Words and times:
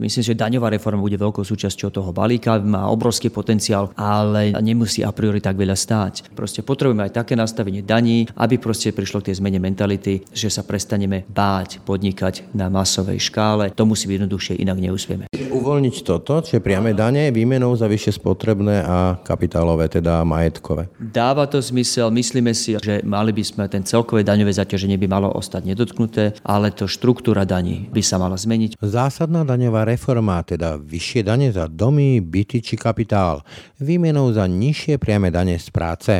Myslím, 0.00 0.24
že 0.24 0.32
daňová 0.32 0.72
reforma 0.72 1.04
bude 1.04 1.20
veľkou 1.20 1.44
súčasťou 1.44 1.92
toho 1.92 2.10
balíka, 2.16 2.56
má 2.64 2.88
obrovský 2.88 3.28
potenciál, 3.28 3.92
ale 4.00 4.56
nemusí 4.56 5.04
a 5.04 5.12
priori 5.12 5.44
tak 5.44 5.60
veľa 5.60 5.76
stáť. 5.76 6.32
Proste 6.32 6.64
potrebujeme 6.64 7.04
aj 7.04 7.20
také 7.20 7.36
nastavenie 7.36 7.84
daní, 7.84 8.24
aby 8.40 8.56
proste 8.56 8.96
prišlo 8.96 9.20
k 9.20 9.28
tej 9.28 9.44
zmene 9.44 9.60
mentality, 9.60 10.24
že 10.32 10.48
sa 10.48 10.64
prestaneme 10.64 11.28
báť 11.28 11.84
podnikať 11.84 12.48
na 12.56 12.72
masovej 12.72 13.20
škále. 13.20 13.68
To 13.76 13.84
musí 13.84 14.08
byť 14.08 14.24
jednoduchšie, 14.24 14.54
inak 14.56 14.80
neúsvieme. 14.80 15.28
Uvoľniť 15.36 15.96
toto, 16.00 16.40
čiže 16.40 16.64
priame 16.64 16.96
dane 16.96 17.28
výmenou 17.28 17.76
za 17.76 17.84
vyššie 17.84 18.16
spotrebné 18.16 18.80
a 18.80 19.20
kapitálové, 19.20 19.92
teda 19.92 20.24
majetkové. 20.24 20.88
Dáva 20.96 21.44
to 21.44 21.60
zmysel, 21.60 22.08
myslíme 22.08 22.56
si, 22.56 22.80
že 22.80 23.04
mali 23.04 23.36
by 23.36 23.44
sme 23.44 23.64
ten 23.68 23.84
celkové 23.84 24.24
daňové 24.24 24.56
zaťaženie 24.56 24.96
by 24.96 25.06
malo 25.10 25.28
ostať 25.28 25.68
nedotknuté, 25.68 26.40
ale 26.40 26.72
to 26.72 26.88
štruktúra 26.88 27.44
daní 27.44 27.90
by 27.92 28.00
sa 28.00 28.16
mala 28.16 28.40
zmeniť. 28.40 28.80
Zásadná 28.80 29.44
daňová 29.44 29.89
reforma, 29.90 30.38
teda 30.46 30.78
vyššie 30.78 31.26
dane 31.26 31.50
za 31.50 31.66
domy, 31.66 32.22
byty 32.22 32.62
či 32.62 32.78
kapitál, 32.78 33.42
výmenou 33.82 34.30
za 34.30 34.46
nižšie 34.46 35.02
priame 35.02 35.34
dane 35.34 35.58
z 35.58 35.68
práce. 35.74 36.14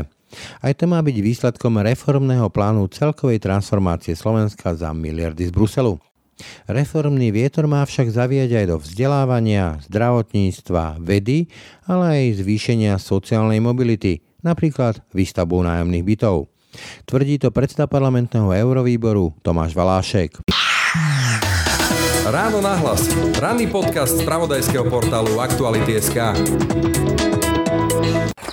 Aj 0.62 0.72
to 0.74 0.86
má 0.86 1.02
byť 1.02 1.16
výsledkom 1.18 1.82
reformného 1.82 2.50
plánu 2.50 2.86
celkovej 2.90 3.42
transformácie 3.42 4.14
Slovenska 4.14 4.74
za 4.74 4.94
miliardy 4.94 5.50
z 5.50 5.52
Bruselu. 5.54 5.98
Reformný 6.66 7.28
vietor 7.34 7.68
má 7.68 7.84
však 7.84 8.08
zaviať 8.08 8.64
aj 8.64 8.66
do 8.70 8.76
vzdelávania, 8.80 9.76
zdravotníctva, 9.90 11.02
vedy, 11.02 11.52
ale 11.84 12.04
aj 12.16 12.40
zvýšenia 12.40 12.96
sociálnej 12.96 13.60
mobility, 13.60 14.24
napríklad 14.40 15.04
výstavbu 15.12 15.60
nájomných 15.60 16.06
bytov. 16.06 16.48
Tvrdí 17.04 17.42
to 17.42 17.50
predseda 17.50 17.90
parlamentného 17.90 18.54
eurovýboru 18.54 19.34
Tomáš 19.42 19.74
Valášek. 19.74 20.69
Ráno 22.30 22.62
nahlas. 22.62 23.10
Ranný 23.42 23.66
podcast 23.66 24.14
z 24.14 24.22
pravodajského 24.22 24.86
portálu 24.86 25.42
Aktuality.sk. 25.42 26.14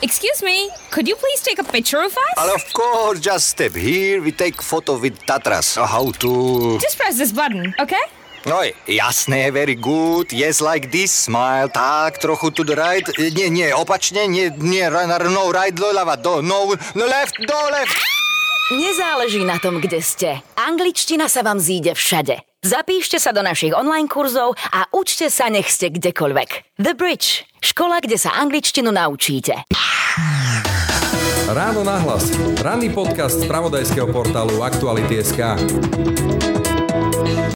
Excuse 0.02 0.42
me, 0.42 0.74
could 0.90 1.06
you 1.06 1.14
please 1.14 1.46
take 1.46 1.62
a 1.62 1.68
picture 1.70 2.02
of 2.02 2.10
us? 2.10 2.36
And 2.42 2.50
of 2.58 2.66
course, 2.74 3.22
just 3.22 3.54
step 3.54 3.78
here, 3.78 4.18
we 4.18 4.34
take 4.34 4.66
photo 4.66 4.98
with 4.98 5.22
Tatras. 5.30 5.78
How 5.78 6.10
to... 6.26 6.32
Just 6.82 6.98
press 6.98 7.22
this 7.22 7.30
button, 7.30 7.78
okay? 7.78 8.02
Oj, 8.50 8.74
jasné, 8.90 9.54
very 9.54 9.78
good. 9.78 10.34
Yes, 10.34 10.58
like 10.58 10.90
this, 10.90 11.14
smile, 11.14 11.70
tak, 11.70 12.18
trochu 12.18 12.50
to 12.50 12.66
the 12.66 12.74
right. 12.74 13.06
Nie, 13.38 13.54
nie, 13.54 13.70
opačne, 13.78 14.26
nie, 14.26 14.50
nie, 14.58 14.90
no, 14.90 15.54
right, 15.54 15.76
do 15.78 15.94
ľava, 15.94 16.18
do, 16.18 16.42
no, 16.42 16.74
no, 16.98 17.06
left, 17.06 17.38
do, 17.38 17.60
left. 17.70 17.94
Nezáleží 18.68 19.48
na 19.48 19.56
tom, 19.64 19.80
kde 19.80 20.04
ste. 20.04 20.44
Angličtina 20.60 21.32
sa 21.32 21.40
vám 21.40 21.56
zíde 21.56 21.96
všade. 21.96 22.44
Zapíšte 22.60 23.16
sa 23.16 23.32
do 23.32 23.40
našich 23.40 23.72
online 23.72 24.12
kurzov 24.12 24.60
a 24.76 24.84
učte 24.92 25.32
sa, 25.32 25.48
nech 25.48 25.72
ste 25.72 25.88
kdekoľvek. 25.88 26.76
The 26.76 26.92
Bridge. 26.92 27.48
Škola, 27.64 28.04
kde 28.04 28.20
sa 28.20 28.36
angličtinu 28.36 28.92
naučíte. 28.92 29.64
Ráno 31.48 31.88
nahlas. 31.88 32.28
Ranný 32.60 32.92
podcast 32.92 33.40
z 33.40 33.48
pravodajského 33.48 34.12
portálu 34.12 34.60
Aktuality.sk. 34.60 35.56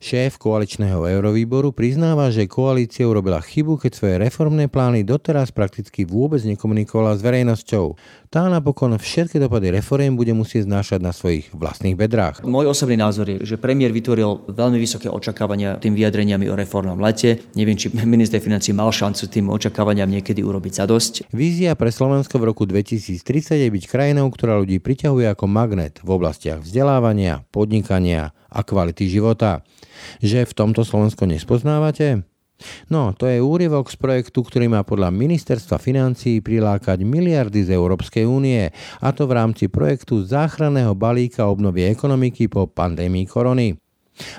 Šéf 0.01 0.41
koaličného 0.41 1.05
eurovýboru 1.05 1.77
priznáva, 1.77 2.33
že 2.33 2.49
koalícia 2.49 3.05
urobila 3.05 3.37
chybu, 3.37 3.77
keď 3.77 3.91
svoje 3.93 4.15
reformné 4.17 4.65
plány 4.65 5.05
doteraz 5.05 5.53
prakticky 5.53 6.09
vôbec 6.09 6.41
nekomunikovala 6.41 7.13
s 7.13 7.21
verejnosťou. 7.21 8.01
Tá 8.33 8.49
napokon 8.49 8.97
všetky 8.97 9.37
dopady 9.37 9.69
reforiem 9.69 10.17
bude 10.17 10.33
musieť 10.33 10.65
znášať 10.65 11.05
na 11.05 11.13
svojich 11.13 11.53
vlastných 11.53 11.93
bedrách. 11.93 12.41
Môj 12.41 12.73
osobný 12.73 12.97
názor 12.97 13.29
je, 13.29 13.45
že 13.45 13.61
premiér 13.61 13.93
vytvoril 13.93 14.49
veľmi 14.49 14.81
vysoké 14.81 15.05
očakávania 15.05 15.77
tým 15.77 15.93
vyjadreniami 15.93 16.49
o 16.49 16.57
reformnom 16.57 16.97
lete. 16.97 17.37
Neviem, 17.53 17.77
či 17.77 17.93
minister 17.93 18.41
financí 18.41 18.73
mal 18.73 18.89
šancu 18.89 19.29
tým 19.29 19.53
očakávaniam 19.53 20.09
niekedy 20.09 20.41
urobiť 20.41 20.81
zadosť. 20.81 21.29
Vízia 21.29 21.77
pre 21.77 21.93
Slovensko 21.93 22.41
v 22.41 22.49
roku 22.49 22.65
2030 22.65 23.21
je 23.53 23.69
byť 23.69 23.83
krajinou, 23.85 24.33
ktorá 24.33 24.57
ľudí 24.57 24.81
priťahuje 24.81 25.29
ako 25.29 25.45
magnet 25.45 26.01
v 26.01 26.09
oblastiach 26.09 26.65
vzdelávania, 26.65 27.45
podnikania 27.53 28.33
a 28.49 28.65
kvality 28.65 29.05
života. 29.05 29.61
Že 30.23 30.47
v 30.47 30.55
tomto 30.55 30.81
Slovensko 30.83 31.27
nespoznávate? 31.27 32.23
No, 32.93 33.13
to 33.17 33.25
je 33.25 33.41
úryvok 33.41 33.89
z 33.89 33.97
projektu, 33.97 34.45
ktorý 34.45 34.69
má 34.69 34.85
podľa 34.85 35.09
ministerstva 35.09 35.81
financií 35.81 36.45
prilákať 36.45 37.01
miliardy 37.01 37.65
z 37.65 37.73
Európskej 37.73 38.29
únie, 38.29 38.69
a 39.01 39.07
to 39.09 39.25
v 39.25 39.33
rámci 39.33 39.65
projektu 39.65 40.21
záchranného 40.21 40.93
balíka 40.93 41.49
obnovy 41.49 41.89
ekonomiky 41.89 42.45
po 42.45 42.69
pandémii 42.69 43.25
korony. 43.25 43.81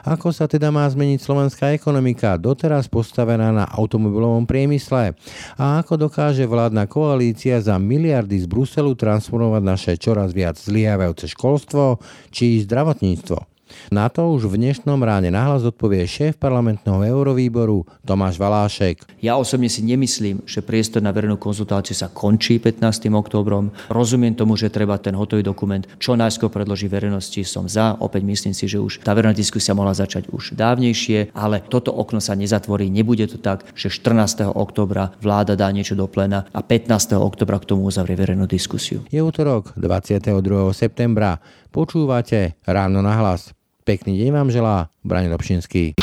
Ako 0.06 0.30
sa 0.30 0.46
teda 0.46 0.70
má 0.70 0.86
zmeniť 0.86 1.18
slovenská 1.18 1.74
ekonomika, 1.74 2.38
doteraz 2.38 2.86
postavená 2.86 3.50
na 3.50 3.66
automobilovom 3.66 4.46
priemysle? 4.46 5.16
A 5.58 5.82
ako 5.82 6.06
dokáže 6.06 6.46
vládna 6.46 6.86
koalícia 6.86 7.58
za 7.58 7.80
miliardy 7.82 8.38
z 8.38 8.46
Bruselu 8.46 8.94
transformovať 8.94 9.62
naše 9.64 9.92
čoraz 9.98 10.30
viac 10.30 10.54
zlyhávajúce 10.54 11.26
školstvo 11.26 11.98
či 12.30 12.62
zdravotníctvo? 12.62 13.51
Na 13.90 14.08
to 14.08 14.32
už 14.32 14.48
v 14.48 14.58
dnešnom 14.58 15.00
ráne 15.04 15.28
nahlas 15.28 15.64
odpovie 15.64 16.04
šéf 16.08 16.40
parlamentného 16.40 17.02
eurovýboru 17.02 17.84
Tomáš 18.02 18.40
Valášek. 18.40 19.04
Ja 19.20 19.36
osobne 19.38 19.68
si 19.68 19.84
nemyslím, 19.84 20.44
že 20.48 20.64
priestor 20.64 21.04
na 21.04 21.12
verejnú 21.12 21.36
konzultáciu 21.36 21.94
sa 21.94 22.10
končí 22.10 22.58
15. 22.58 23.08
októbrom. 23.12 23.70
Rozumiem 23.92 24.34
tomu, 24.34 24.58
že 24.58 24.72
treba 24.72 24.98
ten 24.98 25.14
hotový 25.16 25.44
dokument 25.46 25.84
čo 26.00 26.18
najskôr 26.18 26.50
predložiť 26.50 26.88
verejnosti. 26.88 27.40
Som 27.46 27.70
za. 27.70 27.96
Opäť 28.00 28.22
myslím 28.26 28.54
si, 28.56 28.66
že 28.66 28.82
už 28.82 29.04
tá 29.04 29.12
verejná 29.12 29.36
diskusia 29.36 29.76
mohla 29.76 29.94
začať 29.94 30.28
už 30.32 30.56
dávnejšie, 30.58 31.32
ale 31.36 31.62
toto 31.66 31.94
okno 31.94 32.18
sa 32.18 32.34
nezatvorí. 32.34 32.90
Nebude 32.90 33.28
to 33.30 33.38
tak, 33.38 33.68
že 33.72 33.92
14. 33.92 34.50
októbra 34.52 35.14
vláda 35.22 35.54
dá 35.54 35.70
niečo 35.70 35.94
do 35.94 36.10
plena 36.10 36.48
a 36.50 36.60
15. 36.60 37.16
októbra 37.16 37.62
k 37.62 37.68
tomu 37.72 37.86
uzavrie 37.86 38.18
verejnú 38.18 38.50
diskusiu. 38.50 39.04
Je 39.08 39.22
útorok 39.22 39.76
22. 39.78 40.42
septembra. 40.74 41.38
Počúvate 41.72 42.58
Ráno 42.66 43.00
na 43.00 43.16
hlas. 43.16 43.61
Pekný 43.82 44.14
deň 44.14 44.30
vám 44.30 44.48
želá 44.54 44.94
Brani 45.02 45.26
Dobšinský. 45.26 45.98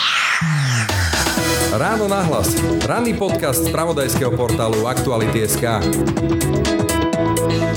Ráno 1.72 2.12
nahlas. 2.12 2.52
Ranný 2.84 3.16
podcast 3.16 3.64
z 3.64 3.72
pravodajského 3.72 4.36
portálu 4.36 4.84
Aktuality.sk. 4.84 5.64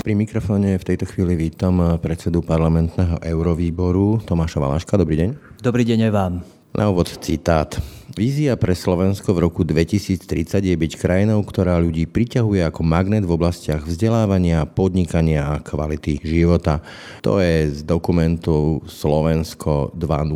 Pri 0.02 0.14
mikrofóne 0.18 0.74
v 0.74 0.86
tejto 0.90 1.06
chvíli 1.06 1.38
vítam 1.38 2.02
predsedu 2.02 2.42
parlamentného 2.42 3.22
eurovýboru 3.22 4.18
Tomáša 4.26 4.58
Valaška. 4.58 4.98
Dobrý 4.98 5.22
deň. 5.22 5.62
Dobrý 5.62 5.86
deň 5.86 6.10
aj 6.10 6.12
vám. 6.12 6.32
Na 6.74 6.90
úvod 6.90 7.06
citát. 7.22 7.78
Vízia 8.12 8.60
pre 8.60 8.76
Slovensko 8.76 9.32
v 9.32 9.48
roku 9.48 9.64
2030 9.64 10.60
je 10.60 10.76
byť 10.76 10.92
krajinou, 11.00 11.40
ktorá 11.48 11.80
ľudí 11.80 12.04
priťahuje 12.04 12.60
ako 12.68 12.84
magnet 12.84 13.24
v 13.24 13.32
oblastiach 13.32 13.88
vzdelávania, 13.88 14.68
podnikania 14.68 15.56
a 15.56 15.64
kvality 15.64 16.20
života. 16.20 16.84
To 17.24 17.40
je 17.40 17.72
z 17.72 17.80
dokumentu 17.88 18.84
Slovensko 18.84 19.96
2.0, 19.96 20.28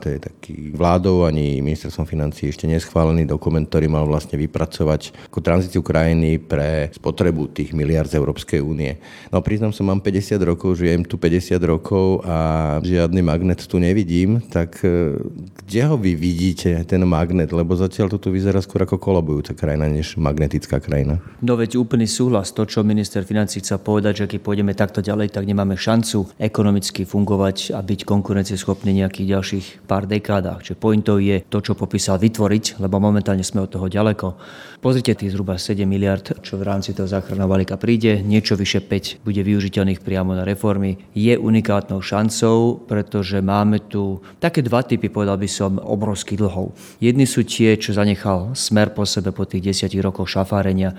to 0.00 0.06
je 0.08 0.18
taký 0.24 0.72
vládou 0.72 1.28
ani 1.28 1.60
ministerstvom 1.60 2.08
financí 2.08 2.48
ešte 2.48 2.64
neschválený 2.64 3.28
dokument, 3.28 3.68
ktorý 3.68 3.92
mal 3.92 4.08
vlastne 4.08 4.40
vypracovať 4.40 5.28
ako 5.28 5.44
tranzíciu 5.44 5.84
krajiny 5.84 6.40
pre 6.40 6.88
spotrebu 6.96 7.52
tých 7.52 7.76
miliard 7.76 8.08
z 8.08 8.16
Európskej 8.16 8.64
únie. 8.64 8.96
No 9.28 9.44
priznám 9.44 9.76
sa, 9.76 9.84
mám 9.84 10.00
50 10.00 10.32
rokov, 10.48 10.80
žijem 10.80 11.04
tu 11.04 11.20
50 11.20 11.60
rokov 11.60 12.24
a 12.24 12.80
žiadny 12.80 13.20
magnet 13.20 13.68
tu 13.68 13.76
nevidím, 13.76 14.40
tak 14.48 14.80
eh, 14.80 15.12
kde 15.60 15.80
ho 15.84 16.00
vy 16.00 16.16
vidíte, 16.16 16.72
ten 16.88 17.04
magnet? 17.04 17.17
Magnet, 17.18 17.50
lebo 17.50 17.74
zatiaľ 17.74 18.14
to 18.14 18.18
tu 18.22 18.28
vyzerá 18.30 18.62
skôr 18.62 18.86
ako 18.86 19.02
kolabujúca 19.02 19.58
krajina, 19.58 19.90
než 19.90 20.14
magnetická 20.14 20.78
krajina. 20.78 21.18
No 21.42 21.58
veď 21.58 21.82
úplný 21.82 22.06
súhlas, 22.06 22.54
to, 22.54 22.62
čo 22.62 22.86
minister 22.86 23.26
financí 23.26 23.58
chce 23.58 23.82
povedať, 23.82 24.24
že 24.24 24.28
keď 24.30 24.40
pôjdeme 24.46 24.72
takto 24.78 25.02
ďalej, 25.02 25.34
tak 25.34 25.42
nemáme 25.42 25.74
šancu 25.74 26.30
ekonomicky 26.38 27.02
fungovať 27.02 27.74
a 27.74 27.82
byť 27.82 28.06
konkurencieschopní 28.06 29.02
nejakých 29.02 29.26
ďalších 29.34 29.66
pár 29.90 30.06
dekádach. 30.06 30.62
Čiže 30.62 30.78
pointou 30.78 31.18
je 31.18 31.42
to, 31.42 31.58
čo 31.58 31.74
popísal 31.74 32.22
vytvoriť, 32.22 32.78
lebo 32.78 33.02
momentálne 33.02 33.42
sme 33.42 33.66
od 33.66 33.70
toho 33.74 33.90
ďaleko. 33.90 34.38
Pozrite 34.78 35.10
tých 35.10 35.34
zhruba 35.34 35.58
7 35.58 35.82
miliard, 35.90 36.38
čo 36.38 36.54
v 36.54 36.62
rámci 36.62 36.94
toho 36.94 37.10
záchranného 37.10 37.50
balíka 37.50 37.74
príde, 37.74 38.22
niečo 38.22 38.54
vyše 38.54 38.78
5 38.78 39.26
bude 39.26 39.42
využiteľných 39.42 39.98
priamo 39.98 40.38
na 40.38 40.46
reformy. 40.46 41.02
Je 41.18 41.34
unikátnou 41.34 41.98
šancou, 41.98 42.86
pretože 42.86 43.42
máme 43.42 43.82
tu 43.90 44.22
také 44.38 44.62
dva 44.62 44.86
typy, 44.86 45.10
povedal 45.10 45.34
by 45.34 45.50
som, 45.50 45.82
obrovských 45.82 46.38
dlhov. 46.38 46.78
Jedni 47.02 47.26
sú 47.26 47.42
tie, 47.42 47.74
čo 47.74 47.90
zanechal 47.90 48.54
smer 48.54 48.94
po 48.94 49.02
sebe 49.02 49.34
po 49.34 49.50
tých 49.50 49.66
desiatich 49.66 49.98
rokoch 49.98 50.30
šafárenia. 50.30 50.94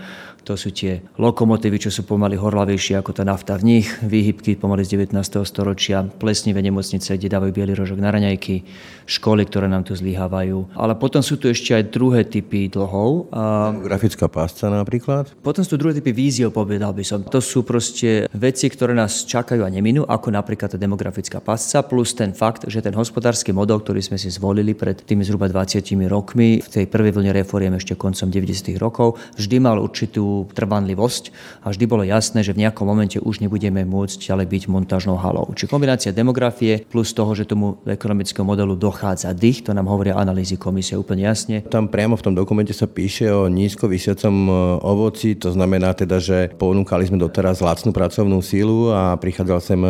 To 0.48 0.58
sú 0.58 0.74
tie 0.74 1.04
lokomotívy, 1.20 1.78
čo 1.78 1.92
sú 1.94 2.08
pomaly 2.08 2.40
horlavejšie 2.40 2.98
ako 3.00 3.12
tá 3.12 3.24
nafta 3.28 3.60
v 3.60 3.78
nich, 3.78 3.88
výhybky 4.02 4.56
pomaly 4.58 4.88
z 4.88 4.98
19. 4.98 5.16
storočia, 5.46 6.06
plesnivé 6.06 6.64
nemocnice, 6.64 7.16
kde 7.16 7.30
dávajú 7.30 7.52
biely 7.54 7.74
rožok 7.76 8.00
na 8.02 8.10
raňajky, 8.10 8.64
školy, 9.10 9.46
ktoré 9.50 9.68
nám 9.68 9.86
tu 9.86 9.98
zlyhávajú. 9.98 10.78
Ale 10.78 10.94
potom 10.96 11.22
sú 11.26 11.42
tu 11.42 11.50
ešte 11.50 11.74
aj 11.74 11.90
druhé 11.90 12.26
typy 12.26 12.70
dlhov. 12.70 13.34
A... 13.34 13.74
Grafická 13.74 14.30
pásca 14.30 14.70
napríklad? 14.70 15.34
Potom 15.42 15.66
sú 15.66 15.76
tu 15.76 15.86
druhé 15.86 15.98
typy 15.98 16.14
víziev, 16.14 16.54
povedal 16.54 16.94
by 16.94 17.04
som. 17.04 17.26
To 17.28 17.42
sú 17.42 17.66
proste 17.66 18.30
veci, 18.34 18.70
ktoré 18.70 18.94
nás 18.94 19.26
čakajú 19.26 19.66
a 19.66 19.70
neminú, 19.70 20.06
ako 20.06 20.34
napríklad 20.34 20.74
tá 20.74 20.78
demografická 20.78 21.42
pásca, 21.42 21.82
plus 21.82 22.14
ten 22.14 22.32
fakt, 22.38 22.70
že 22.70 22.82
ten 22.86 22.94
hospodársky 22.94 23.50
model, 23.50 23.82
ktorý 23.82 24.02
sme 24.02 24.22
si 24.22 24.30
zvolili 24.30 24.78
pred 24.78 25.02
tými 25.02 25.26
zhruba 25.26 25.50
20 25.50 25.82
rokmi, 26.06 26.62
v 26.62 26.70
tej 26.70 26.86
prvej 26.86 27.18
vlne 27.18 27.32
reforiem 27.34 27.74
ešte 27.74 27.98
koncom 27.98 28.30
90. 28.30 28.78
rokov, 28.78 29.18
vždy 29.38 29.58
mal 29.58 29.82
určitú 29.82 30.29
trvanlivosť 30.54 31.24
a 31.64 31.72
vždy 31.74 31.86
bolo 31.86 32.04
jasné, 32.06 32.42
že 32.46 32.56
v 32.56 32.66
nejakom 32.66 32.86
momente 32.86 33.18
už 33.20 33.44
nebudeme 33.44 33.84
môcť 33.84 34.20
ďalej 34.20 34.48
byť 34.48 34.64
montážnou 34.72 35.18
halou. 35.20 35.52
Či 35.54 35.70
kombinácia 35.70 36.16
demografie 36.16 36.86
plus 36.88 37.12
toho, 37.12 37.31
že 37.34 37.50
tomu 37.50 37.81
ekonomickému 37.86 38.46
modelu 38.46 38.74
dochádza 38.78 39.34
dých, 39.36 39.66
to 39.66 39.76
nám 39.76 39.90
hovoria 39.90 40.18
analýzy 40.18 40.56
komisie 40.56 40.96
úplne 40.98 41.28
jasne. 41.28 41.66
Tam 41.68 41.90
priamo 41.90 42.16
v 42.16 42.26
tom 42.26 42.34
dokumente 42.34 42.72
sa 42.72 42.86
píše 42.90 43.30
o 43.30 43.50
nízko 43.50 43.90
vysiacom 43.90 44.36
e, 44.48 44.52
ovoci, 44.84 45.36
to 45.36 45.54
znamená 45.54 45.94
teda, 45.94 46.18
že 46.22 46.52
ponúkali 46.56 47.08
sme 47.08 47.22
doteraz 47.22 47.62
lacnú 47.64 47.92
pracovnú 47.92 48.40
sílu 48.42 48.92
a 48.94 49.18
prichádzal 49.18 49.60
sem 49.60 49.81
e, 49.81 49.90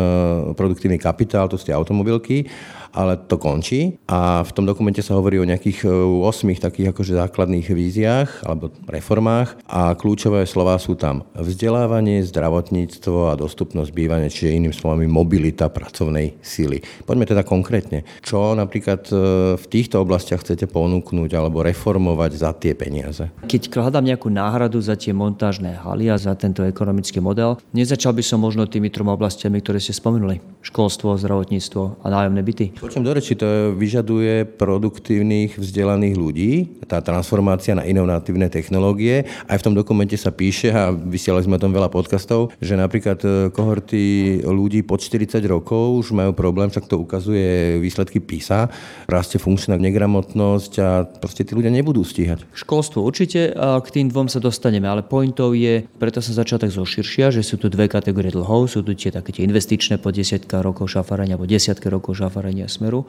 produktívny 0.54 0.96
kapitál, 0.96 1.46
to 1.46 1.56
sú 1.60 1.68
tie 1.68 1.76
automobilky 1.76 2.48
ale 2.92 3.16
to 3.16 3.36
končí 3.38 3.98
a 4.10 4.42
v 4.42 4.52
tom 4.54 4.66
dokumente 4.66 5.00
sa 5.00 5.16
hovorí 5.16 5.38
o 5.38 5.48
nejakých 5.48 5.86
8 5.86 6.22
e, 6.22 6.58
takých 6.58 6.90
akože 6.94 7.12
základných 7.18 7.66
víziách 7.70 8.46
alebo 8.46 8.74
reformách 8.86 9.58
a 9.66 9.94
kľúčové 9.94 10.44
slova 10.44 10.76
sú 10.78 10.98
tam 10.98 11.26
vzdelávanie, 11.34 12.22
zdravotníctvo 12.26 13.32
a 13.32 13.38
dostupnosť 13.38 13.90
bývania, 13.94 14.32
čiže 14.32 14.56
iným 14.56 14.74
slovami 14.74 15.06
mobilita 15.06 15.70
pracovnej 15.70 16.38
síly. 16.42 16.82
Poďme 17.06 17.26
teda 17.26 17.42
konkrétne. 17.46 18.02
Čo 18.20 18.54
napríklad 18.54 19.06
e, 19.10 19.14
v 19.56 19.64
týchto 19.70 20.02
oblastiach 20.02 20.42
chcete 20.42 20.66
ponúknuť 20.66 21.30
alebo 21.34 21.62
reformovať 21.62 22.30
za 22.34 22.50
tie 22.54 22.74
peniaze? 22.74 23.30
Keď 23.46 23.70
hľadám 23.70 24.04
nejakú 24.06 24.28
náhradu 24.28 24.78
za 24.82 24.94
tie 24.94 25.14
montážne 25.14 25.74
haly 25.74 26.12
a 26.12 26.16
za 26.18 26.34
tento 26.36 26.62
ekonomický 26.66 27.18
model, 27.22 27.56
nezačal 27.72 28.12
by 28.12 28.22
som 28.24 28.42
možno 28.42 28.68
tými 28.68 28.92
troma 28.92 29.14
oblastiami, 29.14 29.62
ktoré 29.62 29.78
ste 29.80 29.96
spomenuli. 29.96 30.40
Školstvo, 30.60 31.16
zdravotníctvo 31.16 32.04
a 32.04 32.06
nájomné 32.10 32.42
byty. 32.44 32.66
Počujem 32.80 33.04
do 33.04 33.12
reči, 33.12 33.36
to 33.36 33.76
vyžaduje 33.76 34.48
produktívnych, 34.56 35.60
vzdelaných 35.60 36.16
ľudí, 36.16 36.52
tá 36.88 37.04
transformácia 37.04 37.76
na 37.76 37.84
inovatívne 37.84 38.48
technológie. 38.48 39.28
Aj 39.44 39.60
v 39.60 39.64
tom 39.68 39.76
dokumente 39.76 40.16
sa 40.16 40.32
píše, 40.32 40.72
a 40.72 40.88
vysielali 40.88 41.44
sme 41.44 41.60
o 41.60 41.62
tom 41.62 41.76
veľa 41.76 41.92
podcastov, 41.92 42.56
že 42.56 42.80
napríklad 42.80 43.20
e, 43.20 43.28
kohorty 43.52 44.00
ľudí 44.48 44.80
pod 44.80 45.04
40 45.04 45.44
rokov 45.44 46.00
už 46.00 46.16
majú 46.16 46.32
problém, 46.32 46.72
však 46.72 46.88
to 46.88 46.96
ukazuje 46.96 47.76
výsledky 47.84 48.16
PISA, 48.16 48.72
rastie 49.04 49.36
funkčná 49.36 49.76
negramotnosť 49.76 50.72
a 50.80 51.04
proste 51.04 51.44
tí 51.44 51.52
ľudia 51.52 51.68
nebudú 51.68 52.00
stíhať. 52.00 52.48
Školstvo 52.56 53.04
určite, 53.04 53.52
a 53.60 53.76
k 53.84 53.92
tým 53.92 54.08
dvom 54.08 54.32
sa 54.32 54.40
dostaneme, 54.40 54.88
ale 54.88 55.04
pointov 55.04 55.52
je, 55.52 55.84
preto 56.00 56.24
som 56.24 56.32
začal 56.32 56.56
tak 56.56 56.72
zo 56.72 56.88
širšia, 56.88 57.28
že 57.28 57.44
sú 57.44 57.60
tu 57.60 57.68
dve 57.68 57.92
kategórie 57.92 58.32
dlhov, 58.32 58.72
sú 58.72 58.80
tu 58.80 58.96
tie 58.96 59.12
také 59.12 59.36
tie 59.36 59.44
investičné 59.44 60.00
po 60.00 60.08
10 60.08 60.48
rokov 60.64 60.88
šafarania 60.96 61.36
alebo 61.36 61.44
desiatke 61.44 61.92
rokov 61.92 62.16
šafarania 62.24 62.69
smeru 62.70 63.04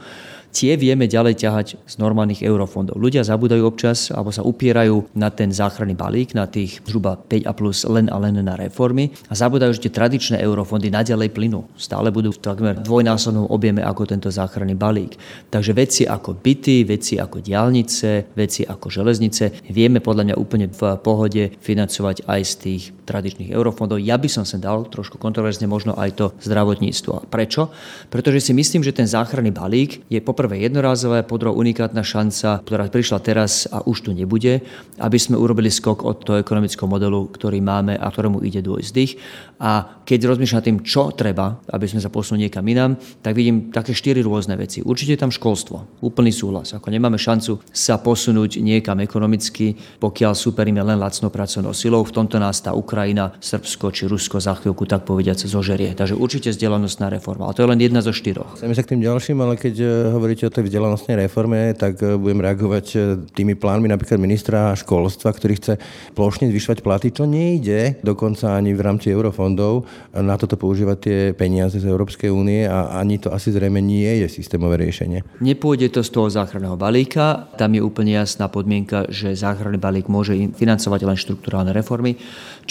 tie 0.52 0.76
vieme 0.76 1.08
ďalej 1.08 1.36
ťahať 1.40 1.68
z 1.88 1.96
normálnych 1.98 2.44
eurofondov. 2.44 3.00
Ľudia 3.00 3.24
zabúdajú 3.24 3.64
občas 3.64 4.12
alebo 4.12 4.30
sa 4.30 4.44
upierajú 4.44 5.16
na 5.16 5.32
ten 5.32 5.50
záchranný 5.50 5.96
balík, 5.96 6.36
na 6.36 6.46
tých 6.46 6.84
zhruba 6.84 7.16
5 7.16 7.48
a 7.48 7.54
plus 7.56 7.88
len 7.88 8.12
a 8.12 8.20
len 8.20 8.38
na 8.44 8.60
reformy 8.60 9.16
a 9.32 9.34
zabúdajú, 9.34 9.80
že 9.80 9.88
tie 9.88 9.96
tradičné 9.96 10.38
eurofondy 10.44 10.92
naďalej 10.92 11.32
plynú. 11.32 11.64
Stále 11.80 12.12
budú 12.12 12.36
v 12.36 12.44
takmer 12.44 12.76
dvojnásobnom 12.84 13.48
objeme 13.48 13.80
ako 13.82 14.04
tento 14.06 14.28
záchranný 14.28 14.76
balík. 14.76 15.16
Takže 15.48 15.72
veci 15.72 16.04
ako 16.04 16.36
byty, 16.38 16.84
veci 16.84 17.16
ako 17.16 17.40
diálnice, 17.40 18.36
veci 18.36 18.68
ako 18.68 18.88
železnice 18.92 19.64
vieme 19.72 20.04
podľa 20.04 20.32
mňa 20.32 20.36
úplne 20.36 20.68
v 20.68 20.82
pohode 21.00 21.56
financovať 21.64 22.28
aj 22.28 22.42
z 22.44 22.54
tých 22.60 22.84
tradičných 23.06 23.52
eurofondov. 23.52 24.00
Ja 24.00 24.16
by 24.16 24.30
som 24.32 24.48
sa 24.48 24.56
dal 24.56 24.88
trošku 24.88 25.20
kontroverzne 25.20 25.68
možno 25.68 25.94
aj 26.00 26.10
to 26.16 26.26
zdravotníctvo. 26.40 27.28
Prečo? 27.28 27.70
Pretože 28.08 28.40
si 28.40 28.56
myslím, 28.56 28.82
že 28.82 28.96
ten 28.96 29.06
záchranný 29.06 29.52
balík 29.52 30.08
je 30.08 30.20
poprvé 30.24 30.41
jednorázové, 30.50 31.22
po 31.28 31.38
druhé 31.38 31.54
unikátna 31.54 32.02
šanca, 32.02 32.66
ktorá 32.66 32.90
prišla 32.90 33.20
teraz 33.22 33.70
a 33.70 33.86
už 33.86 34.08
tu 34.08 34.12
nebude, 34.16 34.66
aby 34.98 35.18
sme 35.22 35.38
urobili 35.38 35.70
skok 35.70 36.02
od 36.02 36.26
toho 36.26 36.42
ekonomického 36.42 36.90
modelu, 36.90 37.30
ktorý 37.30 37.62
máme 37.62 37.94
a 38.00 38.08
ktorému 38.10 38.42
ide 38.42 38.66
dôjsť 38.66 38.92
dých. 38.96 39.22
A 39.62 40.02
keď 40.02 40.34
rozmýšľam 40.34 40.66
tým, 40.66 40.78
čo 40.82 41.14
treba, 41.14 41.62
aby 41.70 41.86
sme 41.86 42.02
sa 42.02 42.10
posunuli 42.10 42.50
niekam 42.50 42.66
inám, 42.66 42.98
tak 43.22 43.38
vidím 43.38 43.70
také 43.70 43.94
štyri 43.94 44.26
rôzne 44.26 44.58
veci. 44.58 44.82
Určite 44.82 45.14
je 45.14 45.22
tam 45.22 45.30
školstvo, 45.30 46.02
úplný 46.02 46.34
súhlas. 46.34 46.74
Ako 46.74 46.90
nemáme 46.90 47.22
šancu 47.22 47.62
sa 47.70 48.02
posunúť 48.02 48.58
niekam 48.58 48.98
ekonomicky, 49.06 49.78
pokiaľ 50.02 50.34
superíme 50.34 50.82
len 50.82 50.98
lacnou 50.98 51.30
pracovnou 51.30 51.78
silou. 51.78 52.02
V 52.02 52.16
tomto 52.18 52.42
nás 52.42 52.58
tá 52.66 52.74
Ukrajina, 52.74 53.38
Srbsko 53.38 53.94
či 53.94 54.10
Rusko 54.10 54.42
za 54.42 54.58
chvíľku 54.58 54.90
tak 54.90 55.06
povediať 55.06 55.46
zožerie. 55.46 55.94
Takže 55.94 56.18
určite 56.18 56.50
vzdelanostná 56.50 57.14
reforma. 57.14 57.46
A 57.46 57.54
to 57.54 57.62
je 57.62 57.70
len 57.70 57.78
jedna 57.78 58.02
zo 58.02 58.10
štyroch. 58.10 58.58
Chceme 58.58 58.74
sa 58.74 58.82
k 58.82 58.98
tým 58.98 59.06
ďalším, 59.06 59.38
ale 59.44 59.60
keď 59.60 59.76
e, 59.78 59.88
hovoríte 60.32 60.48
o 60.48 60.56
tej 60.56 60.72
vzdelanostnej 60.72 61.28
reforme, 61.28 61.76
tak 61.76 62.00
e, 62.00 62.16
budem 62.16 62.40
reagovať 62.40 62.86
e, 62.96 62.98
tými 63.36 63.60
plánmi 63.60 63.92
napríklad 63.92 64.16
ministra 64.16 64.72
školstva, 64.80 65.36
ktorý 65.36 65.60
chce 65.60 65.74
plošne 66.16 66.48
zvyšovať 66.48 66.80
platy, 66.80 67.12
čo 67.12 67.28
nejde 67.28 68.00
dokonca 68.00 68.56
ani 68.56 68.72
v 68.72 68.80
rámci 68.80 69.12
eurofondov 69.12 69.84
na 70.16 70.40
toto 70.40 70.56
používať 70.56 70.98
tie 71.04 71.20
peniaze 71.36 71.84
z 71.84 71.84
Európskej 71.84 72.32
únie 72.32 72.64
a 72.64 72.96
ani 72.96 73.20
to 73.20 73.28
asi 73.36 73.52
zrejme 73.52 73.84
nie 73.84 74.24
je 74.24 74.32
systémové 74.32 74.80
riešenie. 74.80 75.44
Nepôjde 75.44 76.00
to 76.00 76.00
z 76.00 76.16
toho 76.16 76.32
záchranného 76.32 76.80
balíka, 76.80 77.52
tam 77.60 77.76
je 77.76 77.84
úplne 77.84 78.16
jasná 78.16 78.48
podmienka, 78.48 79.12
že 79.12 79.36
záchranný 79.36 79.84
balík 79.84 80.08
môže 80.08 80.32
financovať 80.56 81.12
len 81.12 81.20
štruktúrálne 81.20 81.76
reformy. 81.76 82.16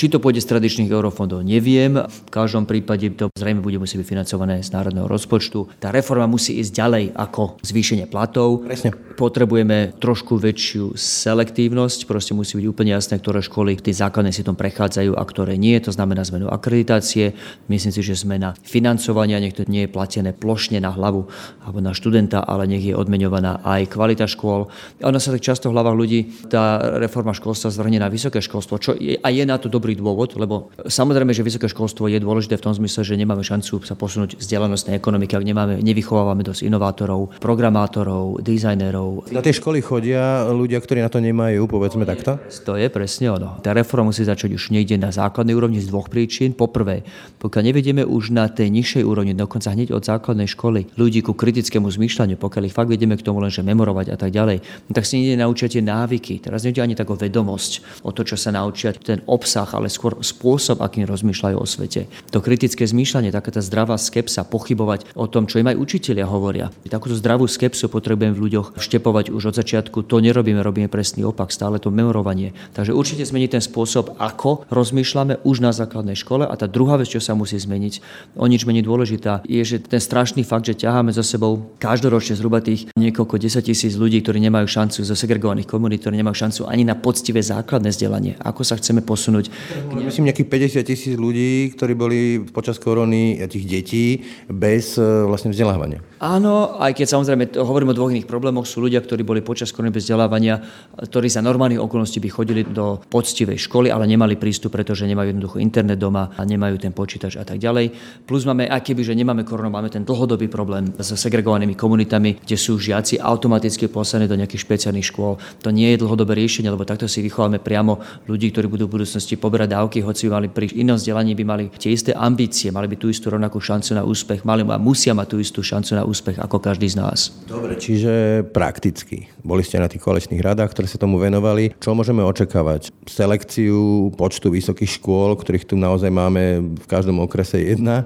Či 0.01 0.09
to 0.09 0.17
pôjde 0.17 0.41
z 0.41 0.49
tradičných 0.57 0.89
eurofondov, 0.89 1.45
neviem. 1.45 1.93
V 2.09 2.21
každom 2.33 2.65
prípade 2.65 3.05
to 3.21 3.29
zrejme 3.37 3.61
bude 3.61 3.77
musieť 3.77 4.01
byť 4.01 4.09
financované 4.09 4.65
z 4.65 4.73
národného 4.73 5.05
rozpočtu. 5.05 5.77
Tá 5.77 5.93
reforma 5.93 6.25
musí 6.31 6.57
ísť 6.57 6.73
ďalej 6.73 7.05
ako 7.19 7.50
zvýšenie 7.61 8.07
platov. 8.07 8.63
Presne. 8.65 8.95
Potrebujeme 9.19 9.93
trošku 10.01 10.41
väčšiu 10.41 10.97
selektívnosť, 10.97 12.09
proste 12.09 12.33
musí 12.33 12.57
byť 12.57 12.67
úplne 12.67 12.97
jasné, 12.97 13.21
ktoré 13.21 13.45
školy 13.45 13.77
tie 13.77 13.93
základné 13.93 14.33
si 14.33 14.47
tom 14.47 14.57
prechádzajú 14.57 15.13
a 15.19 15.23
ktoré 15.27 15.61
nie. 15.61 15.77
To 15.85 15.93
znamená 15.93 16.25
zmenu 16.25 16.49
akreditácie. 16.49 17.37
Myslím 17.69 17.93
si, 17.93 18.01
že 18.01 18.17
zmena 18.17 18.57
financovania, 18.65 19.43
nech 19.43 19.57
to 19.57 19.69
nie 19.69 19.85
je 19.85 19.93
platené 19.93 20.33
plošne 20.33 20.81
na 20.81 20.95
hlavu 20.95 21.29
alebo 21.61 21.79
na 21.85 21.93
študenta, 21.93 22.41
ale 22.41 22.65
nech 22.65 22.85
je 22.85 22.97
odmeňovaná 22.97 23.61
aj 23.61 23.93
kvalita 23.93 24.25
škôl. 24.25 24.73
Ono 25.05 25.19
sa 25.21 25.35
tak 25.35 25.45
často 25.45 25.69
v 25.69 25.77
hlavách 25.77 25.97
ľudí 25.97 26.21
tá 26.49 26.81
reforma 26.99 27.37
školstva 27.37 27.69
zvrhne 27.73 28.01
na 28.01 28.09
vysoké 28.09 28.41
školstvo, 28.41 28.75
čo 28.81 28.91
je, 28.97 29.21
a 29.21 29.29
je 29.29 29.45
na 29.45 29.61
to 29.61 29.69
dobrý 29.69 29.97
dôvod, 29.97 30.37
lebo 30.37 30.73
samozrejme, 30.85 31.33
že 31.37 31.45
vysoké 31.45 31.69
školstvo 31.69 32.09
je 32.09 32.19
dôležité 32.21 32.57
v 32.57 32.65
tom 32.65 32.75
zmysle, 32.77 33.05
že 33.05 33.21
nemáme 33.21 33.45
šancu 33.45 33.83
sa 33.85 33.97
posunúť 33.97 34.41
vzdelanostnej 34.41 34.97
ekonomiky, 34.97 35.37
ak 35.37 35.45
nemáme, 35.45 35.75
nevychovávame 35.81 36.45
dosť 36.45 36.69
inovátorov, 36.69 37.37
programátorov, 37.41 38.45
dizajnerov. 38.45 39.33
Na 39.33 39.41
tie 39.41 39.57
školy 39.57 39.81
chodia 39.81 40.45
ľudia, 40.53 40.77
ktorí 40.79 41.01
na 41.01 41.09
to 41.09 41.25
nemajú, 41.25 41.65
povedzme 41.65 42.05
takto? 42.05 42.37
To 42.69 42.77
je 42.77 42.93
presne 42.93 43.33
ono. 43.33 43.57
Tá 43.65 43.73
reforma 43.73 44.13
musí 44.13 44.23
začať 44.23 44.53
už 44.53 44.71
niekde 44.71 45.01
na 45.01 45.09
základnej 45.09 45.57
úrovni 45.57 45.81
z 45.81 45.89
dvoch 45.89 46.13
príčin. 46.13 46.53
Poprvé, 46.53 47.01
pokiaľ 47.41 47.63
nevedieme 47.73 48.03
už 48.05 48.37
na 48.37 48.45
tej 48.53 48.69
nižšej 48.69 49.03
úrovni, 49.09 49.33
dokonca 49.33 49.73
hneď 49.73 49.97
od 49.97 50.05
základnej 50.05 50.45
školy, 50.51 50.93
ľudí 51.01 51.25
ku 51.25 51.33
kritickému 51.33 51.89
zmýšľaniu, 51.89 52.37
pokiaľ 52.37 52.63
ich 52.69 52.77
fakt 52.77 52.93
vedeme 52.93 53.17
k 53.17 53.25
tomu 53.25 53.41
len, 53.41 53.49
že 53.49 53.65
memorovať 53.65 54.13
a 54.13 54.17
tak 54.21 54.35
ďalej, 54.35 54.61
no 54.61 54.93
tak 54.93 55.07
si 55.07 55.23
niekde 55.23 55.41
naučia 55.41 55.71
tie 55.71 55.81
návyky. 55.81 56.45
Teraz 56.45 56.67
nejde 56.67 56.83
ani 56.85 56.99
takú 56.99 57.17
vedomosť 57.17 58.05
o 58.05 58.11
to, 58.13 58.27
čo 58.27 58.37
sa 58.37 58.53
naučia, 58.53 58.93
ten 58.93 59.25
obsah, 59.31 59.71
ale 59.71 59.87
skôr 59.87 60.19
spôsob, 60.19 60.83
akým 60.83 61.07
rozmýšľajú 61.07 61.57
o 61.57 61.65
svete. 61.65 62.11
To 62.35 62.43
kritické 62.43 62.83
zmýšľanie, 62.83 63.31
taká 63.31 63.55
tá 63.55 63.63
zdravá 63.63 63.95
skepsa, 63.95 64.43
pochybovať 64.43 65.15
o 65.15 65.31
tom, 65.31 65.47
čo 65.47 65.63
im 65.63 65.71
aj 65.71 65.79
učitelia 65.79 66.27
hovoria. 66.27 66.75
Takúto 66.91 67.15
zdravú 67.15 67.30
skepsu 67.47 67.93
potrebujem 67.93 68.33
v 68.33 68.43
ľuďoch 68.49 68.81
štepovať 68.81 69.31
už 69.31 69.53
od 69.53 69.59
začiatku. 69.61 70.09
To 70.09 70.19
nerobíme, 70.19 70.59
robíme 70.65 70.89
presný 70.89 71.29
opak, 71.29 71.53
stále 71.53 71.77
to 71.77 71.93
memorovanie. 71.93 72.57
Takže 72.73 72.97
určite 72.97 73.29
zmeniť 73.29 73.61
ten 73.61 73.63
spôsob, 73.63 74.17
ako 74.17 74.65
rozmýšľame 74.73 75.45
už 75.45 75.61
na 75.61 75.71
základnej 75.77 76.17
škole. 76.17 76.49
A 76.49 76.55
tá 76.57 76.65
druhá 76.65 76.97
vec, 76.97 77.13
čo 77.13 77.21
sa 77.21 77.37
musí 77.37 77.61
zmeniť, 77.61 78.01
o 78.41 78.49
nič 78.49 78.65
menej 78.65 78.89
dôležitá, 78.89 79.45
je, 79.45 79.61
že 79.61 79.77
ten 79.85 80.01
strašný 80.01 80.43
fakt, 80.43 80.65
že 80.65 80.81
ťaháme 80.81 81.13
za 81.13 81.21
sebou 81.21 81.77
každoročne 81.77 82.41
zhruba 82.41 82.65
tých 82.65 82.89
niekoľko 82.97 83.37
10 83.37 83.61
tisíc 83.61 83.95
ľudí, 84.01 84.25
ktorí 84.25 84.41
nemajú 84.41 84.65
šancu 84.65 85.05
zo 85.05 85.13
segregovaných 85.13 85.69
komunít, 85.69 86.01
ktorí 86.09 86.17
nemajú 86.17 86.49
šancu 86.49 86.61
ani 86.65 86.89
na 86.89 86.97
poctivé 86.97 87.45
základné 87.45 87.93
vzdelanie. 87.93 88.41
Ako 88.41 88.65
sa 88.65 88.81
chceme 88.81 89.05
posunúť? 89.05 89.53
Myslím 89.93 90.33
nejakých 90.33 90.81
50 90.81 90.89
tisíc 90.89 91.15
ľudí, 91.21 91.77
ktorí 91.77 91.93
boli 91.93 92.21
počas 92.49 92.81
korony, 92.81 93.37
tých 93.51 93.67
detí, 93.67 94.07
bez 94.47 94.95
e, 94.95 95.03
vlastne 95.27 95.51
vzdelávania. 95.51 95.99
Áno, 96.23 96.79
aj 96.79 96.95
keď 96.95 97.10
samozrejme 97.11 97.59
hovorím 97.59 97.91
o 97.91 97.97
dvoch 97.99 98.15
iných 98.15 98.31
problémoch, 98.31 98.71
sú 98.71 98.79
ľudia, 98.79 99.03
ktorí 99.03 99.27
boli 99.27 99.43
počas 99.43 99.75
korony 99.75 99.91
bez 99.91 100.07
vzdelávania, 100.07 100.63
ktorí 101.03 101.27
za 101.27 101.43
normálnych 101.43 101.83
okolností 101.83 102.23
by 102.23 102.31
chodili 102.31 102.63
do 102.63 103.03
poctivej 103.11 103.59
školy, 103.67 103.91
ale 103.91 104.07
nemali 104.07 104.39
prístup, 104.39 104.79
pretože 104.79 105.11
nemajú 105.11 105.35
jednoducho 105.35 105.57
internet 105.59 105.99
doma 105.99 106.31
a 106.39 106.47
nemajú 106.47 106.79
ten 106.79 106.95
počítač 106.95 107.35
a 107.35 107.45
tak 107.45 107.59
ďalej. 107.59 107.91
Plus 108.23 108.47
máme, 108.47 108.71
aj 108.71 108.87
keby, 108.87 109.03
že 109.03 109.19
nemáme 109.19 109.43
koronu, 109.43 109.75
máme 109.75 109.91
ten 109.91 110.07
dlhodobý 110.07 110.47
problém 110.47 110.95
so 111.03 111.19
segregovanými 111.19 111.75
komunitami, 111.75 112.39
kde 112.47 112.55
sú 112.55 112.79
žiaci 112.79 113.19
automaticky 113.19 113.91
poslaní 113.91 114.31
do 114.31 114.39
nejakých 114.39 114.63
špeciálnych 114.63 115.11
škôl. 115.11 115.35
To 115.67 115.75
nie 115.75 115.93
je 115.93 116.01
dlhodobé 116.07 116.39
riešenie, 116.39 116.71
lebo 116.71 116.87
takto 116.87 117.11
si 117.11 117.19
vychováme 117.27 117.59
priamo 117.59 117.99
ľudí, 118.31 118.55
ktorí 118.55 118.71
budú 118.71 118.87
v 118.87 119.03
budúcnosti 119.03 119.35
poberať 119.35 119.75
dávky, 119.75 119.99
hoci 120.05 120.31
by 120.31 120.31
mali 120.39 120.49
pri 120.53 120.71
inom 120.77 120.95
vzdelaní 120.95 121.35
by 121.35 121.45
mali 121.45 121.65
tie 121.75 121.91
isté 121.91 122.15
ambície, 122.15 122.71
mali 122.71 122.87
by 122.87 122.97
tú 123.01 123.11
istú 123.11 123.33
rovnakú 123.33 123.59
šancu 123.59 123.97
na 123.97 124.05
úspech, 124.05 124.47
mali 124.47 124.63
a 124.69 124.77
musia 124.77 125.17
mať 125.17 125.27
tú 125.33 125.37
istú 125.41 125.61
šancu 125.65 125.97
na 125.97 126.05
úspech 126.05 126.37
ako 126.37 126.61
každý 126.61 126.87
z 126.93 127.00
nás. 127.01 127.33
Dobre, 127.49 127.81
čiže 127.81 128.45
prakticky. 128.53 129.33
Boli 129.41 129.65
ste 129.65 129.81
na 129.81 129.89
tých 129.89 130.05
kolečných 130.05 130.45
radách, 130.45 130.77
ktoré 130.77 130.85
sa 130.85 131.01
tomu 131.01 131.17
venovali. 131.17 131.73
Čo 131.81 131.97
môžeme 131.97 132.21
očakávať? 132.21 132.93
Selekciu 133.09 134.13
počtu 134.21 134.53
vysokých 134.53 135.01
škôl, 135.01 135.33
ktorých 135.41 135.65
tu 135.65 135.81
naozaj 135.81 136.13
máme 136.13 136.77
v 136.77 136.87
každom 136.87 137.25
okrese 137.25 137.65
jedna 137.65 138.05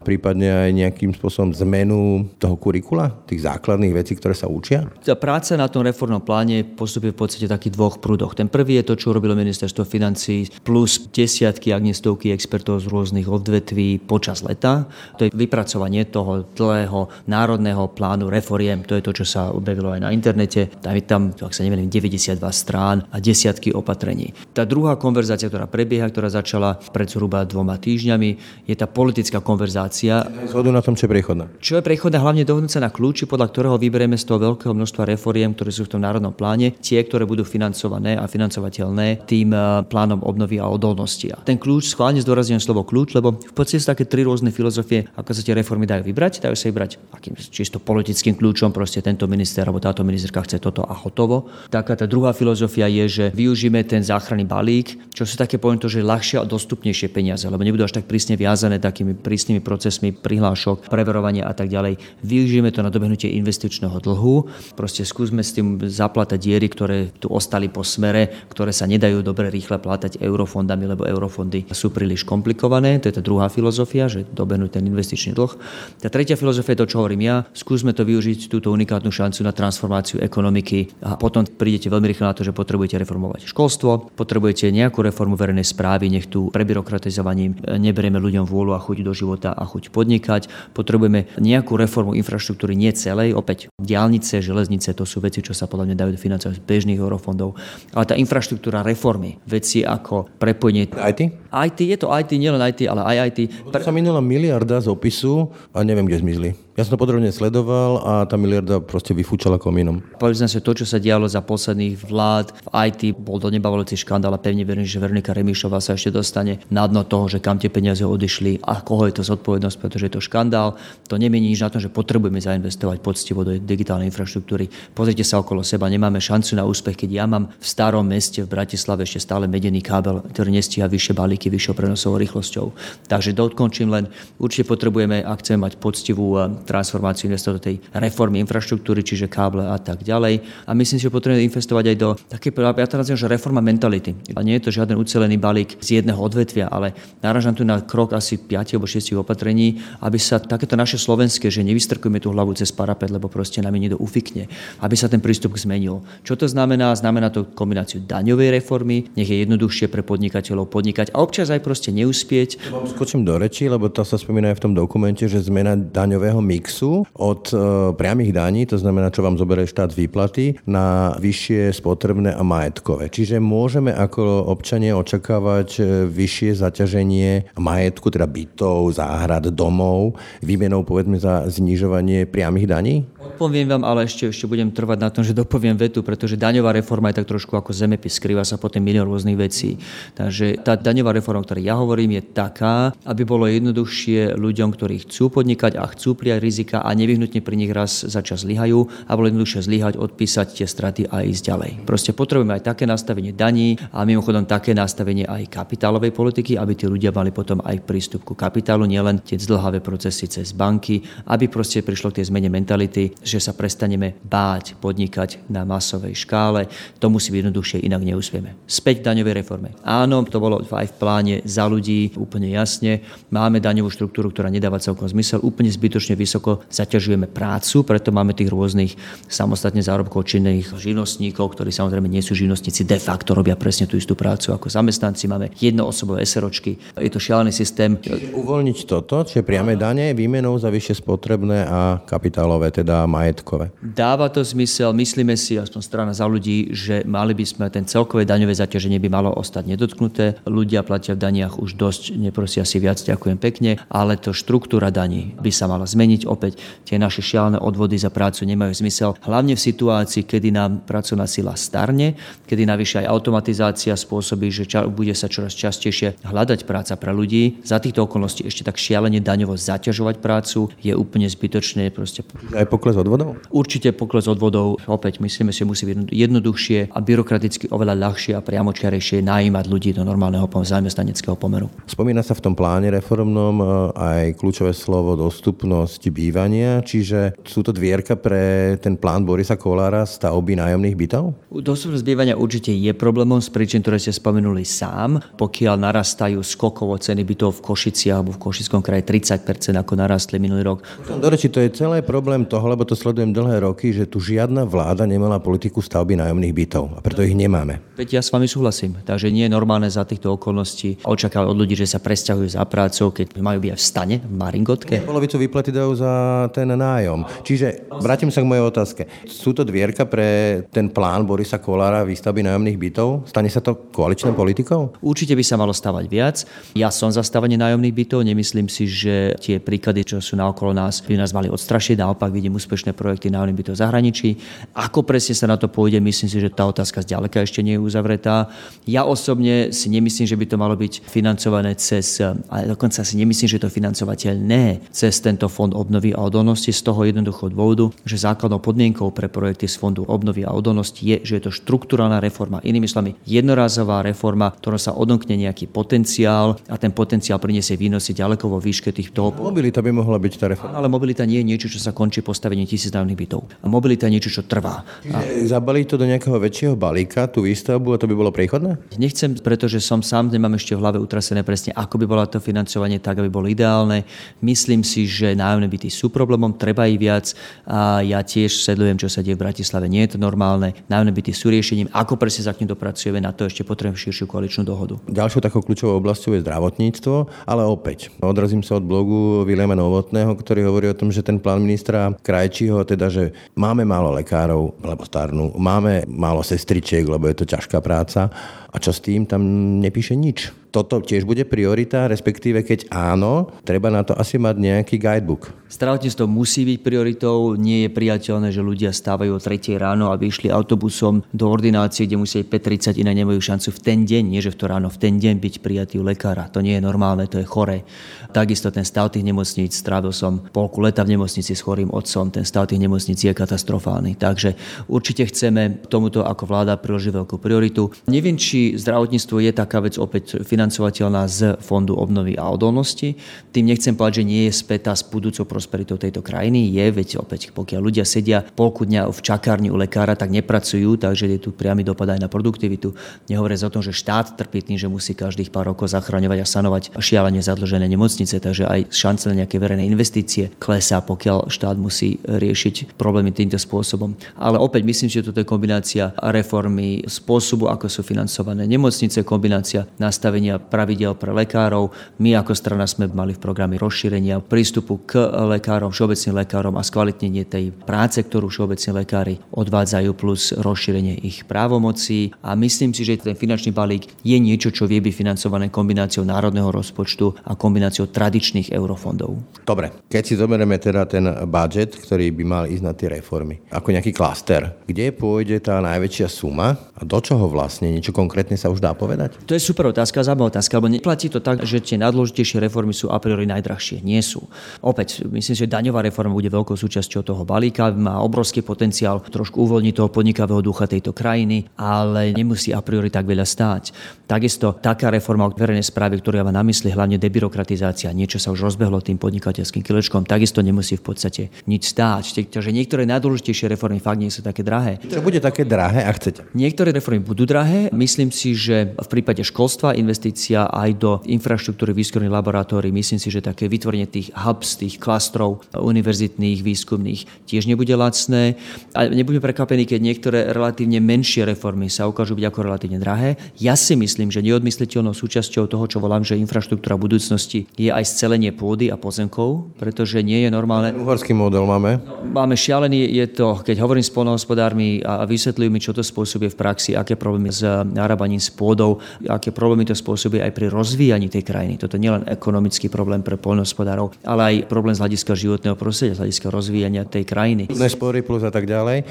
prípadne 0.00 0.48
aj 0.48 0.70
nejakým 0.72 1.12
spôsobom 1.12 1.52
zmenu 1.60 2.26
toho 2.40 2.56
kurikula, 2.56 3.12
tých 3.28 3.44
základných 3.44 3.92
vecí, 3.92 4.16
ktoré 4.16 4.32
sa 4.32 4.48
učia? 4.48 4.88
Tá 5.04 5.14
práca 5.14 5.54
na 5.60 5.68
tom 5.68 5.84
reformnom 5.84 6.24
pláne 6.24 6.64
postupuje 6.64 7.12
v 7.12 7.20
podstate 7.20 7.46
takých 7.46 7.76
dvoch 7.76 8.00
prúdoch. 8.00 8.32
Ten 8.32 8.48
prvý 8.48 8.80
je 8.80 8.88
to, 8.88 8.94
čo 8.96 9.12
robilo 9.12 9.36
ministerstvo 9.36 9.84
financí 9.84 10.48
plus 10.64 11.12
desiatky, 11.12 11.76
ak 11.76 11.84
nie 11.84 11.92
stovky 11.92 12.32
expertov 12.32 12.80
z 12.80 12.88
rôznych 12.88 13.28
odvetví 13.28 14.00
počas 14.00 14.40
leta. 14.40 14.88
To 15.20 15.28
je 15.28 15.34
vypracovanie 15.36 16.08
toho 16.08 16.48
dlhého 16.56 17.12
národného 17.28 17.92
plánu 17.92 18.32
reforiem. 18.32 18.80
To 18.88 18.96
je 18.96 19.04
to, 19.04 19.12
čo 19.22 19.24
sa 19.28 19.52
objavilo 19.52 19.92
aj 19.92 20.00
na 20.00 20.10
internete. 20.16 20.72
Tam 20.80 20.96
je 20.96 21.04
tam, 21.04 21.22
ak 21.36 21.52
sa 21.52 21.60
neviem, 21.60 21.92
92 21.92 22.40
strán 22.50 23.04
a 23.12 23.20
desiatky 23.20 23.76
opatrení. 23.76 24.32
Tá 24.56 24.64
druhá 24.64 24.96
konverzácia, 24.96 25.52
ktorá 25.52 25.68
prebieha, 25.68 26.08
ktorá 26.08 26.32
začala 26.32 26.80
pred 26.90 27.10
zhruba 27.12 27.44
dvoma 27.44 27.76
týždňami, 27.76 28.64
je 28.64 28.74
tá 28.78 28.88
politická 28.88 29.44
konverzácia 29.44 29.89
inflácia. 29.90 30.22
Zhodu 30.46 30.70
na 30.70 30.82
tom, 30.82 30.94
čo 30.94 31.06
je 31.06 31.10
prechodná. 31.10 31.50
Čo 31.58 31.78
je 31.78 31.82
prechodná, 31.82 32.22
hlavne 32.22 32.46
dohodnúť 32.46 32.78
sa 32.78 32.80
na 32.80 32.94
kľúči, 32.94 33.26
podľa 33.26 33.50
ktorého 33.50 33.76
vyberieme 33.76 34.14
z 34.14 34.22
toho 34.22 34.38
veľkého 34.38 34.70
množstva 34.70 35.10
reforiem, 35.10 35.50
ktoré 35.50 35.74
sú 35.74 35.90
v 35.90 35.98
tom 35.98 36.00
národnom 36.06 36.30
pláne, 36.30 36.78
tie, 36.78 37.02
ktoré 37.02 37.26
budú 37.26 37.42
financované 37.42 38.14
a 38.14 38.30
financovateľné 38.30 39.26
tým 39.26 39.50
eh, 39.50 39.82
plánom 39.90 40.22
obnovy 40.22 40.62
a 40.62 40.70
odolnosti. 40.70 41.34
A 41.34 41.42
ten 41.42 41.58
kľúč, 41.58 41.90
schválne 41.90 42.22
zdôrazňujem 42.22 42.62
slovo 42.62 42.86
kľúč, 42.86 43.18
lebo 43.18 43.34
v 43.34 43.54
podstate 43.54 43.82
sú 43.82 43.90
také 43.90 44.06
tri 44.06 44.22
rôzne 44.22 44.54
filozofie, 44.54 45.10
ako 45.18 45.30
sa 45.34 45.42
tie 45.42 45.58
reformy 45.58 45.90
dajú 45.90 46.06
vybrať. 46.06 46.46
Dajú 46.46 46.54
sa 46.54 46.70
vybrať 46.70 46.90
akým 47.10 47.34
čisto 47.34 47.82
politickým 47.82 48.38
kľúčom, 48.38 48.70
proste 48.70 49.02
tento 49.02 49.26
minister 49.26 49.66
alebo 49.66 49.82
táto 49.82 50.06
ministerka 50.06 50.46
chce 50.46 50.62
toto 50.62 50.86
a 50.86 50.94
hotovo. 50.94 51.50
Taká 51.66 51.98
tá 51.98 52.06
druhá 52.06 52.30
filozofia 52.30 52.86
je, 52.86 53.04
že 53.10 53.24
využíme 53.34 53.82
ten 53.84 54.06
záchranný 54.06 54.46
balík, 54.46 55.10
čo 55.10 55.26
sú 55.26 55.34
také 55.34 55.58
poviem 55.58 55.82
to, 55.82 55.90
že 55.90 56.06
ľahšie 56.06 56.38
a 56.40 56.46
dostupnejšie 56.46 57.10
peniaze, 57.10 57.44
lebo 57.50 57.60
nebudú 57.60 57.82
až 57.84 57.98
tak 58.00 58.06
prísne 58.06 58.38
viazané 58.38 58.78
takými 58.78 59.16
prísnymi 59.16 59.60
procesmi 59.80 60.12
prihlášok, 60.12 60.92
preverovania 60.92 61.48
a 61.48 61.56
tak 61.56 61.72
ďalej. 61.72 61.96
Využijeme 62.20 62.68
to 62.68 62.84
na 62.84 62.92
dobehnutie 62.92 63.32
investičného 63.40 63.96
dlhu. 63.96 64.44
Proste 64.76 65.08
skúsme 65.08 65.40
s 65.40 65.56
tým 65.56 65.80
zaplatať 65.80 66.36
diery, 66.36 66.68
ktoré 66.68 67.08
tu 67.16 67.32
ostali 67.32 67.72
po 67.72 67.80
smere, 67.80 68.28
ktoré 68.52 68.76
sa 68.76 68.84
nedajú 68.84 69.24
dobre 69.24 69.48
rýchle 69.48 69.80
plátať 69.80 70.20
eurofondami, 70.20 70.84
lebo 70.84 71.08
eurofondy 71.08 71.64
sú 71.72 71.88
príliš 71.88 72.28
komplikované. 72.28 73.00
To 73.00 73.08
je 73.08 73.16
tá 73.16 73.24
druhá 73.24 73.48
filozofia, 73.48 74.04
že 74.04 74.28
dobehnúť 74.28 74.76
ten 74.76 74.84
investičný 74.84 75.32
dlh. 75.32 75.56
Tá 76.04 76.12
tretia 76.12 76.36
filozofia 76.36 76.76
je 76.76 76.80
to, 76.84 76.90
čo 76.92 77.00
hovorím 77.00 77.24
ja. 77.24 77.48
Skúsme 77.56 77.96
to 77.96 78.04
využiť, 78.04 78.52
túto 78.52 78.68
unikátnu 78.68 79.08
šancu 79.08 79.40
na 79.40 79.56
transformáciu 79.56 80.20
ekonomiky 80.20 81.00
a 81.08 81.16
potom 81.16 81.48
prídete 81.48 81.88
veľmi 81.88 82.04
rýchlo 82.04 82.28
na 82.28 82.36
to, 82.36 82.44
že 82.44 82.52
potrebujete 82.52 83.00
reformovať 83.00 83.48
školstvo, 83.48 84.12
potrebujete 84.12 84.68
nejakú 84.68 85.00
reformu 85.00 85.40
verejnej 85.40 85.64
správy, 85.64 86.12
nech 86.12 86.28
tu 86.28 86.52
prebyrokratizovaním 86.52 87.56
neberieme 87.80 88.20
ľuďom 88.20 88.44
vôľu 88.44 88.76
a 88.76 88.82
chuť 88.82 88.98
do 89.06 89.14
života 89.14 89.54
a 89.54 89.62
chuť 89.70 89.94
podnikať. 89.94 90.50
Potrebujeme 90.74 91.30
nejakú 91.38 91.78
reformu 91.78 92.18
infraštruktúry, 92.18 92.74
nie 92.74 92.90
celej. 92.90 93.38
Opäť 93.38 93.70
diálnice, 93.78 94.42
železnice, 94.42 94.90
to 94.98 95.06
sú 95.06 95.22
veci, 95.22 95.38
čo 95.38 95.54
sa 95.54 95.70
podľa 95.70 95.94
mňa 95.94 95.96
dajú 95.96 96.18
financovať 96.18 96.58
z 96.58 96.66
bežných 96.66 96.98
eurofondov. 96.98 97.54
Ale 97.94 98.04
tá 98.10 98.18
infraštruktúra 98.18 98.82
reformy, 98.82 99.38
veci 99.46 99.86
ako 99.86 100.26
prepojenie... 100.42 100.90
IT? 100.90 101.20
IT, 101.54 101.78
je 101.78 101.96
to 102.02 102.10
IT, 102.10 102.34
nielen 102.34 102.58
IT, 102.58 102.90
ale 102.90 103.06
aj 103.06 103.16
IT. 103.30 103.38
Pre... 103.70 103.78
Sa 103.78 103.94
minula 103.94 104.18
miliarda 104.18 104.82
z 104.82 104.90
opisu 104.90 105.54
a 105.70 105.86
neviem, 105.86 106.10
kde 106.10 106.18
zmizli. 106.18 106.50
Ja 106.78 106.86
som 106.86 106.94
to 106.94 107.02
podrobne 107.02 107.34
sledoval 107.34 107.98
a 108.06 108.12
tá 108.30 108.38
miliarda 108.38 108.78
proste 108.78 109.10
vyfúčala 109.10 109.58
komínom. 109.58 110.06
Povedzme 110.22 110.46
sa, 110.46 110.62
to, 110.62 110.70
čo 110.70 110.86
sa 110.86 111.02
dialo 111.02 111.26
za 111.26 111.42
posledných 111.42 111.98
vlád 111.98 112.54
v 112.62 112.68
IT, 112.86 113.00
bol 113.18 113.42
to 113.42 113.50
nebavolúci 113.50 113.98
škandál 113.98 114.30
a 114.30 114.38
pevne 114.38 114.62
verím, 114.62 114.86
že 114.86 115.02
Veronika 115.02 115.34
Remišová 115.34 115.82
sa 115.82 115.98
ešte 115.98 116.14
dostane 116.14 116.62
na 116.70 116.86
dno 116.86 117.02
toho, 117.02 117.26
že 117.26 117.42
kam 117.42 117.58
tie 117.58 117.66
peniaze 117.74 118.06
odišli 118.06 118.62
a 118.62 118.86
koho 118.86 119.10
je 119.10 119.18
to 119.18 119.26
zodpovednosť, 119.26 119.76
pretože 119.82 120.06
je 120.06 120.14
to 120.14 120.22
škandál. 120.22 120.78
To 121.10 121.18
nemení 121.18 121.50
nič 121.50 121.58
na 121.58 121.74
tom, 121.74 121.82
že 121.82 121.90
potrebujeme 121.90 122.38
zainvestovať 122.38 123.02
poctivo 123.02 123.42
do 123.42 123.58
digitálnej 123.58 124.06
infraštruktúry. 124.06 124.70
Pozrite 124.94 125.26
sa 125.26 125.42
okolo 125.42 125.66
seba, 125.66 125.90
nemáme 125.90 126.22
šancu 126.22 126.54
na 126.54 126.62
úspech, 126.62 127.02
keď 127.02 127.10
ja 127.10 127.26
mám 127.26 127.50
v 127.50 127.66
starom 127.66 128.06
meste 128.06 128.46
v 128.46 128.48
Bratislave 128.48 129.02
ešte 129.02 129.18
stále 129.26 129.50
medený 129.50 129.82
kábel, 129.82 130.22
ktorý 130.22 130.54
nestíha 130.54 130.86
vyššie 130.86 131.18
balíky, 131.18 131.50
vyššou 131.50 131.74
prenosovou 131.74 132.22
rýchlosťou. 132.22 132.70
Takže 133.10 133.34
dokončím 133.34 133.90
len, 133.90 134.06
určite 134.38 134.70
potrebujeme, 134.70 135.18
ak 135.26 135.42
chceme 135.42 135.66
mať 135.66 135.74
poctivú 135.82 136.38
eh, 136.38 136.60
transformáciu, 136.70 137.26
investovať 137.26 137.56
do 137.58 137.66
tej 137.66 137.76
reformy 137.90 138.38
infraštruktúry, 138.46 139.02
čiže 139.02 139.26
káble 139.26 139.66
a 139.66 139.74
tak 139.82 140.06
ďalej. 140.06 140.46
A 140.64 140.70
myslím 140.78 141.02
si, 141.02 141.04
že 141.04 141.10
potrebujeme 141.10 141.50
investovať 141.50 141.84
aj 141.90 141.96
do 141.98 142.08
také, 142.30 142.54
ja 142.54 142.86
to 142.86 143.00
nazývam, 143.02 143.18
že 143.18 143.26
reforma 143.26 143.58
mentality. 143.58 144.14
A 144.38 144.46
nie 144.46 144.54
je 144.62 144.70
to 144.70 144.74
žiaden 144.78 144.94
ucelený 144.94 145.34
balík 145.34 145.74
z 145.82 145.98
jedného 145.98 146.22
odvetvia, 146.22 146.70
ale 146.70 146.94
náražam 147.18 147.58
tu 147.58 147.66
na 147.66 147.82
krok 147.82 148.14
asi 148.14 148.38
5 148.38 148.78
alebo 148.78 148.86
6 148.86 149.18
opatrení, 149.18 149.82
aby 149.98 150.16
sa 150.22 150.38
takéto 150.38 150.78
naše 150.78 150.94
slovenské, 151.00 151.50
že 151.50 151.66
nevystrkujeme 151.66 152.22
tú 152.22 152.30
hlavu 152.30 152.54
cez 152.54 152.70
parapet, 152.70 153.10
lebo 153.10 153.26
proste 153.26 153.58
nám 153.58 153.74
niekto 153.74 153.98
ufikne, 153.98 154.46
aby 154.78 154.94
sa 154.94 155.10
ten 155.10 155.18
prístup 155.18 155.56
zmenil. 155.58 156.04
Čo 156.22 156.36
to 156.36 156.46
znamená? 156.46 156.94
Znamená 156.94 157.32
to 157.32 157.48
kombináciu 157.48 158.04
daňovej 158.04 158.60
reformy, 158.60 159.08
nech 159.16 159.26
je 159.26 159.42
jednoduchšie 159.42 159.88
pre 159.88 160.04
podnikateľov 160.04 160.68
podnikať 160.68 161.16
a 161.16 161.24
občas 161.24 161.48
aj 161.48 161.64
proste 161.64 161.90
neúspieť. 161.90 162.60
Skočím 162.92 163.24
do 163.24 163.40
reči, 163.40 163.66
lebo 163.66 163.88
to 163.88 164.04
sa 164.04 164.20
spomína 164.20 164.52
aj 164.52 164.60
v 164.60 164.64
tom 164.68 164.74
dokumente, 164.76 165.24
že 165.24 165.40
zmena 165.40 165.74
daňového 165.74 166.44
mixu 166.50 167.06
od 167.14 167.42
e, 167.54 167.56
priamých 167.94 168.34
daní, 168.34 168.66
to 168.66 168.74
znamená, 168.74 169.14
čo 169.14 169.22
vám 169.22 169.38
zoberie 169.38 169.70
štát 169.70 169.94
výplaty, 169.94 170.58
na 170.66 171.14
vyššie 171.22 171.70
spotrebné 171.70 172.34
a 172.34 172.42
majetkové. 172.42 173.06
Čiže 173.06 173.38
môžeme 173.38 173.94
ako 173.94 174.50
občania 174.50 174.98
očakávať 174.98 175.68
e, 175.78 175.82
vyššie 176.10 176.58
zaťaženie 176.58 177.54
majetku, 177.54 178.10
teda 178.10 178.26
bytov, 178.26 178.98
záhrad, 178.98 179.46
domov, 179.54 180.18
výmenou 180.42 180.82
povedzme 180.82 181.22
za 181.22 181.46
znižovanie 181.46 182.26
priamých 182.26 182.66
daní? 182.66 182.94
Odpoviem 183.20 183.70
vám, 183.70 183.86
ale 183.86 184.10
ešte, 184.10 184.26
ešte 184.32 184.50
budem 184.50 184.74
trvať 184.74 184.98
na 184.98 185.08
tom, 185.12 185.22
že 185.22 185.36
dopoviem 185.36 185.78
vetu, 185.78 186.02
pretože 186.02 186.40
daňová 186.40 186.74
reforma 186.74 187.12
je 187.12 187.22
tak 187.22 187.30
trošku 187.30 187.54
ako 187.54 187.70
zemepis, 187.70 188.18
skrýva 188.18 188.42
sa 188.42 188.58
potom 188.58 188.82
milión 188.82 189.06
rôznych 189.06 189.38
vecí. 189.38 189.78
Takže 190.18 190.64
tá 190.64 190.74
daňová 190.74 191.14
reforma, 191.14 191.44
o 191.44 191.46
ktorej 191.46 191.68
ja 191.68 191.78
hovorím, 191.78 192.18
je 192.18 192.22
taká, 192.32 192.96
aby 193.04 193.22
bolo 193.22 193.46
jednoduchšie 193.46 194.34
ľuďom, 194.34 194.68
ktorí 194.74 195.06
chcú 195.06 195.30
podnikať 195.30 195.76
a 195.76 195.84
chcú 195.92 196.16
prijať 196.16 196.39
rizika 196.40 196.80
a 196.80 196.90
nevyhnutne 196.96 197.44
pri 197.44 197.54
nich 197.54 197.70
raz 197.70 198.02
za 198.02 198.24
čas 198.24 198.42
zlyhajú 198.42 199.06
a 199.06 199.12
bolo 199.14 199.28
jednoduchšie 199.28 199.68
zlyhať, 199.68 199.94
odpísať 200.00 200.46
tie 200.56 200.66
straty 200.66 201.06
a 201.12 201.22
ísť 201.22 201.42
ďalej. 201.44 201.70
Proste 201.84 202.16
potrebujeme 202.16 202.56
aj 202.56 202.72
také 202.72 202.88
nastavenie 202.88 203.36
daní 203.36 203.76
a 203.92 204.02
mimochodom 204.08 204.48
také 204.48 204.72
nastavenie 204.72 205.28
aj 205.28 205.52
kapitálovej 205.52 206.10
politiky, 206.16 206.56
aby 206.56 206.72
tí 206.72 206.88
ľudia 206.88 207.12
mali 207.12 207.30
potom 207.30 207.60
aj 207.60 207.84
prístup 207.84 208.24
ku 208.24 208.32
kapitálu, 208.32 208.88
nielen 208.88 209.20
tie 209.20 209.36
zdlhavé 209.36 209.84
procesy 209.84 210.26
cez 210.26 210.56
banky, 210.56 211.04
aby 211.28 211.46
proste 211.46 211.84
prišlo 211.84 212.10
k 212.10 212.24
tej 212.24 212.32
zmene 212.32 212.48
mentality, 212.48 213.12
že 213.20 213.38
sa 213.38 213.52
prestaneme 213.52 214.16
báť 214.24 214.80
podnikať 214.80 215.44
na 215.52 215.68
masovej 215.68 216.16
škále. 216.16 216.66
To 217.02 217.12
musí 217.12 217.28
byť 217.28 217.38
jednoduchšie, 217.44 217.84
inak 217.84 218.02
neúspieme. 218.02 218.56
Späť 218.64 219.04
daňovej 219.04 219.44
reforme. 219.44 219.76
Áno, 219.84 220.24
to 220.24 220.40
bolo 220.40 220.62
aj 220.64 220.88
v 220.90 220.96
pláne 220.96 221.34
za 221.44 221.66
ľudí 221.66 222.14
úplne 222.16 222.48
jasne. 222.54 223.04
Máme 223.28 223.58
daňovú 223.60 223.90
štruktúru, 223.90 224.30
ktorá 224.30 224.48
nedáva 224.48 224.80
celkom 224.80 225.10
zmysel, 225.10 225.42
úplne 225.42 225.68
zbytočne 225.68 226.14
vysoko 226.30 226.62
zaťažujeme 226.70 227.26
prácu, 227.26 227.82
preto 227.82 228.14
máme 228.14 228.38
tých 228.38 228.54
rôznych 228.54 228.94
samostatne 229.26 229.82
zárobkov 229.82 230.30
činných 230.30 230.70
živnostníkov, 230.78 231.58
ktorí 231.58 231.74
samozrejme 231.74 232.06
nie 232.06 232.22
sú 232.22 232.38
živnostníci, 232.38 232.86
de 232.86 233.02
facto 233.02 233.34
robia 233.34 233.58
presne 233.58 233.90
tú 233.90 233.98
istú 233.98 234.14
prácu 234.14 234.54
ako 234.54 234.70
zamestnanci. 234.70 235.26
Máme 235.26 235.50
jednoosobové 235.58 236.22
SROčky. 236.22 236.78
Je 236.94 237.10
to 237.10 237.18
šialený 237.18 237.50
systém. 237.50 237.98
Uvoľniť 238.30 238.78
toto, 238.86 239.26
čiže 239.26 239.42
priame 239.42 239.74
dane 239.74 240.14
výmenou 240.14 240.54
za 240.54 240.70
vyššie 240.70 241.02
spotrebné 241.02 241.66
a 241.66 241.98
kapitálové, 242.06 242.70
teda 242.70 243.10
majetkové. 243.10 243.74
Dáva 243.82 244.30
to 244.30 244.46
zmysel, 244.46 244.94
myslíme 244.94 245.34
si, 245.34 245.58
aspoň 245.58 245.80
strana 245.82 246.12
za 246.14 246.30
ľudí, 246.30 246.70
že 246.70 247.02
mali 247.02 247.34
by 247.34 247.42
sme 247.42 247.66
ten 247.74 247.82
celkové 247.90 248.22
daňové 248.22 248.54
zaťaženie 248.54 249.02
by 249.02 249.08
malo 249.10 249.34
ostať 249.34 249.66
nedotknuté. 249.66 250.38
Ľudia 250.46 250.86
platia 250.86 251.18
v 251.18 251.22
daniach 251.26 251.58
už 251.58 251.74
dosť, 251.74 252.14
neprosia 252.14 252.62
si 252.62 252.78
viac, 252.78 253.02
ďakujem 253.02 253.38
pekne, 253.40 253.82
ale 253.90 254.14
to 254.20 254.30
štruktúra 254.30 254.92
daní 254.92 255.32
by 255.40 255.48
sa 255.48 255.64
mala 255.66 255.88
zmeniť. 255.88 256.19
Opäť 256.26 256.60
tie 256.84 256.96
naše 256.98 257.22
šialené 257.22 257.60
odvody 257.60 257.96
za 257.96 258.10
prácu 258.10 258.44
nemajú 258.48 258.72
zmysel, 258.74 259.16
hlavne 259.24 259.54
v 259.54 259.62
situácii, 259.62 260.24
kedy 260.26 260.48
nám 260.50 260.82
pracovná 260.84 261.28
sila 261.28 261.54
starne, 261.54 262.16
kedy 262.48 262.66
navyše 262.66 263.04
aj 263.04 263.10
automatizácia 263.12 263.94
spôsobí, 263.94 264.50
že 264.50 264.64
bude 264.88 265.12
sa 265.14 265.28
čoraz 265.30 265.54
častejšie 265.54 266.24
hľadať 266.24 266.64
práca 266.64 266.96
pre 266.96 267.12
ľudí. 267.14 267.62
Za 267.62 267.78
týchto 267.78 268.04
okolností 268.08 268.44
ešte 268.46 268.66
tak 268.66 268.80
šialene 268.80 269.20
daňovo 269.22 269.54
zaťažovať 269.54 270.18
prácu 270.18 270.72
je 270.80 270.92
úplne 270.96 271.28
zbytočné. 271.28 271.92
Proste... 271.94 272.26
Aj 272.56 272.66
pokles 272.66 272.96
odvodov? 272.96 273.38
Určite 273.52 273.92
pokles 273.92 274.26
odvodov. 274.26 274.80
Opäť 274.88 275.20
myslíme 275.20 275.52
si, 275.54 275.62
musí 275.62 275.84
byť 275.86 276.10
jednoduchšie 276.10 276.90
a 276.90 276.98
byrokraticky 276.98 277.70
oveľa 277.70 277.94
ľahšie 277.96 278.32
a 278.34 278.44
priamočiarejšie 278.44 279.22
najímať 279.22 279.64
ľudí 279.70 279.90
do 279.94 280.02
normálneho 280.02 280.46
zamestnaneckého 280.50 281.34
pomeru. 281.38 281.72
Spomína 281.88 282.20
sa 282.20 282.36
v 282.36 282.44
tom 282.44 282.54
pláne 282.54 282.92
reformnom 282.92 283.56
e, 283.58 283.64
aj 283.96 284.22
kľúčové 284.36 284.76
slovo 284.76 285.16
dostupnosť 285.16 286.09
bývania, 286.10 286.82
čiže 286.84 287.38
sú 287.46 287.64
to 287.64 287.70
dvierka 287.70 288.18
pre 288.18 288.74
ten 288.82 288.98
plán 288.98 289.24
Borisa 289.24 289.56
Kolára 289.56 290.04
stavby 290.04 290.58
nájomných 290.58 290.96
bytov? 290.98 291.24
Dostupnosť 291.50 292.04
bývania 292.04 292.34
určite 292.36 292.74
je 292.74 292.92
problémom 292.92 293.38
z 293.38 293.48
príčin, 293.48 293.80
ktoré 293.80 293.96
ste 293.96 294.12
spomenuli 294.12 294.66
sám. 294.66 295.22
Pokiaľ 295.38 295.74
narastajú 295.78 296.42
skokovo 296.42 296.98
ceny 296.98 297.22
bytov 297.22 297.58
v 297.58 297.70
Košici 297.70 298.10
alebo 298.10 298.34
v 298.34 298.42
Košickom 298.42 298.82
kraji 298.82 299.06
30% 299.06 299.78
ako 299.78 299.92
narastli 299.94 300.42
minulý 300.42 300.66
rok. 300.66 300.78
Do 301.06 301.28
reči, 301.30 301.46
to 301.48 301.62
je 301.62 301.70
celé 301.70 302.02
problém 302.02 302.42
toho, 302.44 302.66
lebo 302.66 302.82
to 302.82 302.98
sledujem 302.98 303.30
dlhé 303.30 303.62
roky, 303.62 303.94
že 303.94 304.10
tu 304.10 304.18
žiadna 304.18 304.66
vláda 304.66 305.06
nemala 305.06 305.38
politiku 305.38 305.78
stavby 305.78 306.18
nájomných 306.18 306.54
bytov 306.54 306.84
a 306.96 306.98
preto 306.98 307.22
ich 307.22 307.38
nemáme. 307.38 307.78
Veď 307.94 308.18
ja 308.18 308.22
s 308.24 308.34
vami 308.34 308.50
súhlasím. 308.50 308.98
Takže 309.04 309.30
nie 309.30 309.46
je 309.46 309.52
normálne 309.52 309.86
za 309.86 310.02
týchto 310.02 310.34
okolností 310.34 311.04
očakávať 311.04 311.46
od 311.52 311.56
ľudí, 311.56 311.76
že 311.76 311.86
sa 311.86 312.00
presťahujú 312.00 312.56
za 312.56 312.64
prácou, 312.66 313.12
keď 313.12 313.38
majú 313.38 313.60
byť 313.62 313.70
aj 313.70 313.78
v 313.78 313.84
stane, 313.84 314.16
v 314.18 314.34
Maringotke. 314.34 314.96
Polovicu 315.04 315.36
výplaty 315.36 315.70
dajú 315.70 315.92
za 316.00 316.48
ten 316.56 316.72
nájom. 316.72 317.28
Čiže 317.44 317.92
vrátim 318.00 318.32
sa 318.32 318.40
k 318.40 318.48
mojej 318.48 318.64
otázke. 318.64 319.02
Sú 319.28 319.52
to 319.52 319.62
dvierka 319.68 320.08
pre 320.08 320.62
ten 320.72 320.88
plán 320.88 321.28
Borisa 321.28 321.60
Kolára 321.60 322.00
výstavby 322.06 322.40
nájomných 322.40 322.78
bytov? 322.80 323.28
Stane 323.28 323.52
sa 323.52 323.60
to 323.60 323.92
koaličnou 323.92 324.32
politikou? 324.32 324.96
Určite 325.04 325.36
by 325.36 325.44
sa 325.44 325.60
malo 325.60 325.76
stavať 325.76 326.04
viac. 326.08 326.36
Ja 326.72 326.88
som 326.88 327.12
za 327.12 327.20
stavanie 327.20 327.60
nájomných 327.60 327.92
bytov, 327.92 328.24
nemyslím 328.24 328.72
si, 328.72 328.88
že 328.88 329.36
tie 329.42 329.60
príklady, 329.60 330.06
čo 330.06 330.16
sú 330.22 330.38
naokolo 330.38 330.72
nás, 330.72 331.04
by 331.04 331.20
nás 331.20 331.36
mali 331.36 331.50
odstrašiť. 331.50 332.00
Naopak 332.00 332.30
vidím 332.32 332.56
úspešné 332.56 332.96
projekty 332.96 333.28
nájomných 333.28 333.58
bytov 333.60 333.74
v 333.76 333.82
zahraničí. 333.82 334.28
Ako 334.72 335.02
presne 335.02 335.34
sa 335.36 335.50
na 335.50 335.60
to 335.60 335.66
pôjde, 335.66 335.98
myslím 335.98 336.30
si, 336.30 336.38
že 336.38 336.48
tá 336.48 336.64
otázka 336.64 337.02
zďaleka 337.02 337.42
ešte 337.42 337.60
nie 337.60 337.76
je 337.76 337.82
uzavretá. 337.82 338.48
Ja 338.86 339.04
osobne 339.04 339.74
si 339.74 339.90
nemyslím, 339.90 340.30
že 340.30 340.38
by 340.38 340.46
to 340.46 340.56
malo 340.56 340.78
byť 340.78 341.04
financované 341.10 341.74
cez, 341.74 342.22
ale 342.22 342.70
dokonca 342.70 343.02
si 343.02 343.18
nemyslím, 343.18 343.48
že 343.50 343.58
to 343.58 343.68
financovateľné 343.68 344.88
cez 344.94 345.18
tento 345.18 345.50
fond 345.50 345.74
obnovy 345.74 345.89
a 345.90 346.20
odolnosti 346.22 346.70
z 346.70 346.82
toho 346.86 347.02
jednoduchého 347.02 347.50
dôvodu, 347.50 347.90
že 348.06 348.22
základnou 348.22 348.62
podmienkou 348.62 349.10
pre 349.10 349.26
projekty 349.26 349.66
z 349.66 349.74
fondu 349.74 350.06
obnovy 350.06 350.46
a 350.46 350.54
odolnosti 350.54 351.02
je, 351.02 351.18
že 351.26 351.42
je 351.42 351.42
to 351.48 351.52
štruktúrálna 351.52 352.22
reforma. 352.22 352.62
Inými 352.62 352.86
slovami, 352.86 353.18
jednorazová 353.26 354.06
reforma, 354.06 354.54
ktorá 354.54 354.78
sa 354.78 354.94
odomkne 354.94 355.34
nejaký 355.34 355.66
potenciál 355.66 356.54
a 356.70 356.78
ten 356.78 356.94
potenciál 356.94 357.42
priniesie 357.42 357.74
výnosy 357.74 358.14
ďaleko 358.14 358.46
vo 358.46 358.62
výške 358.62 358.94
tých 358.94 359.10
toho. 359.10 359.34
Mobilita 359.34 359.82
by 359.82 359.90
mohla 359.90 360.22
byť 360.22 360.32
tá 360.38 360.46
reforma. 360.46 360.78
Ale 360.78 360.86
mobilita 360.86 361.26
nie 361.26 361.42
je 361.42 361.48
niečo, 361.50 361.66
čo 361.66 361.82
sa 361.82 361.90
končí 361.90 362.22
postavením 362.22 362.70
tisíc 362.70 362.94
bytov. 362.94 363.50
A 363.60 363.66
mobilita 363.66 364.06
je 364.06 364.14
niečo, 364.14 364.30
čo 364.30 364.46
trvá. 364.46 364.86
A... 365.10 365.18
Zabaliť 365.44 365.86
to 365.90 365.96
do 365.98 366.06
nejakého 366.06 366.38
väčšieho 366.38 366.74
balíka, 366.78 367.26
tú 367.26 367.42
výstavbu 367.42 367.96
a 367.96 368.00
to 368.00 368.06
by 368.06 368.14
bolo 368.14 368.30
prechodné? 368.30 368.78
Nechcem, 368.94 369.34
pretože 369.40 369.82
som 369.82 370.04
sám, 370.04 370.30
nemám 370.30 370.54
ešte 370.54 370.78
v 370.78 370.82
hlave 370.84 370.98
utrasené 371.02 371.42
presne, 371.42 371.74
ako 371.74 371.98
by 371.98 372.06
bolo 372.06 372.22
to 372.28 372.38
financovanie 372.38 373.02
tak, 373.02 373.18
aby 373.18 373.32
bolo 373.32 373.50
ideálne. 373.50 374.06
Myslím 374.44 374.86
si, 374.86 375.08
že 375.08 375.34
nájomné 375.34 375.66
byty 375.80 375.88
sú 375.88 376.12
problémom, 376.12 376.52
treba 376.52 376.84
ich 376.84 377.00
viac 377.00 377.32
a 377.64 378.04
ja 378.04 378.20
tiež 378.20 378.60
sledujem, 378.60 379.00
čo 379.00 379.08
sa 379.08 379.24
deje 379.24 379.32
v 379.32 379.48
Bratislave. 379.48 379.88
Nie 379.88 380.04
je 380.04 380.14
to 380.14 380.18
normálne. 380.20 380.76
Nájomné 380.92 381.16
byty 381.16 381.32
sú 381.32 381.48
riešením. 381.48 381.88
Ako 381.96 382.20
presne 382.20 382.44
sa 382.44 382.52
k 382.52 382.60
nim 382.60 382.68
dopracujeme, 382.68 383.16
na 383.16 383.32
to 383.32 383.48
ešte 383.48 383.64
potrebujem 383.64 383.96
širšiu 383.96 384.28
koaličnú 384.28 384.68
dohodu. 384.68 385.00
Ďalšou 385.08 385.40
takou 385.40 385.64
kľúčovou 385.64 385.96
oblasťou 386.04 386.36
je 386.36 386.44
zdravotníctvo, 386.44 387.48
ale 387.48 387.64
opäť 387.64 388.12
odrazím 388.20 388.60
sa 388.60 388.76
od 388.76 388.84
blogu 388.84 389.48
Vilema 389.48 389.72
Novotného, 389.72 390.36
ktorý 390.36 390.68
hovorí 390.68 390.92
o 390.92 390.98
tom, 390.98 391.08
že 391.08 391.24
ten 391.24 391.40
plán 391.40 391.64
ministra 391.64 392.12
Krajčího, 392.20 392.84
teda, 392.84 393.08
že 393.08 393.32
máme 393.56 393.88
málo 393.88 394.12
lekárov, 394.12 394.76
lebo 394.84 395.08
starnú, 395.08 395.56
máme 395.56 396.04
málo 396.04 396.44
sestričiek, 396.44 397.08
lebo 397.08 397.24
je 397.32 397.40
to 397.40 397.48
ťažká 397.48 397.80
práca 397.80 398.28
a 398.68 398.76
čo 398.76 398.92
s 398.92 399.00
tým, 399.00 399.24
tam 399.24 399.40
nepíše 399.80 400.12
nič 400.12 400.59
toto 400.70 401.02
tiež 401.02 401.26
bude 401.26 401.42
priorita, 401.42 402.06
respektíve 402.06 402.62
keď 402.62 402.90
áno, 402.94 403.50
treba 403.66 403.90
na 403.90 404.06
to 404.06 404.14
asi 404.14 404.38
mať 404.38 404.56
nejaký 404.56 404.96
guidebook. 404.96 405.50
Zdravotníctvo 405.70 406.26
musí 406.26 406.66
byť 406.66 406.78
prioritou, 406.82 407.54
nie 407.54 407.86
je 407.86 407.90
priateľné, 407.94 408.50
že 408.50 408.62
ľudia 408.62 408.90
stávajú 408.90 409.38
o 409.38 409.42
3 409.42 409.78
ráno, 409.78 410.10
aby 410.10 410.30
išli 410.30 410.50
autobusom 410.50 411.22
do 411.30 411.46
ordinácie, 411.46 412.10
kde 412.10 412.18
musia 412.18 412.42
5.30, 412.42 412.98
iné 412.98 413.14
nemajú 413.14 413.38
šancu 413.38 413.70
v 413.70 413.78
ten 413.78 413.98
deň, 414.02 414.22
nie 414.30 414.42
že 414.42 414.50
v 414.50 414.58
to 414.58 414.66
ráno, 414.66 414.90
v 414.90 414.98
ten 414.98 415.14
deň 415.18 415.38
byť 415.38 415.54
prijatý 415.62 416.02
u 416.02 416.04
lekára. 416.06 416.50
To 416.50 416.58
nie 416.58 416.78
je 416.78 416.82
normálne, 416.82 417.26
to 417.30 417.38
je 417.38 417.46
chore. 417.46 417.86
Takisto 418.30 418.74
ten 418.74 418.82
stav 418.82 419.14
tých 419.14 419.26
nemocníc, 419.26 419.74
strávil 419.74 420.10
som 420.10 420.42
polku 420.42 420.82
leta 420.82 421.06
v 421.06 421.18
nemocnici 421.18 421.54
s 421.54 421.62
chorým 421.62 421.90
otcom, 421.94 422.30
ten 422.30 422.46
stav 422.46 422.70
tých 422.70 422.82
nemocníc 422.82 423.22
je 423.22 423.30
katastrofálny. 423.30 424.18
Takže 424.18 424.54
určite 424.90 425.26
chceme 425.30 425.86
tomuto 425.86 426.26
ako 426.26 426.46
vláda 426.46 426.78
priložiť 426.78 427.14
veľkú 427.14 427.38
prioritu. 427.38 427.94
Neviem, 428.10 428.38
či 428.38 428.74
zdravotníctvo 428.74 429.38
je 429.42 429.52
taká 429.54 429.82
vec 429.82 429.98
opäť 429.98 430.42
financovateľná 430.60 431.24
z 431.24 431.56
Fondu 431.64 431.96
obnovy 431.96 432.36
a 432.36 432.52
odolnosti. 432.52 433.16
Tým 433.48 433.72
nechcem 433.72 433.96
povedať, 433.96 434.20
že 434.20 434.28
nie 434.28 434.42
je 434.44 434.52
spätá 434.52 434.92
s 434.92 435.00
budúcou 435.00 435.48
prosperitou 435.48 435.96
tejto 435.96 436.20
krajiny. 436.20 436.68
Je, 436.68 436.84
veď 436.92 437.24
opäť, 437.24 437.48
pokiaľ 437.56 437.80
ľudia 437.80 438.04
sedia 438.04 438.44
polku 438.44 438.84
dňa 438.84 439.08
v 439.08 439.20
čakárni 439.24 439.72
u 439.72 439.80
lekára, 439.80 440.12
tak 440.12 440.28
nepracujú, 440.28 441.00
takže 441.00 441.32
je 441.32 441.38
tu 441.40 441.56
priamy 441.56 441.80
dopad 441.80 442.12
aj 442.12 442.20
na 442.20 442.28
produktivitu. 442.28 442.92
Nehovoriac 443.32 443.64
o 443.64 443.72
tom, 443.72 443.80
že 443.80 443.96
štát 443.96 444.36
trpí 444.36 444.60
tým, 444.60 444.76
že 444.76 444.84
musí 444.84 445.16
každých 445.16 445.48
pár 445.48 445.72
rokov 445.72 445.96
zachraňovať 445.96 446.38
a 446.44 446.46
sanovať 446.46 446.82
šialene 447.00 447.40
zadlžené 447.40 447.88
nemocnice, 447.88 448.36
takže 448.36 448.68
aj 448.68 448.92
šance 448.92 449.32
na 449.32 449.40
nejaké 449.40 449.56
verejné 449.56 449.88
investície 449.88 450.52
klesá, 450.60 451.00
pokiaľ 451.00 451.48
štát 451.48 451.80
musí 451.80 452.20
riešiť 452.28 453.00
problémy 453.00 453.32
týmto 453.32 453.56
spôsobom. 453.56 454.12
Ale 454.36 454.60
opäť 454.60 454.84
myslím, 454.84 455.08
že 455.08 455.24
toto 455.24 455.40
je 455.40 455.48
kombinácia 455.48 456.12
reformy 456.20 457.06
spôsobu, 457.08 457.70
ako 457.70 457.86
sú 457.88 458.04
financované 458.04 458.66
nemocnice, 458.66 459.22
kombinácia 459.22 459.86
nastavenia 460.02 460.49
stanovenia 460.50 460.70
pravidel 460.70 461.12
pre 461.14 461.30
lekárov. 461.30 461.94
My 462.18 462.34
ako 462.34 462.52
strana 462.56 462.86
sme 462.86 463.06
mali 463.06 463.36
v 463.36 463.42
programe 463.42 463.78
rozšírenia 463.78 464.42
prístupu 464.42 465.06
k 465.06 465.22
lekárom, 465.46 465.94
všeobecným 465.94 466.34
lekárom 466.42 466.74
a 466.74 466.82
skvalitnenie 466.82 467.46
tej 467.46 467.70
práce, 467.70 468.18
ktorú 468.22 468.50
všeobecní 468.50 468.90
lekári 469.04 469.34
odvádzajú, 469.54 470.10
plus 470.18 470.50
rozšírenie 470.56 471.22
ich 471.22 471.46
právomocí. 471.46 472.34
A 472.42 472.58
myslím 472.58 472.90
si, 472.90 473.06
že 473.06 473.20
ten 473.20 473.36
finančný 473.38 473.70
balík 473.70 474.10
je 474.26 474.36
niečo, 474.40 474.74
čo 474.74 474.90
vie 474.90 474.98
byť 474.98 475.14
financované 475.14 475.70
kombináciou 475.70 476.26
národného 476.26 476.72
rozpočtu 476.72 477.46
a 477.46 477.54
kombináciou 477.54 478.10
tradičných 478.10 478.72
eurofondov. 478.74 479.62
Dobre, 479.66 479.92
keď 480.10 480.22
si 480.24 480.34
zoberieme 480.34 480.80
teda 480.80 481.06
ten 481.06 481.24
budget, 481.46 481.94
ktorý 481.94 482.32
by 482.34 482.44
mal 482.46 482.64
ísť 482.66 482.84
na 482.84 482.92
tie 482.96 483.08
reformy, 483.12 483.60
ako 483.70 483.92
nejaký 483.94 484.10
klaster, 484.16 484.72
kde 484.88 485.12
pôjde 485.14 485.60
tá 485.62 485.78
najväčšia 485.84 486.26
suma 486.30 486.78
a 486.96 487.02
do 487.04 487.18
čoho 487.20 487.46
vlastne 487.50 487.92
niečo 487.92 488.14
konkrétne 488.14 488.56
sa 488.56 488.72
už 488.72 488.80
dá 488.80 488.96
povedať? 488.96 489.36
To 489.44 489.52
je 489.52 489.60
super 489.60 489.92
otázka, 489.92 490.24
zaujímavá 490.40 490.56
otázka, 490.56 490.80
lebo 490.80 490.88
neplatí 490.88 491.28
to 491.28 491.44
tak, 491.44 491.60
že 491.68 491.84
tie 491.84 492.00
najdôležitejšie 492.00 492.64
reformy 492.64 492.96
sú 492.96 493.12
a 493.12 493.20
priori 493.20 493.44
najdrahšie. 493.44 494.00
Nie 494.00 494.24
sú. 494.24 494.48
Opäť, 494.80 495.28
myslím, 495.28 495.56
že 495.56 495.68
daňová 495.68 496.00
reforma 496.00 496.32
bude 496.32 496.48
veľkou 496.48 496.72
súčasťou 496.72 497.20
toho 497.20 497.42
balíka, 497.44 497.92
má 497.92 498.24
obrovský 498.24 498.64
potenciál 498.64 499.20
trošku 499.20 499.60
uvoľniť 499.68 499.94
toho 500.00 500.08
podnikavého 500.08 500.64
ducha 500.64 500.88
tejto 500.88 501.12
krajiny, 501.12 501.68
ale 501.76 502.32
nemusí 502.32 502.72
a 502.72 502.80
priori 502.80 503.12
tak 503.12 503.28
veľa 503.28 503.44
stáť. 503.44 503.92
Takisto 504.24 504.72
taká 504.80 505.12
reforma 505.12 505.50
verejnej 505.52 505.84
správy, 505.84 506.22
ktorá 506.22 506.46
má 506.46 506.54
na 506.54 506.64
mysli 506.64 506.88
hlavne 506.88 507.20
debirokratizácia, 507.20 508.14
niečo 508.14 508.40
sa 508.40 508.54
už 508.54 508.72
rozbehlo 508.72 509.02
tým 509.04 509.20
podnikateľským 509.20 509.84
kilečkom, 509.84 510.24
takisto 510.24 510.64
nemusí 510.64 510.96
v 510.96 511.04
podstate 511.04 511.42
nič 511.68 511.92
stáť. 511.92 512.48
Takže 512.48 512.70
niektoré 512.70 513.04
najdôležitejšie 513.10 513.74
reformy 513.74 513.98
fakt 513.98 514.22
nie 514.22 514.30
sú 514.30 514.40
také 514.40 514.62
drahé. 514.62 515.02
To 515.10 515.20
bude 515.20 515.42
také 515.42 515.66
drahé, 515.66 516.06
ak 516.06 516.22
chcete. 516.22 516.40
Niektoré 516.54 516.94
reformy 516.94 517.18
budú 517.20 517.42
drahé. 517.42 517.90
Myslím 517.90 518.30
si, 518.30 518.54
že 518.54 518.94
v 518.94 519.08
prípade 519.10 519.42
školstva 519.42 519.98
investície 519.98 520.29
investícia 520.30 520.70
aj 520.70 520.90
do 520.94 521.18
infraštruktúry 521.26 521.90
výskumných 521.90 522.30
laboratórií. 522.30 522.94
Myslím 522.94 523.18
si, 523.18 523.34
že 523.34 523.42
také 523.42 523.66
vytvorenie 523.66 524.06
tých 524.06 524.30
hubs, 524.30 524.78
tých 524.78 525.02
klastrov 525.02 525.66
univerzitných, 525.74 526.62
výskumných 526.62 527.50
tiež 527.50 527.66
nebude 527.66 527.90
lacné. 527.98 528.54
A 528.94 529.10
nebudeme 529.10 529.42
prekvapení, 529.42 529.90
keď 529.90 529.98
niektoré 529.98 530.38
relatívne 530.54 531.02
menšie 531.02 531.42
reformy 531.42 531.90
sa 531.90 532.06
ukážu 532.06 532.38
byť 532.38 532.46
ako 532.46 532.58
relatívne 532.62 533.02
drahé. 533.02 533.34
Ja 533.58 533.74
si 533.74 533.98
myslím, 533.98 534.30
že 534.30 534.38
neodmysliteľnou 534.46 535.10
súčasťou 535.10 535.66
toho, 535.66 535.84
čo 535.90 535.98
volám, 535.98 536.22
že 536.22 536.38
infraštruktúra 536.38 536.94
budúcnosti 536.94 537.66
je 537.74 537.90
aj 537.90 538.06
scelenie 538.06 538.54
pôdy 538.54 538.86
a 538.86 538.94
pozemkov, 538.94 539.74
pretože 539.82 540.22
nie 540.22 540.46
je 540.46 540.50
normálne. 540.54 540.94
Uhorský 540.94 541.34
model 541.34 541.66
máme. 541.66 541.98
Máme 542.30 542.54
šialený, 542.54 543.18
je 543.18 543.26
to, 543.34 543.58
keď 543.66 543.82
hovorím 543.82 544.06
s 544.06 544.14
polnohospodármi 544.14 545.02
a 545.02 545.26
vysvetľujú 545.26 545.70
mi, 545.74 545.82
čo 545.82 545.90
to 545.90 546.06
spôsobuje 546.06 546.54
v 546.54 546.60
praxi, 546.60 546.94
aké 546.94 547.18
problémy 547.18 547.50
s 547.50 547.66
narábaním 547.90 548.38
s 548.38 548.52
pôdou, 548.52 549.02
aké 549.26 549.50
problémy 549.50 549.82
to 549.88 549.96
spôsobuje 549.96 550.19
aj 550.28 550.52
pri 550.52 550.66
rozvíjaní 550.68 551.32
tej 551.32 551.40
krajiny. 551.40 551.80
Toto 551.80 551.96
nie 551.96 552.12
je 552.12 552.20
len 552.20 552.24
ekonomický 552.28 552.92
problém 552.92 553.24
pre 553.24 553.40
polnohospodárov, 553.40 554.20
ale 554.20 554.42
aj 554.44 554.54
problém 554.68 554.92
z 554.92 555.00
hľadiska 555.00 555.32
životného 555.32 555.78
prostredia, 555.80 556.20
z 556.20 556.28
hľadiska 556.28 556.52
rozvíjania 556.52 557.08
tej 557.08 557.24
krajiny. 557.24 557.72
Nespory 557.72 558.20
plus 558.20 558.44
a 558.44 558.52
tak 558.52 558.68
ďalej. 558.68 559.06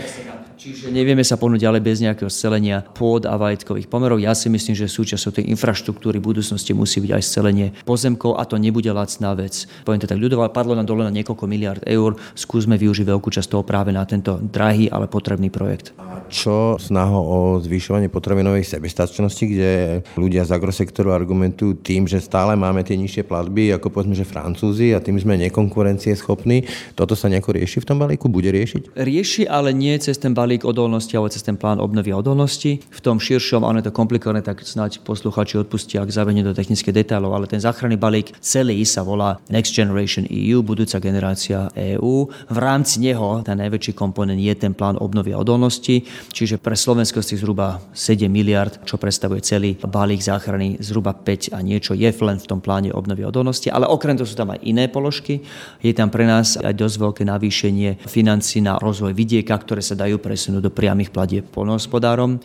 Čiže 0.60 0.92
nevieme 0.92 1.24
sa 1.24 1.40
ponúť 1.40 1.64
ďalej 1.64 1.80
bez 1.80 2.04
nejakého 2.04 2.28
scelenia 2.28 2.84
pôd 2.84 3.24
a 3.24 3.40
vajetkových 3.40 3.88
pomerov. 3.88 4.20
Ja 4.20 4.36
si 4.36 4.52
myslím, 4.52 4.76
že 4.76 4.92
súčasťou 4.92 5.32
tej 5.40 5.48
infraštruktúry 5.56 6.20
budúcnosti 6.20 6.76
musí 6.76 7.00
byť 7.00 7.16
aj 7.16 7.24
scelenie 7.24 7.68
pozemkov 7.88 8.36
a 8.36 8.44
to 8.44 8.60
nebude 8.60 8.92
lacná 8.92 9.32
vec. 9.40 9.72
Poviem 9.88 10.04
to 10.04 10.12
tak 10.12 10.20
ľudová, 10.20 10.52
padlo 10.52 10.76
nám 10.76 10.84
dole 10.84 11.08
na 11.08 11.16
niekoľko 11.16 11.48
miliard 11.48 11.80
eur, 11.88 12.20
skúsme 12.36 12.76
využiť 12.76 13.08
veľkú 13.08 13.32
časť 13.32 13.56
toho 13.56 13.64
práve 13.64 13.96
na 13.96 14.04
tento 14.04 14.36
drahý, 14.36 14.92
ale 14.92 15.08
potrebný 15.08 15.48
projekt. 15.48 15.96
Čo 16.28 16.76
snahou 16.76 17.24
o 17.24 17.40
zvyšovanie 17.64 18.12
potravinovej 18.12 18.68
sebestačnosti, 18.68 19.46
kde 19.48 20.04
ľudia 20.20 20.44
z 20.44 20.60
agrosektoru 20.60 20.99
argumentujú 21.08 21.80
tým, 21.80 22.04
že 22.04 22.20
stále 22.20 22.60
máme 22.60 22.84
tie 22.84 23.00
nižšie 23.00 23.24
platby, 23.24 23.72
ako 23.80 23.88
povedzme, 23.88 24.12
že 24.12 24.28
Francúzi 24.28 24.92
a 24.92 25.00
tým 25.00 25.16
sme 25.16 25.40
nekonkurencie 25.40 26.12
schopní. 26.20 26.68
Toto 27.00 27.16
sa 27.16 27.32
nejako 27.32 27.56
rieši 27.56 27.80
v 27.80 27.88
tom 27.88 28.04
balíku? 28.04 28.28
Bude 28.28 28.52
riešiť? 28.52 29.00
Rieši, 29.00 29.48
ale 29.48 29.72
nie 29.72 29.96
cez 30.04 30.20
ten 30.20 30.36
balík 30.36 30.68
odolnosti 30.68 31.16
alebo 31.16 31.32
cez 31.32 31.40
ten 31.40 31.56
plán 31.56 31.80
obnovy 31.80 32.12
odolnosti. 32.12 32.84
V 32.84 33.00
tom 33.00 33.24
širšom, 33.24 33.64
ono 33.64 33.80
je 33.80 33.88
to 33.88 33.96
komplikované, 33.96 34.44
tak 34.44 34.68
snáď 34.68 35.00
posluchači 35.08 35.56
odpustia, 35.56 36.04
ak 36.04 36.12
zavedne 36.12 36.44
do 36.44 36.52
technických 36.52 36.92
detailov, 36.92 37.32
ale 37.32 37.48
ten 37.48 37.64
záchranný 37.64 37.96
balík 37.96 38.36
celý 38.44 38.84
sa 38.84 39.08
volá 39.08 39.40
Next 39.48 39.72
Generation 39.72 40.28
EU, 40.28 40.66
budúca 40.66 40.98
generácia 40.98 41.72
EU. 41.96 42.28
V 42.28 42.58
rámci 42.58 43.00
neho 43.00 43.46
ten 43.46 43.62
najväčší 43.62 43.94
komponent 43.94 44.42
je 44.42 44.54
ten 44.58 44.74
plán 44.74 44.98
obnovy 44.98 45.38
odolnosti, 45.38 46.02
čiže 46.34 46.58
pre 46.58 46.74
Slovensko 46.74 47.22
si 47.22 47.38
zhruba 47.38 47.78
7 47.94 48.26
miliard, 48.26 48.82
čo 48.88 48.98
predstavuje 48.98 49.46
celý 49.46 49.78
balík 49.78 50.26
záchrany, 50.26 50.82
zhruba 50.90 51.14
5 51.14 51.54
a 51.54 51.62
niečo 51.62 51.94
je 51.94 52.10
len 52.10 52.42
v 52.42 52.50
tom 52.50 52.58
pláne 52.58 52.90
obnovy 52.90 53.22
odolnosti, 53.22 53.70
ale 53.70 53.86
okrem 53.86 54.18
toho 54.18 54.26
sú 54.26 54.34
tam 54.34 54.58
aj 54.58 54.66
iné 54.66 54.90
položky. 54.90 55.46
Je 55.86 55.94
tam 55.94 56.10
pre 56.10 56.26
nás 56.26 56.58
aj 56.58 56.74
dosť 56.74 56.96
veľké 56.98 57.24
navýšenie 57.30 58.10
financí 58.10 58.66
na 58.66 58.82
rozvoj 58.82 59.14
vidieka, 59.14 59.54
ktoré 59.54 59.86
sa 59.86 59.94
dajú 59.94 60.18
pre 60.18 60.40
presunúť 60.40 60.64
do 60.64 60.72
priamých 60.72 61.12
platieb 61.12 61.44
polnohospodárom. 61.52 62.40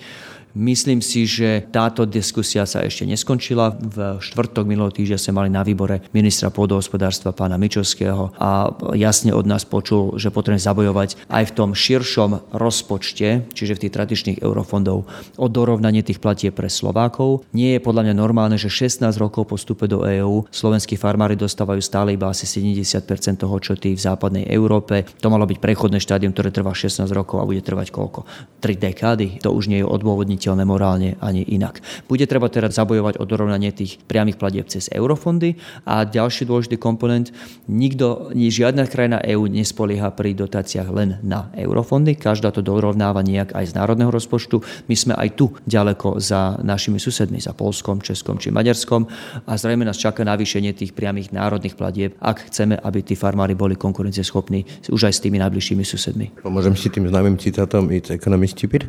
Myslím 0.55 1.03
si, 1.03 1.27
že 1.27 1.67
táto 1.75 2.07
diskusia 2.07 2.63
sa 2.63 2.87
ešte 2.87 3.03
neskončila. 3.03 3.75
V 3.75 4.23
štvrtok 4.23 4.63
minulého 4.71 4.95
týždňa 4.95 5.19
sme 5.19 5.43
mali 5.43 5.51
na 5.51 5.67
výbore 5.67 6.07
ministra 6.15 6.47
pôdohospodárstva 6.55 7.35
pána 7.35 7.59
Mičovského 7.59 8.31
a 8.39 8.71
jasne 8.95 9.35
od 9.35 9.51
nás 9.51 9.67
počul, 9.67 10.15
že 10.15 10.31
potrebujeme 10.31 10.63
zabojovať 10.63 11.27
aj 11.27 11.45
v 11.51 11.55
tom 11.59 11.75
širšom 11.75 12.55
rozpočte, 12.55 13.51
čiže 13.51 13.75
v 13.75 13.83
tých 13.83 13.95
tradičných 13.99 14.39
eurofondov, 14.47 15.11
o 15.35 15.47
dorovnanie 15.51 16.07
tých 16.07 16.23
platie 16.23 16.55
pre 16.55 16.71
Slovákov. 16.71 17.43
Nie 17.51 17.75
je 17.75 17.83
podľa 17.83 18.07
mňa 18.07 18.15
normálne, 18.15 18.55
že 18.55 18.71
16 18.71 19.11
rokov 19.19 19.51
po 19.51 19.59
vstupe 19.59 19.91
do 19.91 20.07
EÚ 20.07 20.47
slovenskí 20.55 20.95
farmári 20.95 21.35
dostávajú 21.35 21.83
stále 21.83 22.15
iba 22.15 22.31
asi 22.31 22.47
70 22.47 23.03
toho, 23.43 23.59
čo 23.59 23.75
tí 23.75 23.91
v 23.91 23.99
západnej 23.99 24.47
Európe. 24.47 25.03
To 25.19 25.35
malo 25.35 25.51
byť 25.51 25.59
prechodné 25.59 25.99
štádium, 25.99 26.31
ktoré 26.31 26.55
trvá 26.55 26.71
16 26.71 27.11
rokov 27.11 27.43
a 27.43 27.49
bude 27.51 27.59
trvať 27.59 27.91
koľko? 27.91 28.23
3 28.63 28.79
dekády. 28.79 29.43
To 29.43 29.51
už 29.51 29.67
nie 29.67 29.83
je 29.83 29.91
odôvodniť 29.91 30.44
udržateľné 30.45 30.65
morálne 30.69 31.11
ani 31.25 31.41
inak. 31.49 31.81
Bude 32.05 32.29
treba 32.29 32.53
teraz 32.53 32.77
zabojovať 32.77 33.17
o 33.17 33.25
dorovnanie 33.25 33.73
tých 33.73 33.97
priamých 34.05 34.37
platieb 34.37 34.69
cez 34.69 34.93
eurofondy 34.93 35.57
a 35.89 36.05
ďalší 36.05 36.45
dôležitý 36.45 36.77
komponent, 36.77 37.33
nikto, 37.65 38.29
žiadna 38.37 38.85
krajina 38.85 39.25
EÚ 39.25 39.49
nespolieha 39.49 40.13
pri 40.13 40.37
dotáciách 40.37 40.89
len 40.93 41.17
na 41.25 41.49
eurofondy, 41.57 42.15
každá 42.21 42.53
to 42.53 42.61
dorovnáva 42.61 43.25
nejak 43.25 43.57
aj 43.57 43.73
z 43.73 43.77
národného 43.81 44.13
rozpočtu. 44.13 44.61
My 44.87 44.95
sme 44.95 45.15
aj 45.17 45.29
tu 45.35 45.49
ďaleko 45.65 46.21
za 46.21 46.61
našimi 46.61 47.01
susedmi, 47.01 47.41
za 47.41 47.57
Polskom, 47.57 48.05
Českom 48.05 48.37
či 48.37 48.53
Maďarskom 48.53 49.09
a 49.49 49.53
zrejme 49.57 49.89
nás 49.89 49.97
čaká 49.97 50.23
navýšenie 50.29 50.77
tých 50.77 50.93
priamých 50.93 51.33
národných 51.33 51.75
platieb, 51.75 52.15
ak 52.21 52.53
chceme, 52.53 52.77
aby 52.77 53.01
tí 53.01 53.17
farmári 53.17 53.57
boli 53.57 53.75
konkurencieschopní 53.75 54.93
už 54.93 55.09
aj 55.09 55.15
s 55.17 55.21
tými 55.25 55.41
najbližšími 55.41 55.83
susedmi. 55.83 56.27
Pomôžem 56.45 56.77
si 56.77 56.93
tým 56.93 57.09
známym 57.09 57.41
citátom 57.41 57.89
It's 57.91 58.13
economy 58.13 58.47
stupid. 58.47 58.87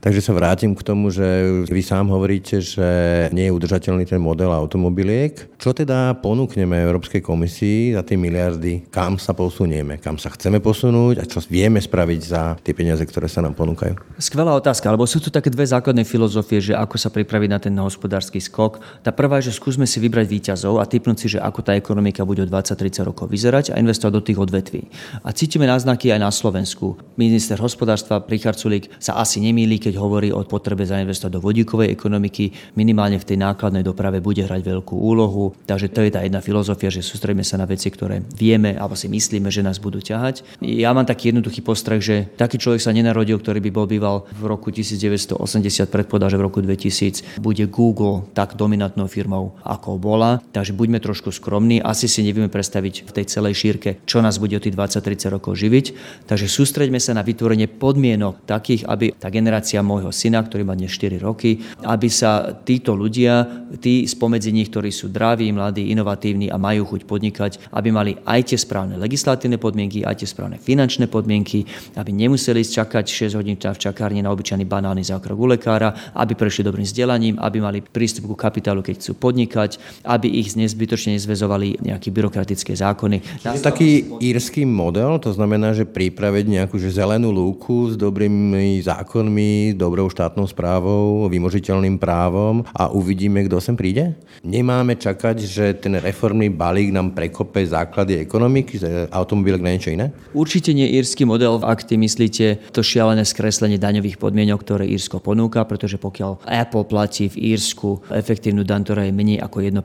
Takže 0.00 0.20
sa 0.20 0.32
vrátim 0.36 0.76
k 0.76 0.82
tomu, 0.84 1.08
že 1.08 1.24
vy 1.66 1.82
sám 1.82 2.12
hovoríte, 2.12 2.60
že 2.60 2.88
nie 3.32 3.48
je 3.48 3.54
udržateľný 3.54 4.04
ten 4.06 4.20
model 4.20 4.52
automobiliek. 4.52 5.34
Čo 5.56 5.72
teda 5.72 6.14
ponúkneme 6.20 6.76
Európskej 6.78 7.24
komisii 7.24 7.96
za 7.96 8.04
tie 8.04 8.14
miliardy? 8.20 8.86
Kam 8.92 9.16
sa 9.16 9.32
posunieme? 9.32 9.98
Kam 9.98 10.20
sa 10.20 10.30
chceme 10.30 10.60
posunúť? 10.60 11.20
A 11.20 11.24
čo 11.24 11.40
vieme 11.48 11.80
spraviť 11.80 12.20
za 12.20 12.54
tie 12.60 12.76
peniaze, 12.76 13.02
ktoré 13.02 13.26
sa 13.26 13.40
nám 13.40 13.56
ponúkajú? 13.56 14.20
Skvelá 14.20 14.52
otázka, 14.54 14.92
lebo 14.92 15.08
sú 15.08 15.18
tu 15.18 15.32
také 15.32 15.48
dve 15.48 15.64
základné 15.66 16.04
filozofie, 16.04 16.60
že 16.60 16.74
ako 16.76 16.96
sa 17.00 17.08
pripraviť 17.08 17.50
na 17.50 17.58
ten 17.58 17.74
hospodársky 17.76 18.38
skok. 18.38 18.78
Tá 19.00 19.10
prvá 19.10 19.40
je, 19.40 19.50
že 19.50 19.58
skúsme 19.58 19.88
si 19.88 19.98
vybrať 19.98 20.26
výťazov 20.28 20.78
a 20.78 20.84
typnúť 20.84 21.16
si, 21.16 21.26
že 21.36 21.42
ako 21.42 21.64
tá 21.64 21.72
ekonomika 21.74 22.22
bude 22.22 22.44
o 22.44 22.48
20-30 22.48 23.08
rokov 23.08 23.26
vyzerať 23.32 23.72
a 23.72 23.80
investovať 23.80 24.12
do 24.12 24.22
tých 24.22 24.38
odvetví. 24.38 24.82
A 25.24 25.32
cítime 25.32 25.64
náznaky 25.66 26.12
aj 26.12 26.20
na 26.20 26.30
Slovensku. 26.30 27.00
Minister 27.16 27.56
hospodárstva 27.58 28.22
Richard 28.28 28.60
Sulík 28.60 28.92
sa 29.00 29.18
asi 29.18 29.40
nemýli, 29.40 29.78
keď 29.86 30.02
hovorí 30.02 30.34
o 30.34 30.42
potrebe 30.42 30.82
zainvestovať 30.82 31.38
do 31.38 31.38
vodíkovej 31.38 31.94
ekonomiky, 31.94 32.74
minimálne 32.74 33.22
v 33.22 33.28
tej 33.30 33.38
nákladnej 33.38 33.86
doprave 33.86 34.18
bude 34.18 34.42
hrať 34.42 34.66
veľkú 34.66 34.98
úlohu. 34.98 35.54
Takže 35.62 35.94
to 35.94 36.02
je 36.02 36.10
tá 36.10 36.26
jedna 36.26 36.42
filozofia, 36.42 36.90
že 36.90 37.06
sústredíme 37.06 37.46
sa 37.46 37.54
na 37.54 37.70
veci, 37.70 37.86
ktoré 37.86 38.26
vieme 38.34 38.74
alebo 38.74 38.98
si 38.98 39.06
myslíme, 39.06 39.46
že 39.46 39.62
nás 39.62 39.78
budú 39.78 40.02
ťahať. 40.02 40.42
Ja 40.58 40.90
mám 40.90 41.06
taký 41.06 41.30
jednoduchý 41.30 41.62
postreh, 41.62 42.02
že 42.02 42.26
taký 42.34 42.58
človek 42.58 42.82
sa 42.82 42.90
nenarodil, 42.90 43.38
ktorý 43.38 43.62
by 43.62 43.70
bol 43.70 43.86
býval 43.86 44.16
v 44.34 44.42
roku 44.50 44.74
1980, 44.74 45.38
predpovedal, 45.86 46.34
že 46.34 46.38
v 46.40 46.46
roku 46.50 46.58
2000 46.58 47.38
bude 47.38 47.62
Google 47.70 48.26
tak 48.34 48.58
dominantnou 48.58 49.06
firmou, 49.06 49.54
ako 49.62 50.02
bola. 50.02 50.42
Takže 50.50 50.74
buďme 50.74 50.98
trošku 50.98 51.30
skromní, 51.30 51.78
asi 51.78 52.10
si 52.10 52.26
nevieme 52.26 52.50
predstaviť 52.50 53.06
v 53.06 53.14
tej 53.14 53.24
celej 53.30 53.54
šírke, 53.54 54.02
čo 54.02 54.18
nás 54.18 54.42
bude 54.42 54.58
o 54.58 54.62
tých 54.62 54.74
20-30 54.74 55.30
rokov 55.30 55.54
živiť. 55.54 55.86
Takže 56.26 56.50
sústreďme 56.50 56.98
sa 56.98 57.14
na 57.14 57.22
vytvorenie 57.22 57.70
podmienok 57.70 58.42
takých, 58.48 58.88
aby 58.88 59.14
tá 59.14 59.30
generácia 59.30 59.75
generácia 59.76 59.84
môjho 59.84 60.12
syna, 60.12 60.40
ktorý 60.40 60.64
má 60.64 60.74
dnes 60.74 60.92
4 60.92 61.20
roky, 61.20 61.60
aby 61.84 62.08
sa 62.08 62.56
títo 62.64 62.96
ľudia, 62.96 63.44
tí 63.76 64.08
spomedzi 64.08 64.50
nich, 64.52 64.72
ktorí 64.72 64.88
sú 64.88 65.12
draví, 65.12 65.52
mladí, 65.52 65.92
inovatívni 65.92 66.48
a 66.48 66.56
majú 66.56 66.96
chuť 66.96 67.02
podnikať, 67.04 67.52
aby 67.76 67.88
mali 67.92 68.12
aj 68.24 68.52
tie 68.52 68.58
správne 68.58 68.96
legislatívne 68.96 69.60
podmienky, 69.60 70.02
aj 70.06 70.24
tie 70.24 70.28
správne 70.28 70.56
finančné 70.56 71.12
podmienky, 71.12 71.68
aby 72.00 72.10
nemuseli 72.12 72.64
čakať 72.64 73.04
6 73.04 73.38
hodín 73.38 73.56
v 73.56 73.82
čakárni 73.82 74.22
na 74.22 74.30
obyčajný 74.32 74.64
banálny 74.64 75.02
zákrok 75.02 75.36
u 75.36 75.46
lekára, 75.50 76.12
aby 76.14 76.38
prešli 76.38 76.64
dobrým 76.64 76.86
vzdelaním, 76.86 77.36
aby 77.42 77.58
mali 77.60 77.78
prístup 77.82 78.30
ku 78.30 78.36
kapitálu, 78.38 78.80
keď 78.80 79.02
chcú 79.02 79.12
podnikať, 79.18 79.80
aby 80.06 80.28
ich 80.28 80.54
nezbytočne 80.54 81.18
nezvezovali 81.18 81.82
nejaké 81.82 82.08
byrokratické 82.14 82.72
zákony. 82.76 83.42
Je 83.42 83.60
taký 83.64 84.06
írsky 84.22 84.62
model, 84.62 85.18
to 85.18 85.34
znamená, 85.34 85.74
že 85.74 85.88
pripraviť 85.88 86.44
nejakú 86.46 86.78
že 86.78 86.92
zelenú 86.92 87.32
lúku 87.32 87.90
s 87.90 87.94
dobrými 87.98 88.78
zákonmi, 88.84 89.65
dobrou 89.74 90.06
štátnou 90.12 90.46
správou, 90.46 91.26
vymožiteľným 91.26 91.98
právom 91.98 92.62
a 92.76 92.92
uvidíme, 92.92 93.42
kto 93.48 93.58
sem 93.58 93.74
príde? 93.74 94.14
Nemáme 94.44 94.94
čakať, 94.94 95.36
že 95.42 95.64
ten 95.74 95.98
reformný 95.98 96.52
balík 96.52 96.92
nám 96.92 97.16
prekope 97.16 97.64
základy 97.66 98.20
ekonomiky, 98.22 98.78
automobilek 99.10 99.64
na 99.64 99.72
niečo 99.72 99.90
iné? 99.90 100.12
Určite 100.36 100.76
nie 100.76 100.86
írsky 100.94 101.24
model, 101.24 101.58
ak 101.64 101.88
ty 101.88 101.96
myslíte 101.96 102.70
to 102.70 102.84
šialené 102.84 103.24
skreslenie 103.24 103.80
daňových 103.80 104.20
podmienok, 104.20 104.60
ktoré 104.62 104.84
Írsko 104.86 105.18
ponúka, 105.24 105.64
pretože 105.64 105.96
pokiaľ 105.96 106.44
Apple 106.44 106.84
platí 106.84 107.32
v 107.32 107.56
Írsku 107.56 108.04
efektívnu 108.12 108.62
daň, 108.62 108.84
ktorá 108.84 109.02
je 109.08 109.16
menej 109.16 109.40
ako 109.40 109.64
1%, 109.64 109.80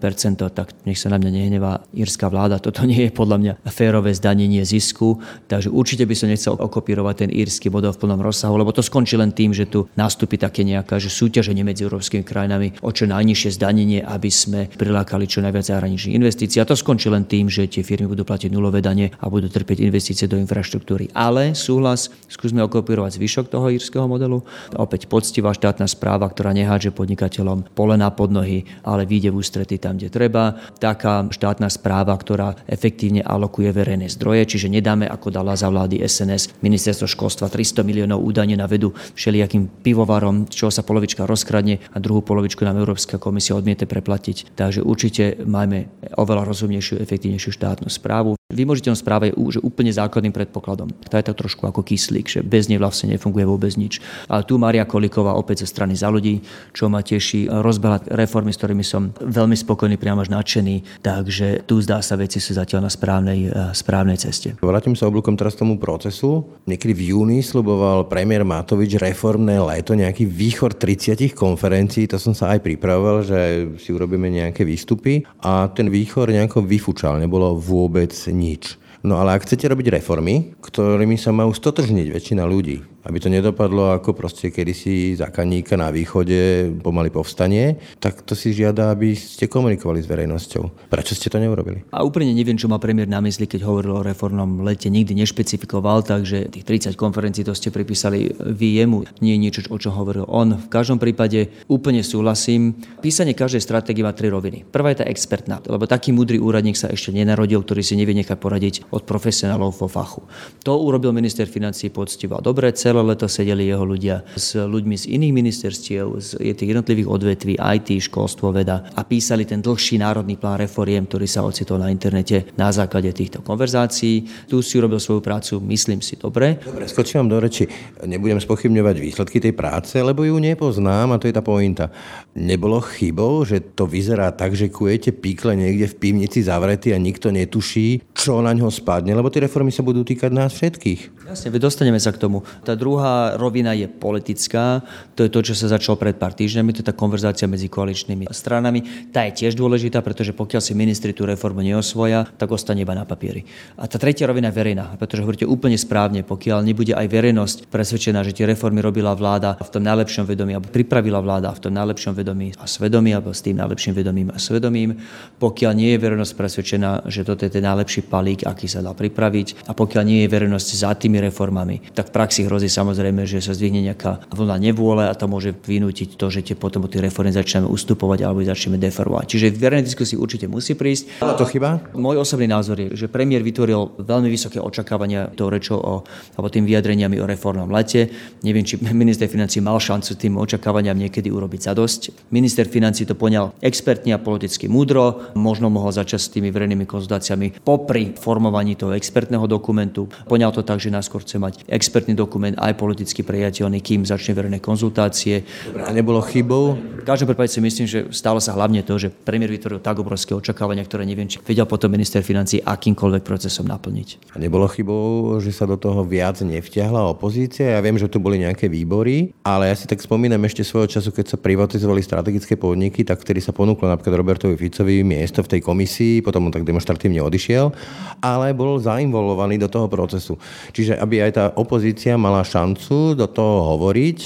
tak 0.52 0.76
nech 0.84 1.00
sa 1.00 1.08
na 1.08 1.18
mňa 1.22 1.32
nehnevá 1.32 1.82
írska 1.96 2.28
vláda. 2.28 2.60
Toto 2.60 2.84
nie 2.84 3.08
je 3.08 3.12
podľa 3.16 3.38
mňa 3.40 3.54
férové 3.72 4.12
zdanenie 4.12 4.66
zisku, 4.68 5.22
takže 5.48 5.72
určite 5.72 6.04
by 6.04 6.16
som 6.18 6.28
nechcel 6.28 6.60
okopírovať 6.60 7.16
ten 7.24 7.30
írsky 7.32 7.72
model 7.72 7.96
v 7.96 8.02
plnom 8.04 8.20
rozsahu, 8.20 8.60
lebo 8.60 8.76
to 8.76 8.84
skončí 8.84 9.16
len 9.16 9.32
tým, 9.32 9.56
že 9.56 9.71
tu 9.72 9.88
nastúpi 9.96 10.36
také 10.36 10.68
nejaká 10.68 11.00
že 11.00 11.08
súťaženie 11.08 11.64
medzi 11.64 11.88
európskymi 11.88 12.28
krajinami 12.28 12.76
o 12.84 12.92
čo 12.92 13.08
najnižšie 13.08 13.56
zdanenie, 13.56 14.04
aby 14.04 14.28
sme 14.28 14.68
prilákali 14.68 15.26
čo 15.26 15.40
najviac 15.40 15.72
zahraničných 15.72 16.20
investícií. 16.20 16.60
A 16.60 16.68
to 16.68 16.76
skončí 16.76 17.08
len 17.08 17.24
tým, 17.24 17.48
že 17.48 17.72
tie 17.72 17.82
firmy 17.86 18.12
budú 18.12 18.28
platiť 18.28 18.52
nulové 18.52 18.84
dane 18.84 19.16
a 19.16 19.26
budú 19.32 19.48
trpieť 19.48 19.80
investície 19.80 20.28
do 20.28 20.36
infraštruktúry. 20.36 21.08
Ale 21.16 21.56
súhlas, 21.56 22.12
skúsme 22.28 22.60
okopírovať 22.66 23.16
zvyšok 23.16 23.48
toho 23.48 23.72
írskeho 23.72 24.06
modelu. 24.10 24.44
Opäť 24.76 25.08
poctivá 25.08 25.56
štátna 25.56 25.86
správa, 25.88 26.28
ktorá 26.28 26.52
nehádže 26.52 26.92
podnikateľom 26.92 27.72
polena 27.72 28.10
pod 28.12 28.34
nohy, 28.34 28.66
ale 28.82 29.08
vyjde 29.08 29.30
v 29.32 29.40
ústrety 29.40 29.78
tam, 29.78 29.96
kde 29.96 30.10
treba. 30.10 30.58
Taká 30.82 31.30
štátna 31.30 31.70
správa, 31.70 32.18
ktorá 32.18 32.58
efektívne 32.66 33.22
alokuje 33.22 33.70
verejné 33.70 34.10
zdroje, 34.10 34.58
čiže 34.58 34.68
nedáme, 34.68 35.06
ako 35.06 35.30
dala 35.30 35.54
za 35.54 35.70
vlády 35.70 36.02
SNS 36.02 36.60
ministerstvo 36.66 37.06
školstva 37.06 37.54
300 37.54 37.86
miliónov 37.86 38.24
údajne 38.24 38.58
na 38.58 38.66
vedu 38.66 38.96
všelijakým 39.14 39.61
pivovarom, 39.70 40.50
čo 40.50 40.74
sa 40.74 40.82
polovička 40.82 41.30
rozkradne 41.30 41.78
a 41.94 41.98
druhú 42.02 42.26
polovičku 42.26 42.66
nám 42.66 42.82
Európska 42.82 43.22
komisia 43.22 43.54
odmiete 43.54 43.86
preplatiť. 43.86 44.58
Takže 44.58 44.82
určite 44.82 45.38
máme 45.46 45.92
oveľa 46.18 46.50
rozumnejšiu, 46.50 46.98
efektívnejšiu 46.98 47.52
štátnu 47.54 47.90
správu. 47.92 48.41
Vymožiteľnosť 48.52 49.04
správa 49.04 49.28
je 49.32 49.38
už 49.40 49.64
úplne 49.64 49.90
základným 49.92 50.36
predpokladom. 50.36 50.92
To 50.92 51.16
je 51.16 51.24
tak 51.26 51.36
trošku 51.36 51.66
ako 51.66 51.82
kyslík, 51.82 52.28
že 52.28 52.40
bez 52.44 52.68
nej 52.68 52.78
vlastne 52.78 53.16
nefunguje 53.16 53.48
vôbec 53.48 53.74
nič. 53.80 54.04
Ale 54.28 54.44
tu 54.44 54.60
Maria 54.60 54.86
Koliková 54.86 55.34
opäť 55.36 55.66
zo 55.66 55.72
strany 55.72 55.96
za 55.96 56.12
ľudí, 56.12 56.44
čo 56.76 56.92
ma 56.92 57.02
teší, 57.02 57.48
rozbehla 57.48 58.04
reformy, 58.14 58.52
s 58.52 58.60
ktorými 58.60 58.86
som 58.86 59.16
veľmi 59.16 59.56
spokojný, 59.56 59.96
priamo 59.96 60.22
až 60.22 60.30
nadšený. 60.32 61.04
Takže 61.04 61.66
tu 61.66 61.80
zdá 61.80 62.04
sa, 62.04 62.20
veci 62.20 62.38
sú 62.38 62.54
zatiaľ 62.56 62.88
na 62.88 62.92
správnej, 62.92 63.40
eh, 63.48 63.72
správnej 63.72 64.20
ceste. 64.20 64.54
Vrátim 64.62 64.94
sa 64.94 65.08
oblúkom 65.08 65.40
teraz 65.40 65.56
tomu 65.56 65.80
procesu. 65.82 66.46
Niekedy 66.68 66.94
v 66.94 67.02
júni 67.16 67.40
sluboval 67.42 68.06
premiér 68.12 68.44
Matovič 68.44 69.00
reformné 69.00 69.58
leto, 69.58 69.96
nejaký 69.96 70.28
výchor 70.28 70.76
30 70.76 71.34
konferencií, 71.34 72.06
to 72.06 72.20
som 72.20 72.36
sa 72.36 72.54
aj 72.56 72.60
pripravoval, 72.66 73.24
že 73.24 73.40
si 73.80 73.90
urobíme 73.94 74.28
nejaké 74.28 74.68
výstupy 74.68 75.24
a 75.42 75.70
ten 75.72 75.88
výchor 75.88 76.30
nejako 76.30 76.66
vyfúčal, 76.66 77.22
nebolo 77.22 77.56
vôbec 77.58 78.12
nič. 78.42 78.82
No 79.06 79.22
ale 79.22 79.38
ak 79.38 79.46
chcete 79.46 79.70
robiť 79.70 80.02
reformy, 80.02 80.58
ktorými 80.62 81.18
sa 81.18 81.30
majú 81.30 81.54
stotožniť 81.54 82.10
väčšina 82.10 82.42
ľudí, 82.46 82.82
aby 83.06 83.18
to 83.18 83.30
nedopadlo 83.30 83.96
ako 83.96 84.14
proste 84.14 84.54
kedysi 84.54 85.18
za 85.18 85.34
kaníka 85.34 85.74
na 85.80 85.90
východe 85.90 86.70
pomaly 86.84 87.10
povstanie, 87.10 87.82
tak 87.98 88.22
to 88.22 88.38
si 88.38 88.54
žiada, 88.54 88.94
aby 88.94 89.18
ste 89.18 89.50
komunikovali 89.50 90.02
s 90.04 90.08
verejnosťou. 90.10 90.92
Prečo 90.92 91.18
ste 91.18 91.32
to 91.32 91.42
neurobili? 91.42 91.86
A 91.94 92.06
úplne 92.06 92.34
neviem, 92.36 92.60
čo 92.60 92.70
má 92.70 92.78
premiér 92.78 93.10
na 93.10 93.24
mysli, 93.24 93.50
keď 93.50 93.66
hovoril 93.66 94.02
o 94.02 94.06
reformnom 94.06 94.62
lete. 94.62 94.92
Nikdy 94.92 95.18
nešpecifikoval, 95.18 96.06
takže 96.06 96.52
tých 96.52 96.94
30 96.94 97.00
konferencií 97.00 97.48
to 97.48 97.56
ste 97.56 97.74
pripísali 97.74 98.30
vy 98.38 98.84
jemu. 98.84 99.08
Nie 99.24 99.38
je 99.38 99.42
niečo, 99.42 99.62
o 99.72 99.78
čom 99.80 99.96
hovoril 99.96 100.28
on. 100.28 100.60
V 100.60 100.68
každom 100.70 101.02
prípade 101.02 101.50
úplne 101.72 102.06
súhlasím. 102.06 102.78
Písanie 103.00 103.34
každej 103.34 103.64
stratégie 103.64 104.06
má 104.06 104.14
tri 104.14 104.30
roviny. 104.30 104.68
Prvá 104.68 104.92
je 104.94 105.02
tá 105.02 105.06
expertná, 105.08 105.64
lebo 105.66 105.88
taký 105.88 106.12
múdry 106.12 106.38
úradník 106.38 106.76
sa 106.76 106.92
ešte 106.92 107.16
nenarodil, 107.16 107.64
ktorý 107.64 107.82
si 107.82 107.96
nevie 107.96 108.14
nechať 108.20 108.38
poradiť 108.38 108.76
od 108.92 109.08
profesionálov 109.08 109.74
vo 109.80 109.88
fachu. 109.88 110.22
To 110.68 110.78
urobil 110.84 111.16
minister 111.16 111.48
financí 111.48 111.90
poctivo. 111.90 112.38
Dobre, 112.44 112.76
celé 112.76 112.91
leto 113.00 113.32
sedeli 113.32 113.72
jeho 113.72 113.88
ľudia 113.88 114.28
s 114.36 114.60
ľuďmi 114.60 114.96
z 115.00 115.16
iných 115.16 115.32
ministerstiev, 115.32 116.06
z 116.20 116.30
tých 116.52 116.70
jednotlivých 116.76 117.08
odvetví, 117.08 117.56
IT, 117.56 118.04
školstvo, 118.12 118.52
veda 118.52 118.92
a 118.92 119.08
písali 119.08 119.48
ten 119.48 119.64
dlhší 119.64 120.04
národný 120.04 120.36
plán 120.36 120.60
reforiem, 120.60 121.08
ktorý 121.08 121.24
sa 121.32 121.48
ocitol 121.48 121.80
na 121.80 121.88
internete 121.88 122.52
na 122.60 122.68
základe 122.76 123.16
týchto 123.16 123.40
konverzácií. 123.40 124.28
Tu 124.52 124.60
si 124.60 124.76
urobil 124.76 125.00
svoju 125.00 125.24
prácu, 125.24 125.64
myslím 125.72 126.04
si, 126.04 126.20
dobre. 126.20 126.60
Dobre, 126.60 126.92
skočím 126.92 127.24
vám 127.24 127.32
do 127.32 127.38
reči. 127.40 127.64
Nebudem 128.04 128.44
spochybňovať 128.44 128.96
výsledky 129.00 129.40
tej 129.40 129.56
práce, 129.56 129.96
lebo 129.96 130.28
ju 130.28 130.36
nepoznám 130.36 131.16
a 131.16 131.20
to 131.22 131.32
je 131.32 131.38
tá 131.38 131.46
pointa. 131.46 131.94
Nebolo 132.36 132.84
chybou, 132.84 133.48
že 133.48 133.62
to 133.62 133.86
vyzerá 133.86 134.34
tak, 134.34 134.58
že 134.58 134.74
kujete 134.74 135.14
píkle 135.14 135.54
niekde 135.54 135.86
v 135.94 136.00
pivnici 136.02 136.42
zavretý 136.42 136.92
a 136.92 137.00
nikto 137.00 137.30
netuší, 137.30 138.02
čo 138.18 138.42
na 138.42 138.58
ňo 138.58 138.74
spadne, 138.74 139.14
lebo 139.14 139.30
tie 139.30 139.46
reformy 139.46 139.70
sa 139.70 139.86
budú 139.86 140.02
týkať 140.02 140.34
nás 140.34 140.58
všetkých. 140.58 141.21
Jasne, 141.32 141.48
dostaneme 141.64 141.96
sa 141.96 142.12
k 142.12 142.20
tomu. 142.20 142.44
Tá 142.68 142.76
druhá 142.76 143.40
rovina 143.40 143.72
je 143.72 143.88
politická, 143.88 144.84
to 145.16 145.24
je 145.24 145.32
to, 145.32 145.40
čo 145.48 145.54
sa 145.56 145.72
začalo 145.72 145.96
pred 145.96 146.20
pár 146.20 146.36
týždňami, 146.36 146.76
to 146.76 146.84
je 146.84 146.88
tá 146.88 146.96
konverzácia 146.96 147.48
medzi 147.48 147.72
koaličnými 147.72 148.28
stranami. 148.36 149.08
Tá 149.16 149.24
je 149.32 149.40
tiež 149.46 149.56
dôležitá, 149.56 150.04
pretože 150.04 150.36
pokiaľ 150.36 150.60
si 150.60 150.76
ministri 150.76 151.16
tú 151.16 151.24
reformu 151.24 151.64
neosvoja, 151.64 152.28
tak 152.36 152.52
ostane 152.52 152.84
iba 152.84 152.92
na 152.92 153.08
papieri. 153.08 153.48
A 153.80 153.88
tá 153.88 153.96
tretia 153.96 154.28
rovina 154.28 154.52
je 154.52 154.60
verejná, 154.60 155.00
pretože 155.00 155.24
hovoríte 155.24 155.48
úplne 155.48 155.80
správne, 155.80 156.26
pokiaľ 156.26 156.68
nebude 156.68 156.98
aj 156.98 157.08
verejnosť 157.08 157.58
presvedčená, 157.72 158.26
že 158.26 158.36
tie 158.36 158.50
reformy 158.50 158.84
robila 158.84 159.16
vláda 159.16 159.56
v 159.62 159.72
tom 159.72 159.88
najlepšom 159.88 160.28
vedomí, 160.28 160.52
alebo 160.58 160.74
pripravila 160.74 161.24
vláda 161.24 161.56
v 161.56 161.64
tom 161.64 161.72
najlepšom 161.80 162.12
vedomí 162.12 162.52
a 162.60 162.68
svedomí, 162.68 163.16
alebo 163.16 163.32
s 163.32 163.40
tým 163.40 163.56
najlepším 163.56 163.94
vedomím 163.94 164.36
a 164.36 164.38
svedomím, 164.42 165.00
pokiaľ 165.40 165.72
nie 165.80 165.96
je 165.96 166.02
verejnosť 166.02 166.34
presvedčená, 166.36 166.92
že 167.08 167.24
toto 167.24 167.48
je 167.48 167.56
ten 167.56 167.64
najlepší 167.64 168.04
palík, 168.10 168.44
aký 168.44 168.68
sa 168.68 168.84
dá 168.84 168.92
pripraviť, 168.92 169.70
a 169.70 169.72
pokiaľ 169.72 170.04
nie 170.04 170.28
je 170.28 170.32
verejnosť 170.36 170.70
za 170.76 170.92
tým 170.98 171.12
tými 171.12 171.21
reformami, 171.22 171.94
tak 171.94 172.10
v 172.10 172.16
praxi 172.18 172.50
hrozí 172.50 172.68
samozrejme, 172.68 173.30
že 173.30 173.44
sa 173.44 173.54
zdvihne 173.54 173.86
nejaká 173.86 174.26
vlna 174.34 174.58
nevôle 174.58 175.06
a 175.06 175.14
to 175.14 175.30
môže 175.30 175.54
vynútiť 175.54 176.18
to, 176.18 176.28
že 176.34 176.42
tie 176.42 176.56
potom 176.58 176.86
od 176.86 176.92
tých 176.92 177.06
reformy 177.06 177.30
začneme 177.30 177.70
ustupovať 177.70 178.26
alebo 178.26 178.42
začneme 178.42 178.82
deformovať. 178.82 179.26
Čiže 179.38 179.46
verejnej 179.56 179.88
diskusii 179.88 180.18
určite 180.18 180.50
musí 180.50 180.74
prísť. 180.74 181.24
A 181.24 181.38
to 181.38 181.46
chyba? 181.46 181.82
Môj 181.94 182.22
osobný 182.22 182.50
názor 182.50 182.80
je, 182.82 182.98
že 182.98 183.06
premiér 183.12 183.46
vytvoril 183.46 184.02
veľmi 184.02 184.28
vysoké 184.32 184.58
očakávania 184.58 185.30
tou 185.38 185.52
rečou 185.52 185.78
o, 185.78 185.96
alebo 186.36 186.48
tým 186.50 186.66
vyjadreniami 186.66 187.22
o 187.22 187.26
reformnom 187.30 187.70
lete. 187.70 188.10
Neviem, 188.42 188.66
či 188.66 188.80
minister 188.82 189.30
financí 189.30 189.60
mal 189.62 189.78
šancu 189.78 190.18
tým 190.18 190.40
očakávaniam 190.40 190.98
niekedy 190.98 191.30
urobiť 191.30 191.70
zadosť. 191.72 192.32
Minister 192.32 192.66
financí 192.66 193.06
to 193.06 193.14
poňal 193.14 193.54
expertne 193.62 194.16
a 194.16 194.20
politicky 194.22 194.72
múdro, 194.72 195.34
možno 195.36 195.68
mohol 195.68 195.92
začať 195.92 196.20
s 196.22 196.32
tými 196.34 196.50
verejnými 196.50 196.88
konzultáciami 196.88 197.62
popri 197.62 198.16
formovaní 198.16 198.80
toho 198.80 198.96
expertného 198.96 199.46
dokumentu. 199.46 200.08
Poňal 200.26 200.56
to 200.56 200.64
tak, 200.64 200.80
že 200.80 200.94
na 200.94 201.01
najskôr 201.02 201.26
chce 201.26 201.42
mať 201.42 201.66
expertný 201.66 202.14
dokument, 202.14 202.54
aj 202.62 202.78
politicky 202.78 203.26
priateľný, 203.26 203.82
kým 203.82 204.06
začne 204.06 204.38
verejné 204.38 204.62
konzultácie. 204.62 205.42
Dobre, 205.66 205.82
a 205.82 205.90
nebolo 205.90 206.22
chybou? 206.22 206.78
V 207.02 207.06
každom 207.10 207.34
prípade 207.34 207.50
si 207.50 207.58
myslím, 207.58 207.90
že 207.90 208.06
stalo 208.14 208.38
sa 208.38 208.54
hlavne 208.54 208.86
to, 208.86 209.02
že 209.02 209.10
premiér 209.10 209.50
vytvoril 209.50 209.82
tak 209.82 209.98
obrovské 209.98 210.38
očakávania, 210.38 210.86
ktoré 210.86 211.04
neviem, 211.10 211.26
či 211.26 211.42
vedel 211.42 211.66
potom 211.66 211.90
minister 211.90 212.22
financí 212.22 212.62
akýmkoľvek 212.62 213.24
procesom 213.26 213.66
naplniť. 213.66 214.32
A 214.34 214.40
nebolo 214.40 214.70
chybou, 214.70 215.36
že 215.42 215.50
sa 215.50 215.66
do 215.66 215.76
toho 215.82 216.06
viac 216.06 216.38
nevťahla 216.46 217.10
opozícia? 217.10 217.74
Ja 217.74 217.82
viem, 217.82 217.98
že 217.98 218.06
tu 218.12 218.22
boli 218.22 218.38
nejaké 218.38 218.70
výbory, 218.70 219.34
ale 219.42 219.74
ja 219.74 219.76
si 219.76 219.90
tak 219.90 219.98
spomínam 220.04 220.46
ešte 220.46 220.62
svojho 220.62 220.92
času, 220.92 221.10
keď 221.10 221.34
sa 221.34 221.38
privatizovali 221.42 222.04
strategické 222.04 222.60
podniky, 222.60 223.02
tak 223.02 223.24
vtedy 223.24 223.40
sa 223.40 223.56
ponúklo 223.56 223.90
napríklad 223.90 224.20
Robertovi 224.20 224.60
Ficovi 224.60 225.02
miesto 225.02 225.42
v 225.42 225.58
tej 225.58 225.62
komisii, 225.66 226.22
potom 226.22 226.46
on 226.48 226.54
tak 226.54 226.68
demonstratívne 226.68 227.24
odišiel, 227.24 227.72
ale 228.20 228.54
bol 228.54 228.78
zainvolovaný 228.78 229.58
do 229.58 229.72
toho 229.72 229.88
procesu. 229.88 230.36
Čiže 230.76 230.91
Čiže 230.92 231.08
aby 231.08 231.24
aj 231.24 231.32
tá 231.40 231.46
opozícia 231.56 232.20
mala 232.20 232.44
šancu 232.44 233.16
do 233.16 233.24
toho 233.24 233.80
hovoriť, 233.80 234.20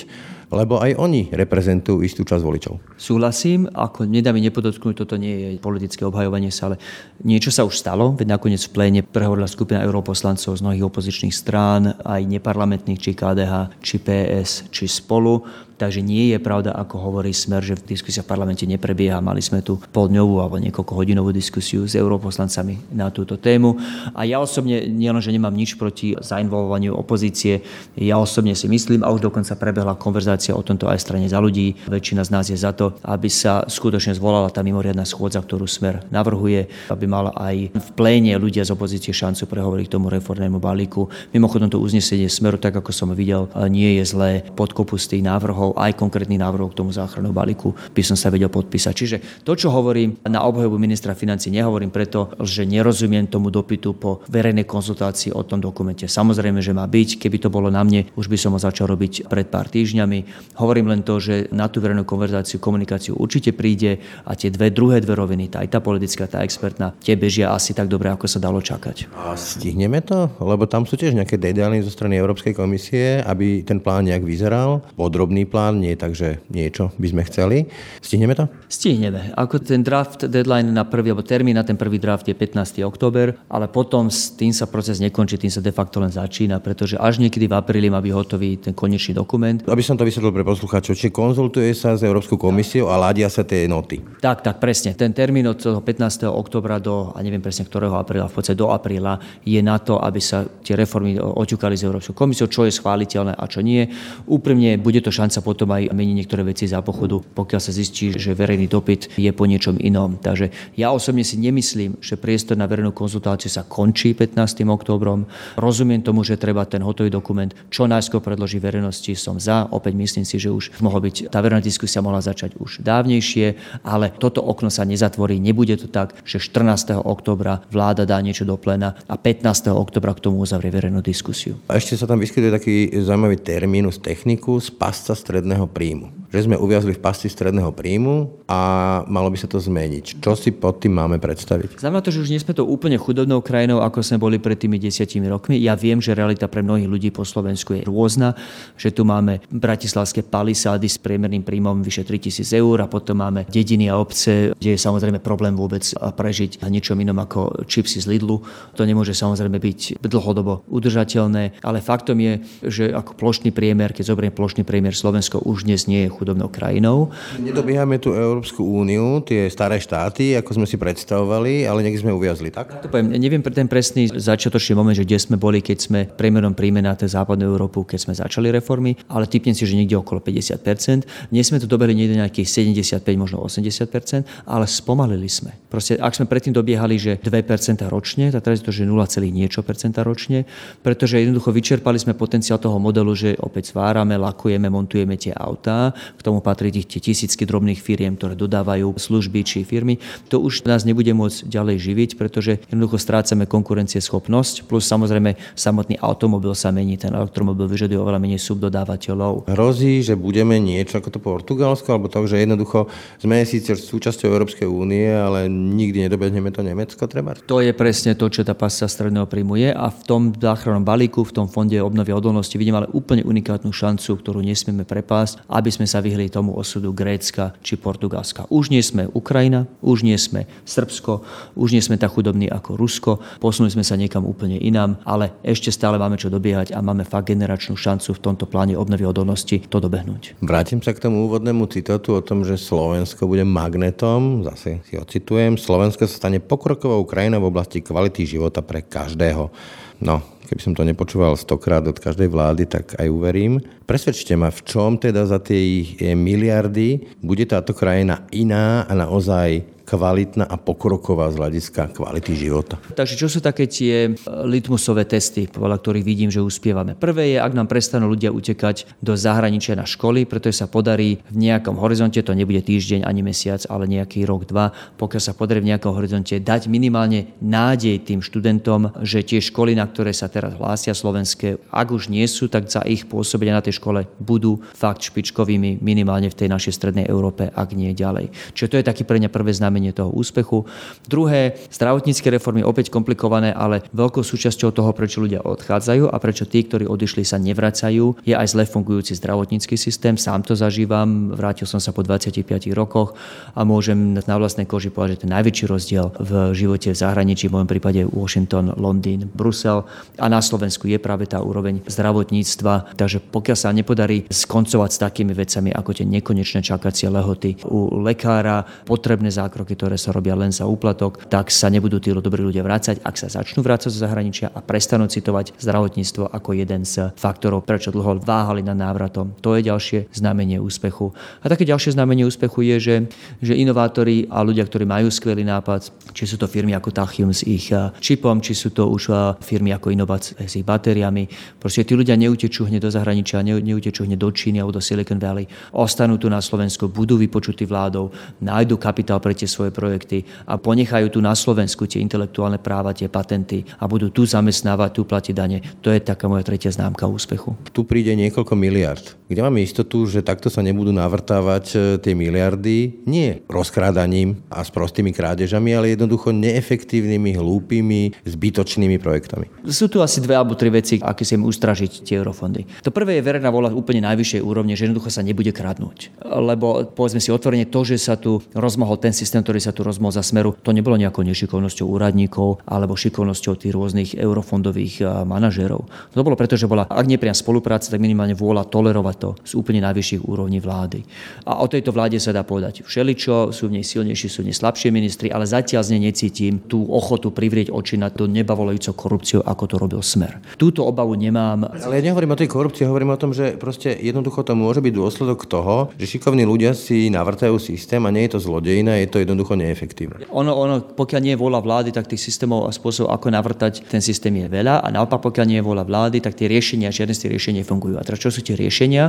lebo 0.49 0.81
aj 0.81 0.97
oni 0.97 1.29
reprezentujú 1.29 2.01
istú 2.01 2.25
časť 2.25 2.41
voličov. 2.41 2.81
Súhlasím, 2.97 3.69
ako 3.69 4.09
nedá 4.09 4.33
mi 4.33 4.41
nepodotknúť, 4.41 5.05
toto 5.05 5.13
nie 5.13 5.33
je 5.37 5.49
politické 5.61 6.01
obhajovanie 6.09 6.49
sa, 6.49 6.73
ale 6.73 6.81
niečo 7.21 7.53
sa 7.53 7.69
už 7.69 7.77
stalo, 7.77 8.17
veď 8.17 8.33
nakoniec 8.33 8.65
v 8.65 8.73
pléne 8.73 9.01
prehovorila 9.05 9.45
skupina 9.45 9.85
europoslancov 9.85 10.57
z 10.57 10.63
mnohých 10.65 10.89
opozičných 10.89 11.37
strán, 11.37 12.01
aj 12.01 12.25
neparlamentných, 12.33 12.97
či 12.97 13.13
KDH, 13.13 13.77
či 13.85 14.01
PS, 14.01 14.65
či 14.73 14.89
spolu 14.89 15.45
Takže 15.75 15.99
nie 15.99 16.31
je 16.31 16.39
pravda, 16.39 16.71
ako 16.71 17.11
hovorí 17.11 17.35
Smer, 17.35 17.59
že 17.59 17.75
diskusia 17.83 18.23
v 18.23 18.31
parlamente 18.31 18.63
neprebieha. 18.63 19.19
Mali 19.19 19.43
sme 19.43 19.59
tu 19.59 19.75
poldňovú 19.75 20.39
alebo 20.39 20.55
niekoľko 20.55 20.95
hodinovú 20.95 21.35
diskusiu 21.35 21.83
s 21.83 21.99
europoslancami 21.99 22.95
na 22.95 23.11
túto 23.11 23.35
tému. 23.35 23.75
A 24.15 24.23
ja 24.23 24.39
osobne 24.39 24.87
nielen, 24.87 25.19
že 25.19 25.35
nemám 25.35 25.51
nič 25.51 25.75
proti 25.75 26.15
zainvolvovaniu 26.15 26.95
opozície, 26.95 27.59
ja 27.99 28.15
osobne 28.15 28.55
si 28.55 28.71
myslím, 28.71 29.03
a 29.03 29.11
už 29.11 29.27
dokonca 29.27 29.51
prebehla 29.59 29.99
konverzácia 29.99 30.55
o 30.55 30.63
tomto 30.63 30.87
aj 30.87 31.03
strane 31.03 31.27
za 31.27 31.43
ľudí. 31.43 31.75
Väčšina 31.91 32.23
z 32.23 32.31
nás 32.31 32.47
je 32.47 32.55
za 32.55 32.71
to, 32.71 32.95
aby 33.03 33.27
sa 33.27 33.67
skutočne 33.67 34.15
zvolala 34.15 34.47
tá 34.55 34.63
mimoriadná 34.63 35.03
schôdza, 35.03 35.43
ktorú 35.43 35.67
Smer 35.67 36.07
navrhuje, 36.07 36.71
aby 36.87 37.03
mala 37.03 37.35
aj 37.35 37.75
v 37.75 37.89
pléne 37.99 38.31
ľudia 38.39 38.63
z 38.63 38.71
opozície 38.71 39.11
šancu 39.11 39.43
prehovoriť 39.43 39.91
k 39.91 39.95
tomu 39.99 40.07
reformnému 40.07 40.55
balíku. 40.55 41.11
Mimochodom 41.35 41.67
to 41.67 41.83
uznesenie 41.83 42.31
Smeru, 42.31 42.55
tak 42.55 42.79
ako 42.79 42.95
som 42.95 43.11
videl, 43.11 43.51
nie 43.67 43.99
je 43.99 44.03
zlé 44.07 44.31
podkopu 44.55 44.95
z 44.95 45.19
tých 45.19 45.23
návrhov 45.27 45.64
návrhov, 45.65 45.81
aj 45.81 45.97
konkrétnych 45.97 46.41
návrhov 46.41 46.73
k 46.73 46.77
tomu 46.77 46.91
záchrannému 46.93 47.33
balíku 47.33 47.73
by 47.73 48.01
som 48.05 48.17
sa 48.17 48.29
vedel 48.29 48.51
podpísať. 48.51 48.93
Čiže 48.93 49.17
to, 49.41 49.57
čo 49.57 49.73
hovorím 49.73 50.21
na 50.29 50.45
obhajobu 50.45 50.77
ministra 50.77 51.17
financí, 51.17 51.49
nehovorím 51.49 51.89
preto, 51.89 52.29
že 52.41 52.67
nerozumiem 52.67 53.25
tomu 53.25 53.49
dopytu 53.49 53.97
po 53.97 54.21
verejnej 54.29 54.67
konzultácii 54.67 55.33
o 55.33 55.41
tom 55.41 55.61
dokumente. 55.61 56.05
Samozrejme, 56.05 56.61
že 56.61 56.75
má 56.75 56.85
byť. 56.85 57.17
Keby 57.17 57.37
to 57.41 57.49
bolo 57.49 57.73
na 57.73 57.81
mne, 57.81 58.05
už 58.13 58.29
by 58.29 58.37
som 58.37 58.53
ho 58.53 58.59
začal 58.61 58.91
robiť 58.91 59.25
pred 59.25 59.49
pár 59.49 59.71
týždňami. 59.71 60.53
Hovorím 60.61 60.91
len 60.91 61.01
to, 61.01 61.17
že 61.17 61.49
na 61.49 61.65
tú 61.71 61.81
verejnú 61.81 62.05
konverzáciu, 62.05 62.61
komunikáciu 62.61 63.17
určite 63.17 63.55
príde 63.55 64.03
a 64.27 64.37
tie 64.37 64.51
dve 64.51 64.69
druhé 64.69 65.01
dve 65.01 65.17
roviny, 65.17 65.49
tá 65.49 65.63
aj 65.63 65.69
tá 65.71 65.79
politická, 65.79 66.27
tá 66.27 66.43
expertná, 66.43 66.93
tie 67.01 67.15
bežia 67.15 67.51
asi 67.55 67.71
tak 67.71 67.87
dobre, 67.87 68.11
ako 68.11 68.27
sa 68.27 68.39
dalo 68.41 68.59
čakať. 68.59 69.09
A 69.15 69.33
stihneme 69.39 70.03
to? 70.03 70.27
Lebo 70.41 70.67
tam 70.67 70.83
sú 70.83 70.99
tiež 70.99 71.15
nejaké 71.15 71.39
deadliny 71.39 71.85
zo 71.85 71.93
strany 71.93 72.19
Európskej 72.19 72.53
komisie, 72.53 73.23
aby 73.23 73.63
ten 73.63 73.79
plán 73.79 74.05
nejak 74.09 74.23
vyzeral. 74.25 74.83
Podrobný 74.99 75.47
plán, 75.47 75.54
nie 75.79 75.95
tak, 75.95 76.13
že 76.13 76.43
niečo 76.51 76.91
by 76.99 77.07
sme 77.11 77.21
chceli. 77.27 77.57
Stihneme 78.03 78.35
to? 78.35 78.51
Stihneme. 78.67 79.31
Ako 79.39 79.63
ten 79.63 79.81
draft 79.81 80.27
deadline 80.27 80.69
na 80.69 80.83
prvý, 80.83 81.15
alebo 81.15 81.23
termín 81.23 81.55
na 81.55 81.63
ten 81.63 81.79
prvý 81.79 81.97
draft 81.97 82.27
je 82.27 82.35
15. 82.35 82.83
október, 82.83 83.39
ale 83.47 83.71
potom 83.71 84.11
s 84.11 84.35
tým 84.35 84.51
sa 84.51 84.67
proces 84.67 84.99
nekončí, 84.99 85.39
tým 85.39 85.53
sa 85.53 85.63
de 85.63 85.71
facto 85.71 86.03
len 86.03 86.11
začína, 86.11 86.59
pretože 86.59 86.99
až 86.99 87.23
niekedy 87.23 87.47
v 87.47 87.55
apríli 87.55 87.87
má 87.87 88.03
byť 88.03 88.13
hotový 88.13 88.59
ten 88.59 88.73
konečný 88.75 89.15
dokument. 89.15 89.63
Aby 89.65 89.83
som 89.85 89.95
to 89.95 90.03
vysvetlil 90.03 90.35
pre 90.35 90.45
poslucháčov, 90.45 90.99
či 90.99 91.13
konzultuje 91.13 91.71
sa 91.71 91.95
s 91.95 92.03
Európskou 92.03 92.35
komisiou 92.35 92.91
a 92.91 92.99
ladia 92.99 93.31
sa 93.31 93.47
tie 93.47 93.69
noty. 93.69 94.03
Tak, 94.19 94.43
tak, 94.43 94.59
presne. 94.59 94.97
Ten 94.97 95.15
termín 95.15 95.47
od 95.47 95.57
toho 95.57 95.79
15. 95.79 96.27
oktobra 96.27 96.81
do, 96.83 97.15
a 97.15 97.21
neviem 97.23 97.39
presne 97.39 97.63
ktorého 97.63 97.95
apríla, 97.95 98.27
v 98.27 98.35
podstate 98.35 98.57
do 98.57 98.73
apríla, 98.73 99.21
je 99.45 99.61
na 99.63 99.77
to, 99.79 100.01
aby 100.01 100.19
sa 100.19 100.43
tie 100.65 100.73
reformy 100.73 101.15
oťukali 101.21 101.77
s 101.77 101.85
Európskou 101.85 102.17
komisiou, 102.17 102.49
čo 102.49 102.65
je 102.65 102.73
schváliteľné 102.73 103.37
a 103.37 103.45
čo 103.45 103.61
nie. 103.61 103.85
Úprimne 104.25 104.81
bude 104.81 104.99
to 104.99 105.13
šanca 105.13 105.44
potom 105.45 105.69
aj 105.69 105.93
meniť 105.93 106.15
niektoré 106.17 106.41
veci 106.41 106.65
za 106.65 106.81
pochodu, 106.81 107.21
pokiaľ 107.21 107.61
sa 107.61 107.69
zistí, 107.69 108.09
že 108.17 108.33
verejný 108.33 108.65
dopyt 108.65 109.13
je 109.13 109.29
po 109.29 109.45
niečom 109.45 109.77
inom. 109.77 110.17
Takže 110.17 110.49
ja 110.73 110.89
osobne 110.89 111.21
si 111.21 111.37
nemyslím, 111.37 112.01
že 112.01 112.17
priestor 112.17 112.57
na 112.57 112.65
verejnú 112.65 112.89
konzultáciu 112.89 113.53
sa 113.53 113.61
končí 113.61 114.17
15. 114.17 114.65
októbrom. 114.65 115.29
Rozumiem 115.61 116.01
tomu, 116.01 116.25
že 116.25 116.41
treba 116.41 116.65
ten 116.65 116.81
hotový 116.81 117.13
dokument 117.13 117.53
čo 117.69 117.85
najskôr 117.85 118.25
predložiť 118.25 118.57
verejnosti. 118.57 119.13
Som 119.13 119.37
za. 119.37 119.69
Opäť 119.69 119.93
myslím 119.93 120.25
si, 120.25 120.41
že 120.41 120.49
už 120.49 120.81
mohla 120.81 121.03
byť, 121.05 121.29
tá 121.29 121.43
verejná 121.45 121.61
diskusia 121.61 122.01
mohla 122.01 122.23
začať 122.23 122.57
už 122.57 122.81
dávnejšie, 122.81 123.77
ale 123.85 124.09
toto 124.17 124.41
okno 124.41 124.73
sa 124.73 124.87
nezatvorí. 124.87 125.37
Nebude 125.37 125.77
to 125.77 125.85
tak, 125.85 126.17
že 126.25 126.41
14. 126.41 126.97
októbra 127.03 127.61
vláda 127.69 128.07
dá 128.07 128.17
niečo 128.23 128.47
do 128.47 128.57
plena 128.57 128.97
a 129.05 129.19
15. 129.19 129.69
októbra 129.75 130.15
k 130.15 130.23
tomu 130.25 130.41
uzavrie 130.41 130.71
verejnú 130.71 131.03
diskusiu. 131.03 131.59
A 131.69 131.77
ešte 131.77 131.99
sa 131.99 132.09
tam 132.09 132.17
vyskytuje 132.17 132.51
taký 132.51 132.75
zaujímavý 133.03 133.37
termínus 133.43 133.99
technicus 133.99 134.71
pasca 134.71 135.13
stredného 135.35 135.67
príjmu 135.67 136.24
že 136.35 136.51
sme 136.51 136.59
uviazli 136.59 136.91
v 136.91 136.99
pasti 136.99 137.31
stredného 137.31 137.71
príjmu 137.71 138.43
a 138.51 138.59
malo 139.07 139.31
by 139.31 139.39
sa 139.39 139.47
to 139.47 139.55
zmeniť. 139.55 140.19
Čo 140.19 140.35
si 140.35 140.51
pod 140.51 140.83
tým 140.83 140.99
máme 140.99 141.15
predstaviť? 141.15 141.79
Znamená 141.79 142.03
to, 142.03 142.11
že 142.11 142.27
už 142.27 142.31
nie 142.35 142.43
sme 142.43 142.51
to 142.51 142.67
úplne 142.67 142.99
chudobnou 142.99 143.39
krajinou, 143.39 143.79
ako 143.79 144.03
sme 144.03 144.19
boli 144.19 144.35
pred 144.35 144.59
tými 144.59 144.75
desiatimi 144.75 145.31
rokmi. 145.31 145.55
Ja 145.63 145.79
viem, 145.79 146.03
že 146.03 146.11
realita 146.11 146.51
pre 146.51 146.59
mnohých 146.59 146.91
ľudí 146.91 147.09
po 147.15 147.23
Slovensku 147.23 147.79
je 147.79 147.87
rôzna, 147.87 148.35
že 148.75 148.91
tu 148.91 149.07
máme 149.07 149.39
bratislavské 149.47 150.27
palisády 150.27 150.91
s 150.91 150.99
priemerným 150.99 151.47
príjmom 151.47 151.79
vyše 151.79 152.03
3000 152.03 152.43
eur 152.59 152.83
a 152.83 152.91
potom 152.91 153.23
máme 153.23 153.47
dediny 153.47 153.87
a 153.87 153.95
obce, 153.95 154.51
kde 154.59 154.75
je 154.75 154.79
samozrejme 154.83 155.23
problém 155.23 155.55
vôbec 155.55 155.87
prežiť 155.95 156.59
a 156.59 156.67
ničom 156.67 156.99
inom 156.99 157.15
ako 157.15 157.63
čipsy 157.63 158.03
z 158.03 158.11
Lidlu. 158.11 158.43
To 158.75 158.83
nemôže 158.83 159.15
samozrejme 159.15 159.55
byť 159.55 160.03
dlhodobo 160.03 160.67
udržateľné, 160.67 161.63
ale 161.63 161.79
faktom 161.79 162.19
je, 162.19 162.33
že 162.67 162.83
ako 162.91 163.15
plošný 163.15 163.55
priemer, 163.55 163.95
keď 163.95 164.11
zoberiem 164.11 164.35
plošný 164.35 164.67
priemer, 164.67 164.91
Slovensko 164.91 165.39
už 165.39 165.63
dnes 165.63 165.87
nie 165.87 166.03
je 166.03 166.09
chudobné 166.11 166.24
chudobnou 166.25 166.49
krajinou. 166.49 167.13
Nedobiehame 167.37 168.01
tú 168.01 168.17
Európsku 168.17 168.65
úniu, 168.65 169.21
tie 169.21 169.45
staré 169.53 169.77
štáty, 169.77 170.33
ako 170.33 170.57
sme 170.57 170.65
si 170.65 170.81
predstavovali, 170.81 171.69
ale 171.69 171.85
niekde 171.85 172.01
sme 172.01 172.17
uviazli, 172.17 172.49
tak? 172.49 172.81
To 172.81 172.89
poviem, 172.89 173.13
neviem 173.13 173.45
pre 173.45 173.53
ten 173.53 173.69
presný 173.69 174.09
začiatočný 174.09 174.73
moment, 174.73 174.97
že 174.97 175.05
kde 175.05 175.21
sme 175.21 175.37
boli, 175.37 175.61
keď 175.61 175.77
sme 175.77 175.99
priemerom 176.09 176.57
príjme 176.57 176.81
na 176.81 176.97
tú 176.97 177.05
západnú 177.05 177.45
Európu, 177.45 177.85
keď 177.85 178.09
sme 178.09 178.13
začali 178.17 178.49
reformy, 178.49 178.97
ale 179.05 179.29
typnem 179.29 179.53
si, 179.53 179.69
že 179.69 179.77
niekde 179.77 180.01
okolo 180.01 180.17
50%. 180.17 181.29
Dnes 181.29 181.45
sme 181.45 181.61
tu 181.61 181.69
dobehli 181.69 181.93
niekde 181.93 182.17
nejakých 182.17 182.49
75, 182.73 183.05
možno 183.21 183.45
80%, 183.45 184.49
ale 184.49 184.65
spomalili 184.65 185.29
sme. 185.29 185.53
Proste, 185.69 186.01
ak 186.01 186.17
sme 186.17 186.25
predtým 186.25 186.57
dobiehali, 186.57 186.97
že 186.97 187.21
2% 187.21 187.85
ročne, 187.85 188.33
tak 188.33 188.41
teraz 188.41 188.63
je 188.63 188.65
to, 188.65 188.73
že 188.73 188.89
0, 188.89 188.97
niečo 189.29 189.61
percenta 189.61 190.01
ročne, 190.01 190.47
pretože 190.81 191.21
jednoducho 191.21 191.53
vyčerpali 191.53 191.99
sme 191.99 192.17
potenciál 192.17 192.57
toho 192.57 192.79
modelu, 192.81 193.11
že 193.13 193.35
opäť 193.43 193.75
svárame, 193.75 194.15
lakujeme, 194.15 194.71
montujeme 194.71 195.19
tie 195.19 195.35
autá, 195.35 195.91
k 196.15 196.25
tomu 196.25 196.39
patrí 196.39 196.71
tie 196.71 196.99
tisícky 196.99 197.43
drobných 197.43 197.79
firiem, 197.79 198.15
ktoré 198.15 198.33
dodávajú 198.33 198.95
služby 198.97 199.43
či 199.45 199.67
firmy. 199.67 199.99
To 200.31 200.41
už 200.41 200.65
nás 200.65 200.87
nebude 200.87 201.11
môcť 201.11 201.47
ďalej 201.47 201.77
živiť, 201.79 202.09
pretože 202.17 202.63
jednoducho 202.71 202.97
strácame 202.97 203.45
konkurencieschopnosť, 203.45 204.65
plus 204.65 204.83
samozrejme 204.87 205.35
samotný 205.53 205.99
automobil 206.01 206.55
sa 206.57 206.71
mení, 206.71 206.97
ten 206.97 207.13
elektromobil 207.13 207.69
vyžaduje 207.69 207.99
oveľa 207.99 208.19
menej 208.19 208.41
subdodávateľov. 208.41 209.51
Hrozí, 209.51 210.01
že 210.01 210.17
budeme 210.17 210.57
niečo 210.57 210.99
ako 210.99 211.09
to 211.11 211.19
Portugalsko, 211.21 211.95
alebo 211.95 212.09
to, 212.09 212.25
že 212.25 212.41
jednoducho 212.41 212.87
sme 213.21 213.43
síce 213.45 213.75
súčasťou 213.75 214.31
Európskej 214.31 214.67
únie, 214.67 215.05
ale 215.07 215.45
nikdy 215.51 216.07
nedobehneme 216.07 216.49
to 216.49 216.65
Nemecko, 216.65 217.05
treba? 217.05 217.37
To 217.45 217.61
je 217.61 217.71
presne 217.75 218.17
to, 218.17 218.27
čo 218.31 218.41
tá 218.41 218.57
pasca 218.57 218.89
stredného 218.89 219.27
príjmu 219.29 219.59
je 219.59 219.69
a 219.71 219.87
v 219.91 220.01
tom 220.03 220.21
záchrannom 220.33 220.83
balíku, 220.87 221.21
v 221.23 221.35
tom 221.35 221.47
fonde 221.51 221.77
obnovy 221.79 222.11
odolnosti 222.15 222.55
vidím 222.57 222.79
ale 222.79 222.91
úplne 222.91 223.21
unikátnu 223.25 223.69
šancu, 223.69 224.17
ktorú 224.19 224.39
nesmieme 224.41 224.87
prepásť, 224.87 225.43
aby 225.51 225.69
sme 225.69 225.85
sa 225.85 225.94
vyhli 225.99 226.31
tomu 226.31 226.55
osudu 226.55 226.95
Grécka 226.95 227.53
či 227.59 227.75
Portugalska. 227.75 228.47
Už 228.47 228.71
nie 228.71 228.81
sme 228.81 229.07
Ukrajina, 229.11 229.67
už 229.83 230.07
nie 230.07 230.15
sme 230.15 230.47
Srbsko, 230.63 231.21
už 231.59 231.75
nie 231.75 231.83
sme 231.83 231.99
tak 231.99 232.15
chudobní 232.15 232.47
ako 232.47 232.79
Rusko, 232.79 233.11
posunuli 233.43 233.75
sme 233.75 233.85
sa 233.85 233.99
niekam 233.99 234.23
úplne 234.23 234.55
inám, 234.57 234.97
ale 235.03 235.35
ešte 235.43 235.69
stále 235.69 235.99
máme 235.99 236.15
čo 236.15 236.31
dobiehať 236.31 236.71
a 236.71 236.79
máme 236.79 237.03
fakt 237.03 237.29
generačnú 237.29 237.75
šancu 237.75 238.15
v 238.15 238.23
tomto 238.23 238.45
pláne 238.47 238.73
obnovy 238.79 239.03
odolnosti 239.05 239.61
to 239.67 239.77
dobehnúť. 239.83 240.39
Vrátim 240.41 240.79
sa 240.79 240.95
k 240.95 241.03
tomu 241.03 241.27
úvodnému 241.27 241.67
citátu 241.67 242.15
o 242.15 242.21
tom, 242.23 242.47
že 242.47 242.55
Slovensko 242.55 243.27
bude 243.27 243.43
magnetom, 243.43 244.47
zase 244.47 244.81
si 244.87 244.95
ocitujem, 244.95 245.59
Slovensko 245.59 246.07
sa 246.07 246.15
stane 246.15 246.39
pokrokovou 246.39 247.03
krajinou 247.03 247.43
v 247.43 247.49
oblasti 247.51 247.83
kvality 247.83 248.23
života 248.25 248.63
pre 248.63 248.85
každého. 248.85 249.51
No, 249.99 250.23
keby 250.47 250.61
som 250.61 250.73
to 250.75 250.83
nepočúval 250.83 251.35
stokrát 251.39 251.83
od 251.87 251.99
každej 251.99 252.31
vlády, 252.31 252.63
tak 252.67 252.95
aj 252.99 253.07
uverím. 253.07 253.63
Presvedčte 253.85 254.35
ma, 254.39 254.51
v 254.51 254.61
čom 254.63 254.95
teda 254.99 255.27
za 255.27 255.39
tie 255.43 256.15
miliardy 256.15 257.19
bude 257.23 257.43
táto 257.47 257.71
krajina 257.75 258.27
iná 258.31 258.87
a 258.87 258.93
naozaj 258.95 259.74
kvalitná 259.85 260.49
a 260.49 260.57
pokroková 260.57 261.29
z 261.29 261.37
hľadiska 261.37 261.93
kvality 261.93 262.33
života. 262.33 262.81
Takže 262.97 263.15
čo 263.15 263.29
sú 263.29 263.39
také 263.39 263.69
tie 263.69 264.09
e, 264.09 264.11
litmusové 264.49 265.05
testy, 265.05 265.45
podľa 265.45 265.77
ktorých 265.77 266.01
vidím, 266.01 266.33
že 266.33 266.41
uspievame? 266.41 266.97
Prvé 266.97 267.37
je, 267.37 267.39
ak 267.39 267.53
nám 267.53 267.69
prestanú 267.69 268.09
ľudia 268.09 268.33
utekať 268.33 268.97
do 268.97 269.13
zahraničia 269.13 269.77
na 269.77 269.85
školy, 269.85 270.25
pretože 270.25 270.65
sa 270.65 270.67
podarí 270.67 271.21
v 271.29 271.37
nejakom 271.37 271.77
horizonte, 271.77 272.17
to 272.25 272.33
nebude 272.33 272.65
týždeň 272.65 273.05
ani 273.05 273.21
mesiac, 273.21 273.61
ale 273.69 273.85
nejaký 273.85 274.25
rok, 274.25 274.49
dva, 274.49 274.73
pokiaľ 274.97 275.21
sa 275.21 275.37
podarí 275.37 275.61
v 275.61 275.77
nejakom 275.77 275.93
horizonte 275.93 276.33
dať 276.41 276.65
minimálne 276.65 277.37
nádej 277.37 278.01
tým 278.01 278.25
študentom, 278.25 278.89
že 279.05 279.21
tie 279.21 279.37
školy, 279.37 279.77
na 279.77 279.85
ktoré 279.85 280.09
sa 280.09 280.25
teraz 280.25 280.57
hlásia 280.57 280.97
slovenské, 280.97 281.61
ak 281.69 281.87
už 281.93 282.09
nie 282.09 282.25
sú, 282.25 282.49
tak 282.49 282.65
za 282.73 282.81
ich 282.89 283.05
pôsobenia 283.05 283.53
na 283.53 283.61
tej 283.61 283.77
škole 283.77 284.09
budú 284.17 284.57
fakt 284.73 285.05
špičkovými 285.05 285.85
minimálne 285.85 286.33
v 286.33 286.37
tej 286.41 286.49
našej 286.49 286.73
strednej 286.73 287.05
Európe, 287.05 287.53
ak 287.53 287.77
nie 287.77 287.93
ďalej. 287.93 288.33
Čiže 288.57 288.69
to 288.73 288.77
je 288.81 288.89
taký 288.89 289.03
pre 289.05 289.21
mňa 289.21 289.29
prvé 289.29 289.53
znamená 289.53 289.74
znamenie 289.75 289.91
toho 289.91 290.07
úspechu. 290.15 290.63
Druhé, 291.11 291.59
zdravotnícke 291.67 292.31
reformy 292.31 292.63
opäť 292.63 292.87
komplikované, 292.87 293.51
ale 293.51 293.83
veľkou 293.91 294.23
súčasťou 294.23 294.71
toho, 294.71 294.95
prečo 294.95 295.19
ľudia 295.19 295.43
odchádzajú 295.43 296.07
a 296.07 296.15
prečo 296.15 296.47
tí, 296.47 296.63
ktorí 296.63 296.87
odišli, 296.87 297.27
sa 297.27 297.35
nevracajú, 297.35 298.23
je 298.23 298.31
aj 298.31 298.55
zle 298.55 298.63
fungujúci 298.63 299.19
zdravotnícky 299.19 299.75
systém. 299.75 300.15
Sám 300.15 300.47
to 300.47 300.55
zažívam, 300.55 301.35
vrátil 301.35 301.67
som 301.67 301.83
sa 301.83 301.91
po 301.91 302.07
25 302.07 302.47
rokoch 302.71 303.19
a 303.51 303.67
môžem 303.67 304.15
na 304.15 304.35
vlastnej 304.39 304.63
koži 304.63 304.95
povedať, 304.95 305.19
že 305.19 305.21
ten 305.27 305.35
najväčší 305.35 305.65
rozdiel 305.67 306.07
v 306.15 306.31
živote 306.55 306.95
v 306.95 306.97
zahraničí, 306.97 307.51
v 307.51 307.59
mojom 307.59 307.67
prípade 307.67 308.07
Washington, 308.07 308.71
Londýn, 308.79 309.27
Brusel 309.27 309.83
a 310.15 310.25
na 310.31 310.39
Slovensku 310.39 310.87
je 310.87 310.95
práve 310.95 311.27
tá 311.27 311.43
úroveň 311.43 311.83
zdravotníctva. 311.83 312.95
Takže 312.95 313.19
pokiaľ 313.27 313.57
sa 313.59 313.75
nepodarí 313.75 314.23
skoncovať 314.31 314.89
s 314.95 315.01
takými 315.01 315.33
vecami 315.35 315.75
ako 315.75 315.91
tie 315.91 316.05
nekonečné 316.07 316.63
čakacie 316.63 317.09
lehoty 317.09 317.57
u 317.65 317.99
lekára, 318.05 318.63
potrebné 318.85 319.33
zákroky 319.33 319.64
kroky, 319.65 319.73
ktoré 319.73 319.97
sa 319.97 320.13
robia 320.13 320.37
len 320.37 320.53
za 320.53 320.69
úplatok, 320.69 321.25
tak 321.25 321.49
sa 321.49 321.73
nebudú 321.73 321.97
tí 321.97 322.13
dobrí 322.13 322.45
ľudia 322.45 322.61
vrácať, 322.61 323.01
ak 323.01 323.15
sa 323.17 323.27
začnú 323.27 323.65
vrácať 323.65 323.89
zo 323.89 324.05
zahraničia 324.05 324.53
a 324.53 324.61
prestanú 324.61 325.09
citovať 325.09 325.57
zdravotníctvo 325.57 326.29
ako 326.29 326.49
jeden 326.53 326.85
z 326.85 327.09
faktorov, 327.17 327.65
prečo 327.65 327.89
dlho 327.89 328.21
váhali 328.21 328.61
nad 328.61 328.77
návratom. 328.77 329.33
To 329.41 329.57
je 329.57 329.65
ďalšie 329.65 330.13
znamenie 330.13 330.61
úspechu. 330.61 331.09
A 331.41 331.49
také 331.49 331.65
ďalšie 331.65 331.97
znamenie 331.97 332.29
úspechu 332.29 332.61
je, 332.61 332.77
že, 332.77 332.95
že 333.41 333.53
inovátori 333.57 334.29
a 334.29 334.45
ľudia, 334.45 334.63
ktorí 334.69 334.85
majú 334.85 335.09
skvelý 335.09 335.41
nápad, 335.41 336.13
či 336.13 336.23
sú 336.29 336.37
to 336.37 336.45
firmy 336.45 336.77
ako 336.77 336.93
Tachium 336.93 337.33
s 337.33 337.41
ich 337.41 337.73
eh, 337.73 337.89
čipom, 337.97 338.39
či 338.39 338.53
sú 338.53 338.69
to 338.69 338.85
už 338.85 339.09
eh, 339.09 339.17
firmy 339.41 339.73
ako 339.73 339.89
Inovac 339.89 340.23
s 340.37 340.53
ich 340.55 340.63
batériami. 340.63 341.27
Proste 341.57 341.81
tí 341.83 341.97
ľudia 341.97 342.13
neutečú 342.13 342.69
hneď 342.69 342.85
do 342.85 342.91
zahraničia, 342.93 343.41
neutečú 343.41 344.05
hneď 344.05 344.19
do 344.21 344.29
Číny 344.29 344.61
alebo 344.61 344.75
do 344.75 344.83
Silicon 344.83 345.17
Valley, 345.17 345.49
ostanú 345.73 346.19
tu 346.21 346.29
na 346.29 346.43
Slovensku, 346.43 346.91
budú 346.91 347.17
vypočutí 347.17 347.63
vládou, 347.63 348.11
nájdu 348.43 348.75
kapitál 348.75 349.23
pre 349.23 349.31
tie 349.31 349.47
svoje 349.55 349.71
projekty 349.71 350.27
a 350.43 350.59
ponechajú 350.59 351.15
tu 351.15 351.23
na 351.23 351.31
Slovensku 351.31 351.87
tie 351.87 352.03
intelektuálne 352.03 352.59
práva, 352.59 352.91
tie 352.91 353.07
patenty 353.07 353.63
a 353.79 353.87
budú 353.87 354.11
tu 354.11 354.27
zamestnávať, 354.27 354.89
tu 354.91 355.01
platiť 355.07 355.31
dane. 355.31 355.63
To 355.79 355.87
je 355.87 356.03
taká 356.03 356.27
moja 356.27 356.43
tretia 356.43 356.75
známka 356.75 357.07
úspechu. 357.07 357.55
Tu 357.71 357.87
príde 357.87 358.11
niekoľko 358.11 358.53
miliard. 358.59 359.15
Kde 359.25 359.41
máme 359.41 359.65
istotu, 359.65 360.05
že 360.05 360.21
takto 360.21 360.53
sa 360.53 360.61
nebudú 360.61 360.93
navrtávať 360.93 361.65
e, 361.73 361.77
tie 361.97 362.13
miliardy 362.13 363.01
nie 363.09 363.41
rozkrádaním 363.49 364.37
a 364.53 364.61
s 364.61 364.69
prostými 364.69 365.09
krádežami, 365.09 365.73
ale 365.73 365.97
jednoducho 365.97 366.29
neefektívnymi, 366.29 367.33
hlúpými, 367.33 368.21
zbytočnými 368.21 369.01
projektami? 369.01 369.49
Sú 369.65 369.89
tu 369.89 370.05
asi 370.05 370.21
dve 370.21 370.37
alebo 370.37 370.53
tri 370.53 370.69
veci, 370.69 371.01
aké 371.01 371.25
si 371.25 371.33
ustražiť 371.41 372.05
tie 372.05 372.21
eurofondy. 372.21 372.85
To 372.85 372.93
prvé 372.93 373.17
je 373.17 373.25
verejná 373.25 373.49
vola 373.49 373.73
úplne 373.73 374.05
najvyššej 374.05 374.45
úrovne, 374.45 374.77
že 374.77 374.85
jednoducho 374.85 375.09
sa 375.09 375.25
nebude 375.25 375.49
kradnúť. 375.49 376.21
Lebo 376.21 376.85
povedzme 376.93 377.17
si 377.17 377.33
otvorene 377.33 377.65
to, 377.65 377.81
že 377.81 377.97
sa 377.97 378.21
tu 378.21 378.45
rozmohol 378.53 379.01
ten 379.01 379.09
systém, 379.09 379.41
ktorý 379.41 379.57
sa 379.57 379.73
tu 379.73 379.81
rozmohol 379.81 380.13
za 380.13 380.21
smeru, 380.21 380.53
to 380.61 380.69
nebolo 380.69 381.01
nejakou 381.01 381.25
nešikovnosťou 381.25 381.89
úradníkov 381.89 382.61
alebo 382.69 382.93
šikovnosťou 382.93 383.57
tých 383.57 383.73
rôznych 383.73 384.09
eurofondových 384.21 385.25
manažérov. 385.25 386.13
To 386.13 386.21
bolo 386.21 386.37
preto, 386.37 386.53
že 386.53 386.69
bola, 386.69 386.85
ak 386.85 387.09
nie 387.09 387.17
priam 387.17 387.33
spolupráca, 387.33 387.89
tak 387.89 387.97
minimálne 387.97 388.37
vôľa 388.37 388.69
tolerovať 388.69 389.14
to 389.15 389.39
z 389.47 389.55
úplne 389.55 389.81
najvyšších 389.81 390.21
úrovní 390.27 390.59
vlády. 390.59 391.01
A 391.47 391.63
o 391.63 391.67
tejto 391.71 391.95
vláde 391.95 392.19
sa 392.19 392.35
dá 392.35 392.43
povedať 392.43 392.83
všeličo, 392.83 393.55
sú 393.55 393.71
v 393.71 393.81
nej 393.81 393.85
silnejší, 393.85 394.27
sú 394.27 394.43
v 394.43 394.51
nej 394.51 394.57
slabšie 394.57 394.91
ministri, 394.91 395.31
ale 395.31 395.47
zatiaľ 395.47 395.81
z 395.87 395.97
nej 395.97 396.11
necítim 396.11 396.61
tú 396.67 396.85
ochotu 396.91 397.31
privrieť 397.31 397.71
oči 397.71 397.95
na 397.95 398.11
to 398.11 398.27
nebavolejúco 398.27 398.91
korupciu, 398.93 399.39
ako 399.41 399.63
to 399.65 399.75
robil 399.79 400.01
Smer. 400.03 400.39
Túto 400.59 400.83
obavu 400.83 401.15
nemám. 401.15 401.65
Ale 401.71 401.99
ja 401.99 402.11
nehovorím 402.11 402.35
o 402.35 402.39
tej 402.39 402.51
korupcii, 402.51 402.85
hovorím 402.85 403.15
o 403.15 403.21
tom, 403.21 403.31
že 403.31 403.55
proste 403.55 403.95
jednoducho 403.95 404.43
to 404.43 404.53
môže 404.53 404.83
byť 404.83 404.93
dôsledok 404.93 405.47
toho, 405.47 405.89
že 405.95 406.05
šikovní 406.05 406.43
ľudia 406.43 406.75
si 406.75 407.07
navrtajú 407.09 407.57
systém 407.57 408.03
a 408.03 408.11
nie 408.11 408.27
je 408.27 408.37
to 408.37 408.39
zlodejina, 408.43 408.99
je 408.99 409.07
to 409.09 409.21
jednoducho 409.23 409.55
neefektívne. 409.55 410.27
Ono, 410.29 410.51
ono, 410.51 410.75
pokiaľ 410.83 411.21
nie 411.23 411.33
je 411.33 411.41
vôľa 411.41 411.59
vlády, 411.63 411.89
tak 411.95 412.09
tých 412.11 412.21
systémov 412.21 412.67
a 412.67 412.71
spôsobov, 412.73 413.13
ako 413.13 413.27
navrtať 413.31 413.85
ten 413.87 414.01
systém 414.01 414.33
je 414.35 414.47
veľa 414.49 414.81
a 414.83 414.87
naopak, 414.91 415.21
pokiaľ 415.21 415.45
nie 415.45 415.59
je 415.61 415.65
vôľa 415.65 415.85
vlády, 415.85 416.17
tak 416.21 416.37
tie 416.37 416.49
riešenia, 416.49 416.93
žiadne 416.93 417.13
z 417.13 417.25
tých 417.25 417.33
riešení 417.37 417.61
fungujú. 417.65 417.97
A 417.97 418.03
teraz 418.05 418.21
čo 418.21 418.33
sú 418.33 418.41
tie 418.41 418.57
riešenia? 418.57 419.04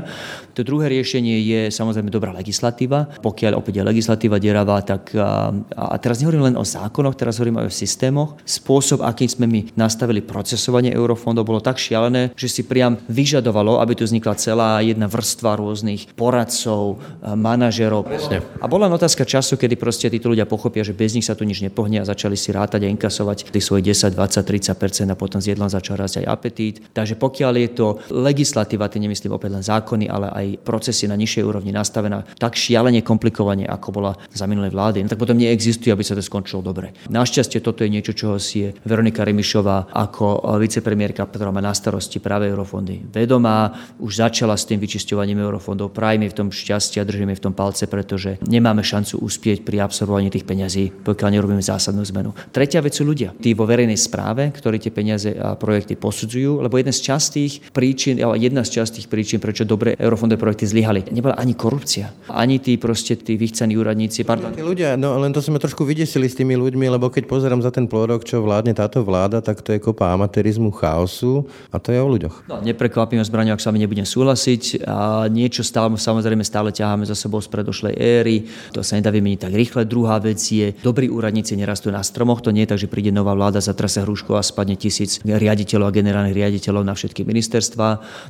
To 0.57 0.65
druhé 0.65 0.89
riešenie 0.89 1.37
je 1.45 1.61
samozrejme 1.69 2.09
dobrá 2.09 2.33
legislatíva. 2.33 3.21
Pokiaľ 3.21 3.61
opäť 3.61 3.81
je 3.81 3.89
legislatíva 3.89 4.41
deravá, 4.41 4.81
tak 4.81 5.13
a, 5.13 5.53
a 5.77 5.97
teraz 6.01 6.19
nehovorím 6.25 6.53
len 6.53 6.57
o 6.57 6.65
zákonoch, 6.65 7.15
teraz 7.15 7.37
hovorím 7.37 7.61
aj 7.61 7.69
o 7.69 7.73
systémoch. 7.73 8.31
Spôsob, 8.43 9.05
akým 9.05 9.29
sme 9.29 9.47
my 9.47 9.61
nastavili 9.77 10.25
procesovanie 10.25 10.97
eurofondov, 10.97 11.45
bolo 11.45 11.61
tak 11.61 11.77
šialené, 11.77 12.33
že 12.33 12.49
si 12.49 12.63
priam 12.65 12.97
vyžadovalo, 13.07 13.79
aby 13.85 13.93
tu 13.93 14.09
vznikla 14.09 14.35
celá 14.41 14.81
jedna 14.81 15.07
vrstva 15.07 15.61
rôznych 15.61 16.17
poradcov, 16.17 16.99
manažerov. 17.23 18.09
Presne. 18.09 18.41
A 18.61 18.67
bola 18.67 18.89
len 18.89 18.97
otázka 18.97 19.29
času, 19.29 19.61
kedy 19.61 19.77
proste 19.77 20.09
títo 20.09 20.33
ľudia 20.33 20.49
pochopia, 20.49 20.87
že 20.87 20.97
bez 20.97 21.13
nich 21.13 21.27
sa 21.29 21.37
tu 21.37 21.45
nič 21.45 21.61
nepohne 21.61 22.01
a 22.01 22.09
začali 22.09 22.35
si 22.35 22.51
rátať 22.51 22.87
a 22.87 22.91
inkasovať 22.91 23.53
tých 23.53 23.65
svojich 23.65 23.93
10, 23.93 24.17
20, 24.17 24.77
30 24.77 25.13
a 25.13 25.17
potom 25.19 25.39
z 25.39 25.53
jedla 25.53 25.69
začal 25.69 26.01
rásť 26.01 26.25
aj 26.25 26.27
apetít. 26.27 26.77
Takže 26.97 27.21
pokiaľ 27.21 27.53
je 27.61 27.71
to 27.77 27.87
legislatíva, 28.09 28.89
tým 28.89 29.11
nemyslím 29.11 29.37
opäť 29.37 29.51
len 29.53 29.65
zákony, 29.87 30.11
ale 30.11 30.27
aj 30.35 30.47
procesy 30.67 31.07
na 31.07 31.15
nižšej 31.15 31.47
úrovni 31.47 31.71
nastavená 31.71 32.27
tak 32.43 32.59
šialene 32.59 33.07
komplikovane, 33.07 33.71
ako 33.71 33.89
bola 33.95 34.13
za 34.35 34.51
minulej 34.51 34.75
vlády, 34.75 35.07
no 35.07 35.09
tak 35.09 35.23
potom 35.23 35.39
neexistuje, 35.39 35.95
aby 35.95 36.03
sa 36.03 36.19
to 36.19 36.27
skončilo 36.27 36.59
dobre. 36.59 36.91
Našťastie 37.07 37.63
toto 37.63 37.87
je 37.87 37.95
niečo, 37.95 38.19
čoho 38.19 38.43
si 38.43 38.67
je 38.67 38.75
Veronika 38.83 39.23
Remišová 39.23 39.95
ako 39.95 40.59
vicepremiérka, 40.59 41.23
ktorá 41.23 41.55
má 41.55 41.63
na 41.63 41.71
starosti 41.71 42.19
práve 42.19 42.51
eurofondy 42.51 43.07
vedomá, 43.15 43.71
už 44.03 44.27
začala 44.27 44.59
s 44.59 44.67
tým 44.67 44.83
vyčisťovaním 44.83 45.47
eurofondov. 45.47 45.95
Prajme 45.95 46.27
v 46.27 46.35
tom 46.35 46.49
šťastie 46.51 46.99
a 46.99 47.07
držíme 47.07 47.39
v 47.39 47.45
tom 47.47 47.55
palce, 47.55 47.87
pretože 47.87 48.43
nemáme 48.43 48.83
šancu 48.83 49.23
uspieť 49.23 49.63
pri 49.63 49.87
absorbovaní 49.87 50.33
tých 50.33 50.49
peňazí, 50.49 50.91
pokiaľ 51.07 51.29
nerobíme 51.31 51.63
zásadnú 51.63 52.03
zmenu. 52.11 52.35
Tretia 52.51 52.83
vec 52.83 52.99
sú 52.99 53.07
ľudia. 53.07 53.37
Tí 53.37 53.55
vo 53.55 53.69
verejnej 53.69 54.01
správe, 54.01 54.51
ktorí 54.51 54.81
tie 54.81 54.91
peniaze 54.91 55.37
a 55.37 55.55
projekty 55.55 55.95
posudzujú, 55.95 56.65
lebo 56.65 56.81
jeden 56.81 56.97
z 56.97 57.05
častých 57.05 57.53
príčin, 57.71 58.17
ale 58.25 58.41
jedna 58.41 58.65
z 58.65 58.81
častých 58.81 59.07
príčin, 59.13 59.39
prečo 59.39 59.69
dobre 59.77 59.93
eurofondové 60.01 60.41
projekty 60.41 60.65
zlyhali, 60.65 61.05
nebola 61.13 61.37
ani 61.37 61.53
korupcia, 61.53 62.17
ani 62.33 62.57
tí 62.57 62.81
proste 62.81 63.21
tí 63.21 63.37
vychcení 63.37 63.77
úradníci. 63.77 64.25
Pardon. 64.25 64.57
Tí 64.57 64.65
ľudia, 64.65 64.97
no 64.97 65.21
len 65.21 65.37
to 65.37 65.45
sme 65.45 65.61
trošku 65.61 65.85
vydesili 65.85 66.27
s 66.27 66.35
tými 66.35 66.57
ľuďmi, 66.57 66.89
lebo 66.89 67.13
keď 67.13 67.29
pozerám 67.29 67.61
za 67.61 67.69
ten 67.69 67.85
plorok, 67.85 68.25
čo 68.25 68.41
vládne 68.41 68.73
táto 68.73 69.05
vláda, 69.05 69.45
tak 69.45 69.61
to 69.61 69.77
je 69.77 69.79
kopa 69.79 70.17
amatérizmu, 70.17 70.73
chaosu 70.73 71.45
a 71.69 71.77
to 71.77 71.93
je 71.93 72.01
o 72.01 72.09
ľuďoch. 72.09 72.49
No, 72.49 72.65
neprekvapím 72.65 73.21
zbraňu, 73.21 73.53
ak 73.53 73.61
sa 73.61 73.69
mi 73.69 73.79
nebudem 73.83 74.09
súhlasiť. 74.09 74.87
A 74.89 75.29
niečo 75.29 75.61
stále, 75.61 75.93
samozrejme 75.93 76.41
stále 76.47 76.73
ťaháme 76.73 77.05
za 77.05 77.19
sebou 77.19 77.43
z 77.43 77.53
predošlej 77.53 77.95
éry. 77.99 78.49
To 78.73 78.81
sa 78.81 78.97
nedá 78.97 79.13
vymeniť 79.13 79.39
tak 79.45 79.53
rýchle. 79.53 79.83
Druhá 79.85 80.17
vec 80.23 80.41
je, 80.41 80.73
dobrí 80.81 81.13
úradníci 81.13 81.59
nerastú 81.59 81.93
na 81.93 82.01
stromoch. 82.01 82.41
To 82.47 82.55
nie 82.55 82.65
je 82.65 82.71
tak, 82.73 82.81
že 82.81 82.89
príde 82.89 83.11
nová 83.13 83.37
vláda, 83.37 83.61
zatrase 83.61 84.01
hrušku 84.01 84.33
a 84.39 84.41
spadne 84.41 84.79
tisíc 84.79 85.21
riaditeľov 85.27 85.91
a 85.91 85.97
generálnych 85.97 86.37
riaditeľov 86.39 86.87
na 86.87 86.95
všetky 86.95 87.27
ministerstva. 87.27 87.89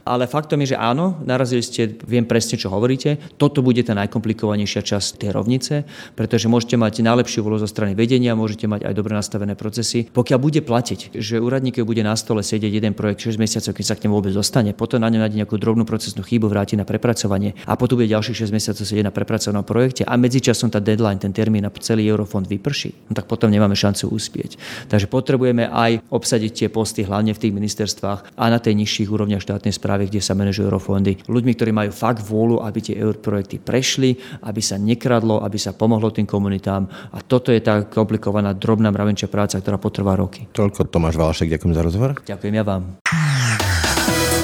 Ale 0.09 0.25
faktom 0.27 0.59
je, 0.65 0.75
že 0.75 0.81
áno, 0.81 1.21
narazili 1.37 1.61
ste, 1.61 1.93
viem 2.09 2.25
presne, 2.25 2.57
čo 2.57 2.73
hovoríte. 2.73 3.21
Toto 3.37 3.61
bude 3.61 3.85
tá 3.85 3.93
najkomplikovanejšia 3.93 4.81
časť 4.81 5.21
tej 5.21 5.31
rovnice, 5.37 5.85
pretože 6.17 6.49
môžete 6.49 6.81
mať 6.81 7.05
najlepšiu 7.05 7.45
volu 7.45 7.61
zo 7.61 7.69
strany 7.69 7.93
vedenia, 7.93 8.33
môžete 8.33 8.65
mať 8.65 8.89
aj 8.89 8.95
dobre 8.97 9.13
nastavené 9.13 9.53
procesy. 9.53 10.09
Pokiaľ 10.09 10.39
bude 10.41 10.65
platiť, 10.65 11.13
že 11.21 11.37
úradník 11.37 11.85
bude 11.85 12.01
na 12.01 12.17
stole 12.17 12.41
sedieť 12.41 12.73
jeden 12.73 12.97
projekt 12.97 13.29
6 13.29 13.37
mesiacov, 13.37 13.77
keď 13.77 13.85
sa 13.85 13.95
k 13.95 14.09
nemu 14.09 14.17
vôbec 14.17 14.33
dostane, 14.33 14.73
potom 14.73 15.05
na 15.05 15.13
ňom 15.13 15.21
nájde 15.21 15.37
nejakú 15.45 15.61
drobnú 15.61 15.85
procesnú 15.85 16.25
chybu, 16.25 16.49
vráti 16.49 16.73
na 16.73 16.89
prepracovanie 16.89 17.53
a 17.69 17.77
potom 17.77 18.01
bude 18.01 18.09
ďalších 18.09 18.49
6 18.49 18.57
mesiacov 18.57 18.85
sedieť 18.89 19.05
na 19.05 19.13
prepracovanom 19.13 19.69
projekte 19.69 20.09
a 20.09 20.17
medzičasom 20.17 20.73
tá 20.73 20.81
deadline, 20.81 21.21
ten 21.21 21.37
termín 21.37 21.69
na 21.69 21.73
celý 21.77 22.09
eurofond 22.09 22.49
vyprší, 22.49 23.11
no 23.11 23.13
tak 23.13 23.29
potom 23.29 23.53
nemáme 23.53 23.77
šancu 23.77 24.09
uspieť. 24.09 24.57
Takže 24.89 25.07
potrebujeme 25.13 25.69
aj 25.69 26.01
obsadiť 26.09 26.53
tie 26.65 26.69
posty 26.73 27.05
hlavne 27.05 27.37
v 27.37 27.43
tých 27.43 27.53
ministerstvách 27.53 28.39
a 28.39 28.45
na 28.49 28.57
tej 28.57 28.79
nižších 28.81 29.13
úrovniach 29.13 29.45
štátnej 29.45 29.75
správy, 29.77 30.09
kde 30.09 30.25
sa 30.25 30.33
manažujú 30.33 30.65
eurofondy. 30.71 31.26
Ľuďmi, 31.27 31.53
ktorí 31.59 31.71
majú 31.75 31.91
fakt 31.91 32.23
vôľu, 32.23 32.63
aby 32.63 32.79
tie 32.79 32.97
projekty 33.19 33.59
prešli, 33.59 34.15
aby 34.47 34.63
sa 34.63 34.79
nekradlo, 34.79 35.43
aby 35.43 35.59
sa 35.59 35.75
pomohlo 35.75 36.15
tým 36.15 36.27
komunitám 36.27 36.87
a 36.87 37.19
toto 37.23 37.51
je 37.51 37.59
tá 37.59 37.83
komplikovaná 37.87 38.55
drobná 38.55 38.95
mravenčia 38.95 39.27
práca, 39.27 39.59
ktorá 39.59 39.79
potrvá 39.83 40.15
roky. 40.15 40.47
Toľko 40.55 40.87
Tomáš 40.87 41.19
Valašek, 41.19 41.51
ďakujem 41.59 41.75
za 41.75 41.83
rozhovor. 41.83 42.11
Ďakujem 42.23 42.55
ja 42.55 42.65
vám. 42.65 42.83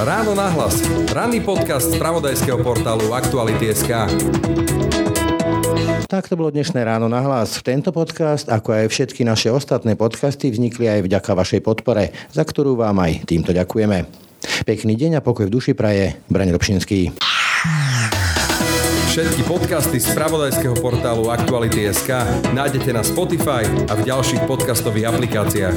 Ráno 0.02 0.34
nahlas. 0.34 0.82
Ranný 1.14 1.46
podcast 1.46 1.94
z 1.94 2.02
pravodajského 2.02 2.58
portálu 2.58 3.14
Aktuality.sk. 3.14 4.10
Tak 6.10 6.28
to 6.28 6.34
bolo 6.36 6.50
dnešné 6.52 6.82
ráno 6.82 7.06
na 7.06 7.22
hlas. 7.24 7.62
Tento 7.64 7.88
podcast, 7.88 8.50
ako 8.50 8.74
aj 8.74 8.92
všetky 8.92 9.24
naše 9.24 9.48
ostatné 9.48 9.96
podcasty, 9.96 10.52
vznikli 10.52 10.84
aj 10.84 11.06
vďaka 11.06 11.32
vašej 11.32 11.60
podpore, 11.64 12.12
za 12.34 12.44
ktorú 12.44 12.76
vám 12.76 13.00
aj 13.00 13.24
týmto 13.24 13.54
ďakujeme. 13.54 14.31
Pekný 14.62 14.94
deň 14.98 15.18
a 15.18 15.24
pokoj 15.24 15.46
v 15.46 15.54
duši 15.54 15.72
praje. 15.74 16.18
Braň 16.30 16.54
Robšinský. 16.54 17.14
Všetky 19.12 19.44
podcasty 19.44 20.00
z 20.00 20.08
pravodajského 20.16 20.72
portálu 20.80 21.28
Aktuality.sk 21.28 22.10
nájdete 22.56 22.96
na 22.96 23.04
Spotify 23.04 23.60
a 23.88 23.92
v 23.92 24.08
ďalších 24.08 24.48
podcastových 24.48 25.12
aplikáciách. 25.12 25.76